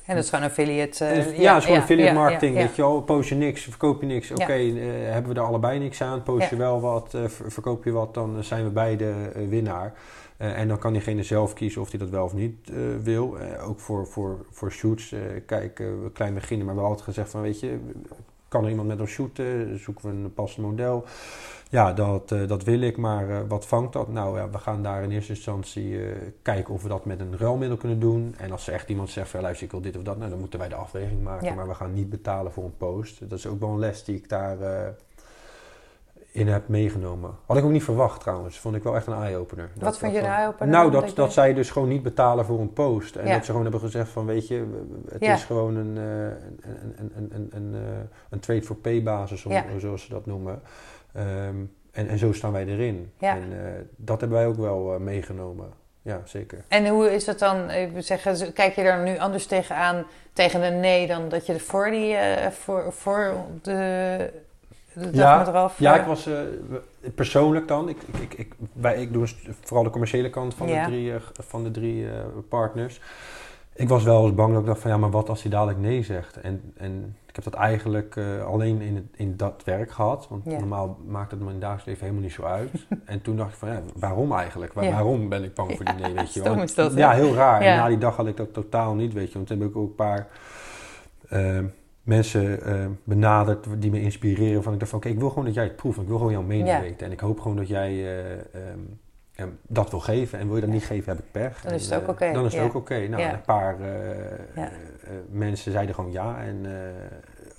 en 0.05 0.15
dat 0.15 0.25
is 0.25 0.31
gewoon 0.31 0.45
affiliate. 0.45 1.05
ja, 1.05 1.11
ja, 1.37 1.53
het 1.53 1.59
is 1.59 1.65
gewoon 1.65 1.81
affiliate 1.81 2.15
marketing. 2.15 2.55
Weet 2.55 2.77
je 2.77 2.83
wel, 2.83 3.03
post 3.03 3.29
je 3.29 3.35
niks, 3.35 3.63
verkoop 3.63 4.01
je 4.01 4.07
niks. 4.07 4.31
Oké, 4.31 4.43
okay, 4.43 4.71
hebben 5.11 5.35
we 5.35 5.41
er 5.41 5.47
allebei 5.47 5.79
niks 5.79 6.03
aan. 6.03 6.23
Post 6.23 6.51
je 6.51 6.57
wel 6.57 6.81
wat, 6.81 7.17
verkoop 7.27 7.85
je 7.85 7.91
wat, 7.91 8.15
dan 8.15 8.45
zijn 8.45 8.65
we 8.65 8.71
beide 8.71 9.15
winnaar. 9.49 9.93
en 10.37 10.69
dan 10.69 10.79
kan 10.79 10.93
diegene 10.93 11.23
zelf 11.23 11.53
kiezen 11.53 11.81
of 11.81 11.91
hij 11.91 11.99
dat 11.99 12.11
wel 12.11 12.25
of 12.25 12.35
niet 12.35 12.71
wil. 13.03 13.37
ook 13.67 13.81
voor, 13.81 14.07
voor, 14.07 14.47
voor 14.51 14.73
shoots, 14.73 15.15
kijk, 15.47 15.79
we 15.79 16.11
klein 16.13 16.35
beginnen, 16.35 16.67
maar 16.67 16.75
we 16.75 16.81
hebben 16.81 16.99
altijd 16.99 17.09
gezegd 17.09 17.31
van, 17.31 17.41
weet 17.41 17.61
je, 17.61 17.79
kan 18.55 18.65
er 18.65 18.71
iemand 18.71 18.89
met 18.89 19.01
ons 19.01 19.11
shooten? 19.11 19.79
Zoeken 19.79 20.05
we 20.05 20.17
een 20.17 20.35
passend 20.35 20.67
model? 20.67 21.05
Ja, 21.71 21.93
dat, 21.93 22.33
uh, 22.33 22.49
dat 22.49 22.65
wil 22.65 22.81
ik, 22.81 22.97
maar 22.97 23.29
uh, 23.29 23.39
wat 23.49 23.67
vangt 23.67 23.93
dat? 23.93 24.09
Nou 24.09 24.39
ja, 24.39 24.51
we 24.51 24.59
gaan 24.59 24.83
daar 24.83 25.03
in 25.03 25.11
eerste 25.11 25.33
instantie 25.33 25.89
uh, 25.89 26.17
kijken 26.43 26.75
of 26.75 26.83
we 26.83 26.89
dat 26.89 27.05
met 27.05 27.21
een 27.21 27.39
ruilmiddel 27.39 27.77
kunnen 27.77 28.01
doen. 28.01 28.35
En 28.39 28.51
als 28.51 28.67
er 28.67 28.75
echt 28.75 28.89
iemand 28.89 29.11
zegt, 29.11 29.29
van, 29.29 29.41
luister 29.41 29.65
ik 29.65 29.71
wil 29.71 29.81
dit 29.81 29.97
of 29.97 30.03
dat, 30.03 30.19
nou, 30.19 30.31
dan 30.31 30.39
moeten 30.39 30.59
wij 30.59 30.69
de 30.69 30.75
afweging 30.75 31.23
maken. 31.23 31.47
Ja. 31.47 31.55
Maar 31.55 31.69
we 31.69 31.75
gaan 31.75 31.93
niet 31.93 32.11
betalen 32.11 32.53
voor 32.53 32.65
een 32.65 32.77
post. 32.77 33.29
Dat 33.29 33.39
is 33.39 33.47
ook 33.47 33.61
wel 33.61 33.69
een 33.69 33.79
les 33.79 34.05
die 34.05 34.17
ik 34.17 34.29
daar 34.29 34.57
in 36.35 36.49
heb 36.49 36.69
meegenomen. 36.69 37.31
Had 37.47 37.57
ik 37.57 37.65
ook 37.65 37.71
niet 37.71 37.85
verwacht 37.85 38.21
trouwens. 38.21 38.59
Vond 38.59 38.77
ik 38.77 38.83
wel 38.83 38.97
echt 38.97 39.07
een 39.07 39.23
eye-opener. 39.23 39.71
Wat 39.75 39.85
dat, 39.85 39.99
vond 39.99 40.13
je 40.13 40.19
een 40.19 40.25
eye-opener? 40.25 40.73
Nou, 40.75 40.91
dat, 40.91 41.07
dat, 41.07 41.17
dat 41.17 41.33
zij 41.33 41.55
dus 41.55 41.71
gewoon 41.71 41.89
niet 41.89 42.03
betalen 42.03 42.45
voor 42.45 42.61
een 42.61 42.73
post. 42.73 43.17
En 43.17 43.27
ja. 43.27 43.35
dat 43.35 43.45
ze 43.45 43.51
gewoon 43.51 43.63
hebben 43.63 43.81
gezegd 43.81 44.09
van, 44.11 44.27
weet 44.27 44.49
je, 44.49 44.85
het 45.09 45.25
ja. 45.25 45.35
is 45.35 45.45
gewoon 45.45 45.77
een, 45.77 45.97
een, 45.97 46.95
een, 46.97 47.13
een, 47.17 47.31
een, 47.33 47.51
een, 47.53 47.75
een 48.31 48.41
trade 48.41 48.63
for 48.63 48.77
pay 48.77 49.03
basis, 49.03 49.45
om, 49.45 49.53
zoals 49.79 50.03
ze 50.03 50.09
dat 50.09 50.27
noemen. 50.27 50.63
Um, 51.17 51.73
en, 51.95 52.09
en 52.09 52.19
zo 52.19 52.33
staan 52.33 52.53
wij 52.53 52.67
erin. 52.67 53.13
Ja. 53.19 53.37
En 53.37 53.53
eh, 53.53 53.73
dat 53.97 54.21
hebben 54.21 54.39
wij 54.39 54.47
ook 54.47 54.57
wel 54.57 54.95
eh, 54.95 55.01
meegenomen. 55.01 55.73
Ja, 56.03 56.21
zeker. 56.25 56.65
En 56.69 56.89
hoe 56.89 57.15
is 57.15 57.27
het 57.27 57.39
dan, 57.39 57.71
ik 57.71 57.93
wil 57.93 58.03
zeggen, 58.03 58.53
kijk 58.53 58.75
je 58.75 58.83
daar 58.83 59.03
nu 59.03 59.19
anders 59.19 59.47
tegenaan, 59.47 60.05
tegen 60.33 60.63
een 60.63 60.81
nee, 60.81 61.07
dan 61.07 61.29
dat 61.29 61.47
je 61.47 61.53
er 61.53 61.61
voor, 61.61 61.91
die, 61.91 62.15
eh, 62.15 62.51
voor, 62.51 62.93
voor 62.93 63.35
de, 63.63 64.31
de 64.95 65.09
Ja. 65.13 65.71
Ja, 65.79 65.95
ik 66.01 66.07
was 66.07 66.27
eh, 66.27 66.35
persoonlijk 67.15 67.69
dan. 67.69 67.89
Ik, 67.89 67.97
ik, 68.07 68.21
ik, 68.23 68.35
ik, 68.35 68.53
wij, 68.73 68.97
ik 69.03 69.13
doe 69.13 69.27
vooral 69.61 69.85
de 69.85 69.91
commerciële 69.91 70.31
kant 70.31 70.55
van 70.55 70.69
Ja. 70.69 70.85
de 70.85 70.91
drie, 70.91 71.13
eh, 71.15 71.21
van 71.33 71.63
de 71.65 71.71
drie 71.71 72.07
eh, 72.09 72.13
partners. 72.49 73.01
Ik 73.77 73.89
was 73.89 74.03
wel 74.03 74.25
eens 74.27 74.35
bang 74.35 74.53
dat 74.53 74.61
ik 74.61 74.67
dacht 74.67 74.81
van 74.81 74.91
ja, 74.91 74.97
maar 74.97 75.11
wat 75.11 75.29
als 75.29 75.43
hij 75.43 75.51
dadelijk 75.51 75.79
nee 75.79 76.03
zegt? 76.03 76.41
En, 76.41 76.73
en 76.77 77.17
ik 77.27 77.35
heb 77.35 77.45
dat 77.45 77.55
eigenlijk 77.55 78.19
alleen 78.47 78.81
in, 78.81 78.95
het, 78.95 79.05
in 79.17 79.37
dat 79.37 79.63
werk 79.65 79.91
gehad. 79.91 80.27
Want 80.31 80.45
Ja. 80.45 80.59
normaal 80.59 80.99
maakt 81.07 81.31
het 81.31 81.41
het 81.41 81.61
dagelijks 81.61 81.85
leven 81.85 82.01
helemaal 82.03 82.23
niet 82.23 82.33
zo 82.33 82.43
uit. 82.43 82.71
en 83.05 83.23
toen 83.23 83.37
dacht 83.37 83.53
ik 83.53 83.59
van 83.59 83.69
ja, 83.69 83.81
waarom 83.95 84.33
eigenlijk? 84.33 84.73
Waar- 84.73 84.85
Ja. 84.85 84.91
Waarom 84.93 85.29
ben 85.29 85.45
ik 85.45 85.55
bang 85.55 85.71
voor 85.77 85.85
die 85.85 85.95
nee, 85.95 86.13
weet 86.15 86.35
je 86.35 86.43
wel? 86.43 86.91
Ja, 86.97 87.11
heel 87.13 87.35
raar. 87.35 87.61
En 87.61 87.77
na 87.77 87.89
die 87.89 87.99
dag 87.99 88.17
had 88.17 88.27
ik 88.27 88.37
dat 88.37 88.53
totaal 88.53 88.95
niet, 88.95 89.13
weet 89.13 89.29
je. 89.29 89.35
Want 89.35 89.47
toen 89.47 89.61
heb 89.61 89.69
ik 89.69 89.77
ook 89.77 89.89
een 89.89 89.95
paar 89.95 90.27
eh, 91.29 91.59
mensen 92.05 92.63
eh, 92.63 92.87
benaderd 93.05 93.67
die 93.79 93.91
me 93.91 94.01
inspireren. 94.01 94.63
Van 94.63 94.73
ik 94.73 94.79
dacht 94.79 94.91
van 94.91 94.99
oké, 95.01 95.09
ik 95.09 95.19
wil 95.19 95.29
gewoon 95.29 95.45
dat 95.45 95.55
jij 95.55 95.65
het 95.65 95.77
proeft. 95.77 95.99
Ik 96.01 96.07
wil 96.07 96.17
gewoon 96.17 96.33
jouw 96.33 96.43
mening 96.43 96.69
Ja. 96.69 96.81
weten. 96.81 97.07
En 97.07 97.13
ik 97.13 97.21
hoop 97.21 97.41
gewoon 97.41 97.57
dat 97.57 97.69
jij 97.69 97.91
eh, 97.91 98.33
ehm, 99.39 99.49
dat 99.67 99.91
wil 99.91 100.01
geven. 100.01 100.39
En 100.39 100.47
wil 100.47 100.55
je 100.55 100.61
dat 100.61 100.71
niet 100.71 100.85
geven, 100.85 101.13
heb 101.17 101.25
ik 101.25 101.31
pech. 101.33 101.61
Dan 101.63 101.73
is 101.73 101.85
het 101.85 101.95
ook 101.95 102.03
eh, 102.03 102.09
oké, 102.09 102.33
Dan 102.33 102.45
is 102.45 102.53
het 102.53 102.61
ja. 102.63 102.69
ook 102.69 102.75
oké. 102.75 103.09
Nou, 103.09 103.23
Ja. 103.23 103.33
een 103.33 103.41
paar 103.41 103.77
mensen 105.31 105.73
zeiden 105.73 105.95
gewoon 105.95 106.13
ja. 106.13 106.43
En 106.45 106.67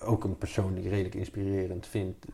ook 0.04 0.24
een 0.24 0.38
persoon 0.38 0.74
die 0.74 0.84
ik 0.84 0.90
redelijk 0.90 1.16
inspirerend 1.16 1.88
vind, 1.88 2.26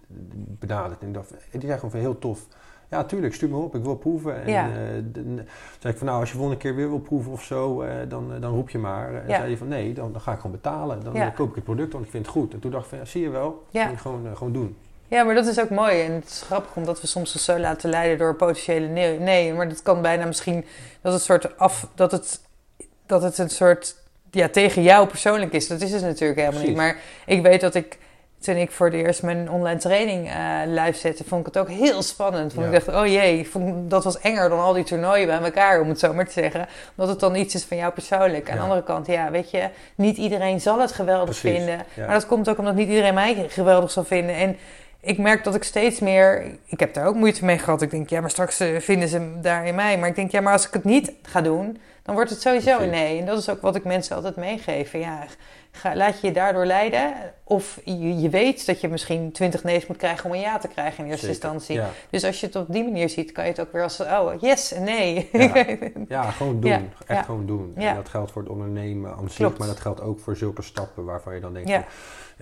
benaderd. 0.59 1.01
En 1.01 1.07
ik 1.07 1.13
dacht, 1.13 1.29
die 1.51 1.61
zei 1.61 1.73
gewoon 1.75 1.91
van 1.91 1.99
heel 1.99 2.19
tof. 2.19 2.47
Ja, 2.91 3.03
tuurlijk, 3.03 3.33
stuur 3.33 3.49
me 3.49 3.55
op, 3.57 3.75
ik 3.75 3.83
wil 3.83 3.95
proeven. 3.95 4.43
En 4.43 4.49
Ja. 4.51 4.65
eh, 4.67 4.73
dan 5.03 5.39
zei 5.79 5.93
ik 5.93 5.97
van, 5.99 6.07
nou, 6.07 6.19
als 6.19 6.29
je 6.29 6.35
volgende 6.35 6.59
keer 6.61 6.75
weer 6.75 6.89
wil 6.89 6.99
proeven 6.99 7.31
of 7.31 7.43
zo, 7.43 7.81
eh, 7.81 7.93
dan, 8.07 8.33
eh, 8.35 8.41
dan 8.41 8.53
roep 8.53 8.69
je 8.69 8.77
maar. 8.77 9.13
En 9.13 9.27
Ja. 9.27 9.35
zei 9.35 9.47
hij 9.47 9.57
van, 9.57 9.67
nee, 9.67 9.93
dan, 9.93 10.11
dan 10.11 10.21
ga 10.21 10.31
ik 10.31 10.37
gewoon 10.37 10.51
betalen. 10.51 11.03
Dan 11.03 11.15
eh, 11.15 11.27
koop 11.35 11.49
ik 11.49 11.55
het 11.55 11.63
product, 11.63 11.93
want 11.93 12.05
ik 12.05 12.11
vind 12.11 12.25
het 12.25 12.35
goed. 12.35 12.53
En 12.53 12.59
toen 12.59 12.71
dacht 12.71 12.83
ik 12.83 12.89
van, 12.89 12.97
ja, 12.97 13.05
zie 13.05 13.21
je 13.21 13.29
wel, 13.29 13.65
Ja. 13.69 13.83
moet 13.83 13.91
je 13.93 13.97
gewoon, 14.01 14.27
eh, 14.27 14.35
gewoon 14.37 14.53
doen. 14.53 14.77
Ja, 15.07 15.23
maar 15.23 15.35
dat 15.35 15.45
is 15.45 15.59
ook 15.59 15.69
mooi. 15.69 16.01
En 16.01 16.11
het 16.11 16.25
is 16.25 16.41
grappig 16.45 16.75
omdat 16.75 17.01
we 17.01 17.07
soms 17.07 17.33
ons 17.33 17.45
zo 17.45 17.59
laten 17.59 17.89
leiden 17.89 18.17
door 18.17 18.35
potentiële 18.35 18.87
nee. 18.87 19.19
nee 19.19 19.53
maar 19.53 19.69
dat 19.69 19.81
kan 19.81 20.01
bijna 20.01 20.25
misschien 20.25 20.65
dat 21.01 21.13
het 21.13 21.21
soort 21.21 21.57
af. 21.57 21.87
dat 21.95 22.11
het, 22.11 22.41
dat 23.05 23.21
het 23.21 23.37
een 23.37 23.49
soort. 23.49 23.95
ja, 24.31 24.49
tegen 24.49 24.81
jou 24.83 25.07
persoonlijk 25.07 25.51
is. 25.53 25.67
Dat 25.67 25.81
is 25.81 25.91
het 25.91 26.01
natuurlijk 26.01 26.39
helemaal 26.39 26.61
niet. 26.63 26.75
Maar 26.75 26.97
ik 27.25 27.41
weet 27.41 27.61
dat 27.61 27.75
ik. 27.75 27.97
Toen 28.41 28.55
ik 28.55 28.71
voor 28.71 28.85
het 28.85 28.95
eerst 28.95 29.23
mijn 29.23 29.49
online 29.51 29.79
training 29.79 30.29
eh 30.29 30.35
live 30.65 30.97
zette. 30.97 31.23
vond 31.23 31.47
ik 31.47 31.53
het 31.53 31.63
ook 31.63 31.69
heel 31.69 32.01
spannend. 32.01 32.53
Want 32.53 32.71
Ja. 32.71 32.77
ik 32.77 32.85
dacht, 32.85 32.97
oh 33.01 33.07
jee, 33.07 33.47
vond, 33.49 33.89
dat 33.89 34.03
was 34.03 34.19
enger 34.19 34.49
dan 34.49 34.59
al 34.59 34.73
die 34.73 34.83
toernooien 34.83 35.27
bij 35.27 35.39
elkaar, 35.41 35.81
om 35.81 35.89
het 35.89 35.99
zo 35.99 36.13
maar 36.13 36.25
te 36.25 36.31
zeggen. 36.31 36.67
Omdat 36.95 37.11
het 37.11 37.19
dan 37.19 37.35
iets 37.35 37.55
is 37.55 37.63
van 37.63 37.77
jou 37.77 37.93
persoonlijk. 37.93 38.49
Aan 38.49 38.55
de 38.57 38.63
andere 38.63 38.83
kant, 38.83 39.07
ja, 39.07 39.31
weet 39.31 39.51
je, 39.51 39.69
niet 39.95 40.17
iedereen 40.17 40.61
zal 40.61 40.79
het 40.79 40.91
geweldig 40.91 41.39
Precies, 41.39 41.57
vinden. 41.57 41.85
ja. 41.93 42.05
Maar 42.05 42.13
dat 42.15 42.25
komt 42.27 42.49
ook 42.49 42.57
omdat 42.57 42.75
niet 42.75 42.89
iedereen 42.89 43.13
mij 43.13 43.45
geweldig 43.49 43.91
zal 43.91 44.03
vinden. 44.03 44.35
En 44.35 44.57
ik 45.01 45.17
merk 45.17 45.43
dat 45.43 45.55
ik 45.55 45.63
steeds 45.63 45.99
meer. 45.99 46.45
Ik 46.65 46.79
heb 46.79 46.93
daar 46.93 47.05
ook 47.07 47.15
moeite 47.15 47.45
mee 47.45 47.57
gehad. 47.57 47.81
Ik 47.81 47.91
denk, 47.91 48.09
ja, 48.09 48.21
maar 48.21 48.29
straks 48.29 48.59
eh, 48.59 48.79
vinden 48.79 49.07
ze 49.09 49.39
daar 49.41 49.65
in 49.65 49.75
mij. 49.75 49.97
Maar 49.97 50.09
ik 50.09 50.15
denk, 50.15 50.31
ja, 50.31 50.41
maar 50.41 50.53
als 50.53 50.67
ik 50.67 50.73
het 50.73 50.83
niet 50.83 51.11
ga 51.21 51.41
doen, 51.41 51.77
dan 52.03 52.15
wordt 52.15 52.29
het 52.29 52.41
sowieso 52.41 52.75
Precies. 52.75 52.91
nee. 52.93 53.19
En 53.19 53.25
dat 53.25 53.37
is 53.37 53.49
ook 53.49 53.61
wat 53.61 53.75
ik 53.75 53.83
mensen 53.83 54.15
altijd 54.15 54.35
meegeef. 54.35 54.93
Ja, 54.93 55.23
ga, 55.71 55.95
laat 55.95 56.21
je 56.21 56.27
je 56.27 56.33
daardoor 56.33 56.65
leiden. 56.65 57.13
Of 57.43 57.79
je, 57.85 58.19
je 58.19 58.29
weet 58.29 58.65
dat 58.65 58.81
je 58.81 58.87
misschien 58.87 59.31
twintig 59.31 59.63
nee's 59.63 59.87
moet 59.87 59.97
krijgen 59.97 60.25
om 60.25 60.31
een 60.35 60.39
ja 60.41 60.57
te 60.57 60.67
krijgen 60.67 61.03
in 61.03 61.09
eerste 61.09 61.25
Zeker. 61.25 61.41
instantie. 61.43 61.75
Ja. 61.75 61.89
Dus 62.09 62.23
als 62.23 62.39
je 62.39 62.45
het 62.45 62.55
op 62.55 62.65
die 62.69 62.83
manier 62.83 63.09
ziet, 63.09 63.31
kan 63.31 63.43
je 63.43 63.49
het 63.49 63.59
ook 63.59 63.71
weer 63.71 63.83
als, 63.83 63.99
oh, 64.01 64.31
yes, 64.39 64.71
en 64.73 64.83
nee. 64.83 65.29
Ja. 65.31 65.65
Ja, 66.07 66.31
gewoon 66.31 66.59
doen. 66.59 66.69
Ja, 66.71 66.81
Echt 67.05 67.25
gewoon 67.25 67.45
doen. 67.45 67.73
En 67.75 67.95
dat 67.95 68.09
geldt 68.09 68.31
voor 68.31 68.41
het 68.41 68.51
ondernemen 68.51 69.15
aan 69.15 69.29
zich, 69.29 69.57
maar 69.57 69.67
dat 69.67 69.79
geldt 69.79 70.01
ook 70.01 70.19
voor 70.19 70.35
zulke 70.35 70.61
stappen 70.61 71.05
waarvan 71.05 71.33
je 71.35 71.41
dan 71.41 71.53
denkt, 71.53 71.69
Ja. 71.69 71.81
van, 71.81 71.89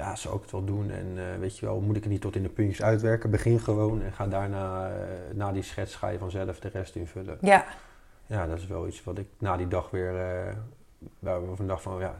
ja, 0.05 0.15
zou 0.15 0.35
ik 0.35 0.41
het 0.41 0.51
wel 0.51 0.63
doen? 0.65 0.91
En 0.91 1.13
eh, 1.17 1.23
weet 1.39 1.57
je 1.57 1.65
wel, 1.65 1.79
moet 1.81 1.95
ik 1.95 2.03
het 2.03 2.11
niet 2.11 2.21
tot 2.21 2.35
in 2.35 2.43
de 2.43 2.49
puntjes 2.49 2.81
uitwerken? 2.81 3.29
Begin 3.29 3.59
gewoon 3.59 4.01
en 4.03 4.11
ga 4.13 4.27
daarna, 4.27 4.87
eh, 4.87 4.93
na 5.35 5.51
die 5.51 5.63
schets, 5.63 5.95
ga 5.95 6.07
je 6.07 6.17
vanzelf 6.17 6.59
de 6.59 6.69
rest 6.73 6.95
invullen. 6.95 7.37
ja, 7.41 7.65
Ja, 8.25 8.47
dat 8.47 8.57
is 8.57 8.67
wel 8.67 8.87
iets 8.87 9.03
wat 9.03 9.17
ik 9.17 9.27
na 9.37 9.57
die 9.57 9.67
dag 9.67 9.89
weer, 9.89 10.19
eh 10.19 10.53
waar 11.19 11.49
we 11.49 11.55
vandaag 11.55 11.81
van, 11.81 11.99
ja, 11.99 12.15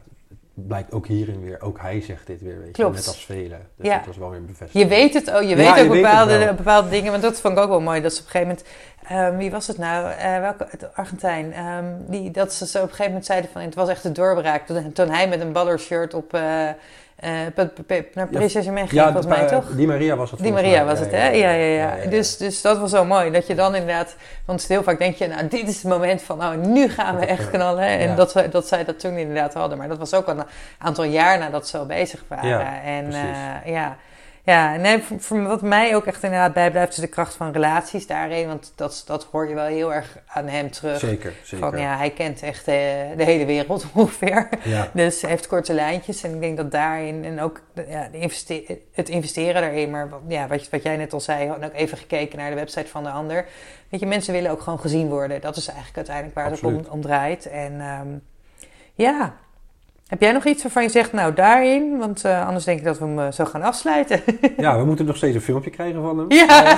blijkt 0.68 0.92
ook 0.92 1.08
hierin 1.08 1.44
weer, 1.44 1.62
ook 1.62 1.80
hij 1.82 2.02
zegt 2.02 2.28
dit 2.28 2.42
weer, 2.42 2.58
weet 2.58 2.68
je, 2.68 2.72
Klopt. 2.72 2.96
net 2.96 3.08
als 3.08 3.26
velen. 3.26 3.68
Dus 3.76 3.88
Ja. 3.88 3.98
dat 3.98 4.06
was 4.06 4.18
wel 4.18 4.30
weer 4.30 4.40
een 4.40 4.46
bevestiging. 4.46 4.84
Je 4.84 4.90
weet 4.90 5.14
het, 5.14 5.28
oh, 5.36 5.42
je 5.42 5.56
weet 5.56 5.66
Ja, 5.66 5.82
ook 5.82 5.90
bepaalde, 5.90 6.54
bepaalde 6.58 6.90
dingen. 6.90 7.12
Want 7.12 7.24
dat 7.24 7.42
vond 7.42 7.58
ik 7.58 7.64
ook 7.64 7.70
wel 7.70 7.82
mooi. 7.82 8.02
Dat 8.02 8.14
ze 8.14 8.20
op 8.22 8.26
een 8.26 8.32
gegeven 8.32 8.56
moment, 9.08 9.28
ehm, 9.32 9.38
wie 9.38 9.52
was 9.52 9.68
het 9.68 9.78
nou? 9.78 10.12
Eh, 10.12 10.40
welke, 10.40 10.66
het 10.70 10.96
Argentijn. 10.96 11.54
Ehm, 11.54 11.86
die, 12.08 12.32
dat 12.32 12.54
ze 12.54 12.66
zo 12.68 12.78
op 12.78 12.84
een 12.84 12.90
gegeven 12.90 13.08
moment 13.12 13.26
zeiden 13.26 13.50
van, 13.52 13.62
het 13.62 13.76
was 13.76 13.90
echt 13.90 14.04
de 14.04 14.12
doorbraak. 14.12 14.66
Toen, 14.66 14.92
toen 14.94 15.10
hij 15.10 15.28
met 15.28 15.42
een 15.42 15.52
ballershirt 15.52 16.14
op 16.14 16.34
eh, 16.34 16.70
naar 18.14 18.28
Paris 18.28 18.52
Saint-Germain 18.52 18.88
ging, 18.88 19.02
volgens 19.02 19.26
mij 19.26 19.46
eh, 19.46 19.58
toch? 19.58 19.76
Die 19.76 19.88
Maria 19.88 20.16
was 20.16 20.32
het 20.32 20.40
Die 20.40 20.52
Maria 20.52 20.86
was 20.86 21.00
het, 21.00 21.12
hè? 21.12 21.28
Ja, 21.28 21.52
ja, 21.52 21.96
ja. 21.96 22.10
Dus, 22.10 22.38
dus 22.38 22.62
dat 22.62 22.78
was 22.78 22.92
wel 22.92 23.06
mooi. 23.06 23.32
Dat 23.32 23.48
je 23.48 23.56
dan 23.56 23.76
inderdaad... 23.76 24.16
Want 24.46 24.68
heel 24.68 24.84
vaak 24.84 25.00
denk 25.00 25.16
je, 25.16 25.28
nou, 25.28 25.48
dit 25.48 25.68
is 25.68 25.76
het 25.76 25.84
moment 25.84 26.22
van... 26.22 26.38
Nou, 26.38 26.58
nu 26.58 26.90
gaan 26.90 27.18
we 27.20 27.26
echt 27.26 27.46
eh, 27.46 27.54
knallen. 27.54 27.84
En 27.84 28.10
ja. 28.10 28.16
dat, 28.16 28.34
we, 28.34 28.50
dat 28.50 28.68
zij 28.68 28.86
dat 28.86 29.00
toen 29.00 29.18
inderdaad 29.18 29.54
hadden. 29.54 29.78
Maar 29.78 29.88
dat 29.88 29.98
was 29.98 30.14
ook 30.14 30.28
al 30.28 30.38
een 30.38 30.46
aantal 30.78 31.04
jaar 31.04 31.38
nadat 31.38 31.68
ze 31.68 31.78
al 31.78 31.86
bezig 31.86 32.24
waren. 32.28 32.50
Ja, 32.50 32.82
en 32.84 33.14
eh, 33.14 33.72
ja... 33.74 33.98
Ja, 34.50 34.76
nee, 34.76 35.00
voor, 35.04 35.20
voor 35.20 35.44
wat 35.44 35.62
mij 35.62 35.96
ook 35.96 36.06
echt 36.06 36.24
inderdaad 36.24 36.54
bijblijft... 36.54 36.92
is 36.92 36.98
de 36.98 37.08
kracht 37.08 37.36
van 37.36 37.52
relaties 37.52 38.08
daarin. 38.08 38.48
Want 38.48 38.74
dat, 38.76 39.04
dat 39.06 39.24
hoor 39.32 39.48
je 39.50 39.56
wel 39.56 39.66
heel 39.66 39.94
erg 39.94 40.18
aan 40.28 40.48
hem 40.48 40.72
terug. 40.72 41.00
Zeker, 41.00 41.34
zeker. 41.44 41.70
Van 41.70 41.80
ja, 41.80 41.98
hij 41.98 42.10
kent 42.10 42.42
echt 42.42 42.68
eh, 42.68 42.74
de 43.18 43.24
hele 43.24 43.46
wereld 43.46 43.86
ongeveer. 43.94 44.50
Ja. 44.64 44.90
Dus 44.94 45.22
hij 45.22 45.30
heeft 45.30 45.48
korte 45.48 45.74
lijntjes. 45.74 46.24
En 46.24 46.34
ik 46.34 46.40
denk 46.42 46.58
dat 46.58 46.72
daarin 46.72 47.26
en 47.26 47.42
ook 47.42 47.62
de- 47.74 47.86
ja, 47.90 48.08
de 48.12 48.18
investe- 48.20 48.80
het 48.94 49.10
investeren 49.10 49.62
daarin. 49.62 49.90
Maar 49.90 50.10
wat- 50.10 50.22
ja, 50.28 50.48
wat, 50.48 50.70
wat 50.70 50.84
jij 50.84 50.98
net 50.98 51.14
al 51.14 51.20
zei, 51.22 51.48
en 51.50 51.66
ook 51.66 51.74
even 51.74 51.98
gekeken 51.98 52.38
naar 52.38 52.50
de 52.50 52.56
website 52.56 52.88
van 52.88 53.04
de 53.04 53.10
ander. 53.10 53.46
Weet 53.90 54.00
je, 54.00 54.06
mensen 54.06 54.34
willen 54.34 54.52
ook 54.52 54.62
gewoon 54.62 54.80
gezien 54.80 55.08
worden. 55.10 55.42
Dat 55.42 55.56
is 55.58 55.68
eigenlijk 55.68 55.98
uiteindelijk 55.98 56.36
waar 56.36 56.50
het 56.52 56.90
om 56.90 57.02
draait. 57.02 57.46
En 57.50 57.80
ehm, 57.82 58.08
ja, 58.94 59.34
heb 60.10 60.22
jij 60.22 60.32
nog 60.32 60.46
iets 60.46 60.64
waarvan 60.64 60.84
je 60.84 60.90
zegt, 60.90 61.12
nou 61.14 61.34
daarin? 61.34 61.98
Want 61.98 62.26
eh, 62.26 62.46
anders 62.48 62.66
denk 62.66 62.80
ik 62.80 62.86
dat 62.86 63.00
we 63.00 63.06
hem 63.06 63.20
eh, 63.20 63.32
zo 63.32 63.46
gaan 63.46 63.62
afsluiten. 63.62 64.22
Ja, 64.58 64.78
we 64.78 64.86
moeten 64.86 65.06
nog 65.06 65.16
steeds 65.16 65.36
een 65.36 65.42
filmpje 65.42 65.70
krijgen 65.70 66.02
van 66.02 66.18
hem. 66.18 66.32
ja, 66.32 66.76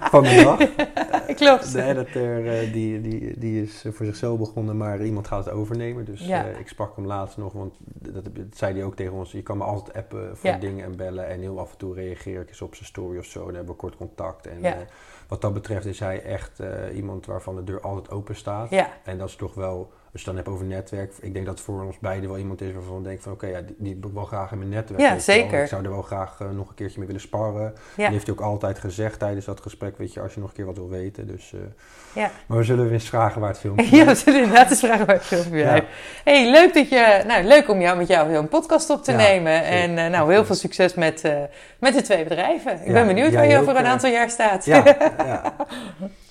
Van 0.00 0.22
de 0.22 0.42
dag. 0.42 0.58
klopt. 1.36 1.72
De 1.72 1.82
editor 1.82 2.46
eh, 2.48 2.72
die, 2.72 3.00
die, 3.00 3.38
die 3.38 3.62
is 3.62 3.84
eh, 3.84 3.92
voor 3.92 4.06
zichzelf 4.06 4.38
begonnen, 4.38 4.76
maar 4.76 5.04
iemand 5.04 5.26
gaat 5.26 5.44
het 5.44 5.54
overnemen. 5.54 6.04
Dus 6.04 6.26
Ja. 6.26 6.44
eh, 6.44 6.58
ik 6.58 6.68
sprak 6.68 6.96
hem 6.96 7.06
laatst 7.06 7.36
nog, 7.36 7.52
want 7.52 7.74
dat, 7.80 8.24
dat 8.24 8.34
zei 8.54 8.74
hij 8.74 8.84
ook 8.84 8.96
tegen 8.96 9.12
ons. 9.12 9.32
Je 9.32 9.42
kan 9.42 9.58
me 9.58 9.64
altijd 9.64 9.96
appen 9.96 10.36
voor 10.36 10.50
Ja. 10.50 10.58
dingen 10.58 10.84
en 10.84 10.96
bellen. 10.96 11.28
En 11.28 11.40
heel 11.40 11.58
af 11.60 11.70
en 11.72 11.78
toe 11.78 11.94
reageer 11.94 12.40
ik 12.40 12.48
eens 12.48 12.62
op 12.62 12.74
zijn 12.74 12.86
story 12.88 13.18
of 13.18 13.24
zo. 13.24 13.44
Dan 13.44 13.54
hebben 13.54 13.72
we 13.74 13.80
kort 13.80 13.96
contact. 13.96 14.46
En 14.46 14.58
Ja. 14.60 14.74
eh, 14.74 14.80
wat 15.28 15.40
dat 15.40 15.54
betreft 15.54 15.86
is 15.86 15.98
hij 16.00 16.22
echt 16.22 16.60
eh, 16.60 16.68
iemand 16.96 17.26
waarvan 17.26 17.56
de 17.56 17.64
deur 17.64 17.80
altijd 17.80 18.10
open 18.10 18.36
staat. 18.36 18.70
Ja, 18.70 18.88
En 19.04 19.18
dat 19.18 19.28
is 19.28 19.36
toch 19.36 19.54
wel, 19.54 19.92
als 20.14 20.22
je 20.22 20.30
het 20.30 20.36
dan 20.38 20.44
hebt 20.44 20.48
over 20.48 20.74
netwerk. 20.76 21.12
Ik 21.20 21.34
denk 21.34 21.46
dat 21.46 21.60
voor 21.60 21.82
ons 21.82 21.98
beiden 21.98 22.28
wel 22.28 22.38
iemand 22.38 22.60
is 22.60 22.72
waarvan 22.72 22.96
we 22.96 23.02
denken 23.02 23.22
van... 23.22 23.32
Oké, 23.32 23.46
ja, 23.46 23.60
die, 23.60 23.74
die 23.78 23.96
wil 24.00 24.08
ik 24.08 24.14
wel 24.14 24.24
graag 24.24 24.52
in 24.52 24.58
mijn 24.58 24.70
netwerk. 24.70 25.00
Ja, 25.00 25.18
zeker. 25.18 25.62
Ik 25.62 25.68
zou 25.68 25.84
er 25.84 25.90
wel 25.90 26.02
graag 26.02 26.36
eh, 26.40 26.50
nog 26.50 26.68
een 26.68 26.74
keertje 26.74 26.98
mee 26.98 27.06
willen 27.06 27.22
sparren. 27.22 27.74
ja, 27.96 28.10
heeft 28.10 28.26
hij 28.26 28.34
ook 28.34 28.40
altijd 28.40 28.78
gezegd 28.78 29.18
tijdens 29.18 29.46
dat 29.46 29.60
gesprek, 29.60 29.98
weet 29.98 30.12
je, 30.12 30.20
als 30.20 30.34
je 30.34 30.40
nog 30.40 30.48
een 30.48 30.54
keer 30.54 30.64
wat 30.64 30.76
wil 30.76 30.88
weten. 30.88 31.26
Dus, 31.26 31.52
eh, 31.52 31.60
ja. 32.14 32.30
maar 32.46 32.58
we 32.58 32.64
zullen 32.64 32.84
weer 32.84 32.92
eens 32.92 33.08
vragen 33.08 33.40
waar 33.40 33.50
het 33.50 33.58
filmpje 33.64 33.96
Ja, 33.96 34.04
we 34.04 34.14
zullen 34.14 34.42
inderdaad 34.42 34.70
eens 34.70 34.80
vragen 34.80 35.06
waar 35.06 35.16
het 35.16 35.24
filmpje 35.24 35.58
Ja. 35.58 35.84
hey, 36.24 36.50
leuk 36.50 36.74
dat 36.74 36.88
je, 36.88 37.22
nou, 37.26 37.44
leuk 37.44 37.68
om 37.68 37.80
jou 37.80 37.96
met 37.96 38.08
jou 38.08 38.34
zo'n 38.34 38.48
podcast 38.48 38.90
op 38.90 39.04
te 39.04 39.10
Ja, 39.10 39.16
nemen. 39.16 39.64
En 39.64 39.98
eh, 39.98 40.10
nou, 40.10 40.32
heel 40.32 40.44
veel 40.44 40.54
succes 40.54 40.94
met, 40.94 41.22
met 41.78 41.94
de 41.94 42.02
twee 42.02 42.24
bedrijven. 42.24 42.80
Ik 42.84 42.92
ben 42.92 43.06
benieuwd 43.06 43.32
waar 43.32 43.46
je 43.46 43.58
over 43.58 43.76
een 43.76 43.86
aantal 43.86 44.10
jaar 44.10 44.30
staat. 44.30 44.64
Ja, 44.64 44.84
ja. 45.18 45.54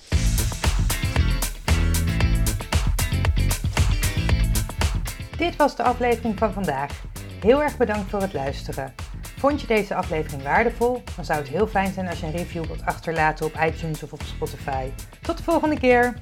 Dit 5.36 5.56
was 5.56 5.76
de 5.76 5.82
aflevering 5.82 6.38
van 6.38 6.52
vandaag. 6.52 7.02
Heel 7.40 7.62
erg 7.62 7.76
bedankt 7.76 8.10
voor 8.10 8.20
het 8.20 8.32
luisteren. 8.32 8.94
Vond 9.38 9.60
je 9.60 9.66
deze 9.66 9.94
aflevering 9.94 10.42
waardevol? 10.42 11.02
Dan 11.16 11.24
zou 11.24 11.38
het 11.38 11.48
heel 11.48 11.66
fijn 11.66 11.92
zijn 11.92 12.08
als 12.08 12.20
je 12.20 12.26
een 12.26 12.32
review 12.32 12.64
wilt 12.64 12.84
achterlaten 12.84 13.46
op 13.46 13.54
iTunes 13.66 14.02
of 14.02 14.12
op 14.12 14.22
Spotify. 14.22 14.88
Tot 15.20 15.36
de 15.36 15.42
volgende 15.42 15.78
keer! 15.78 16.14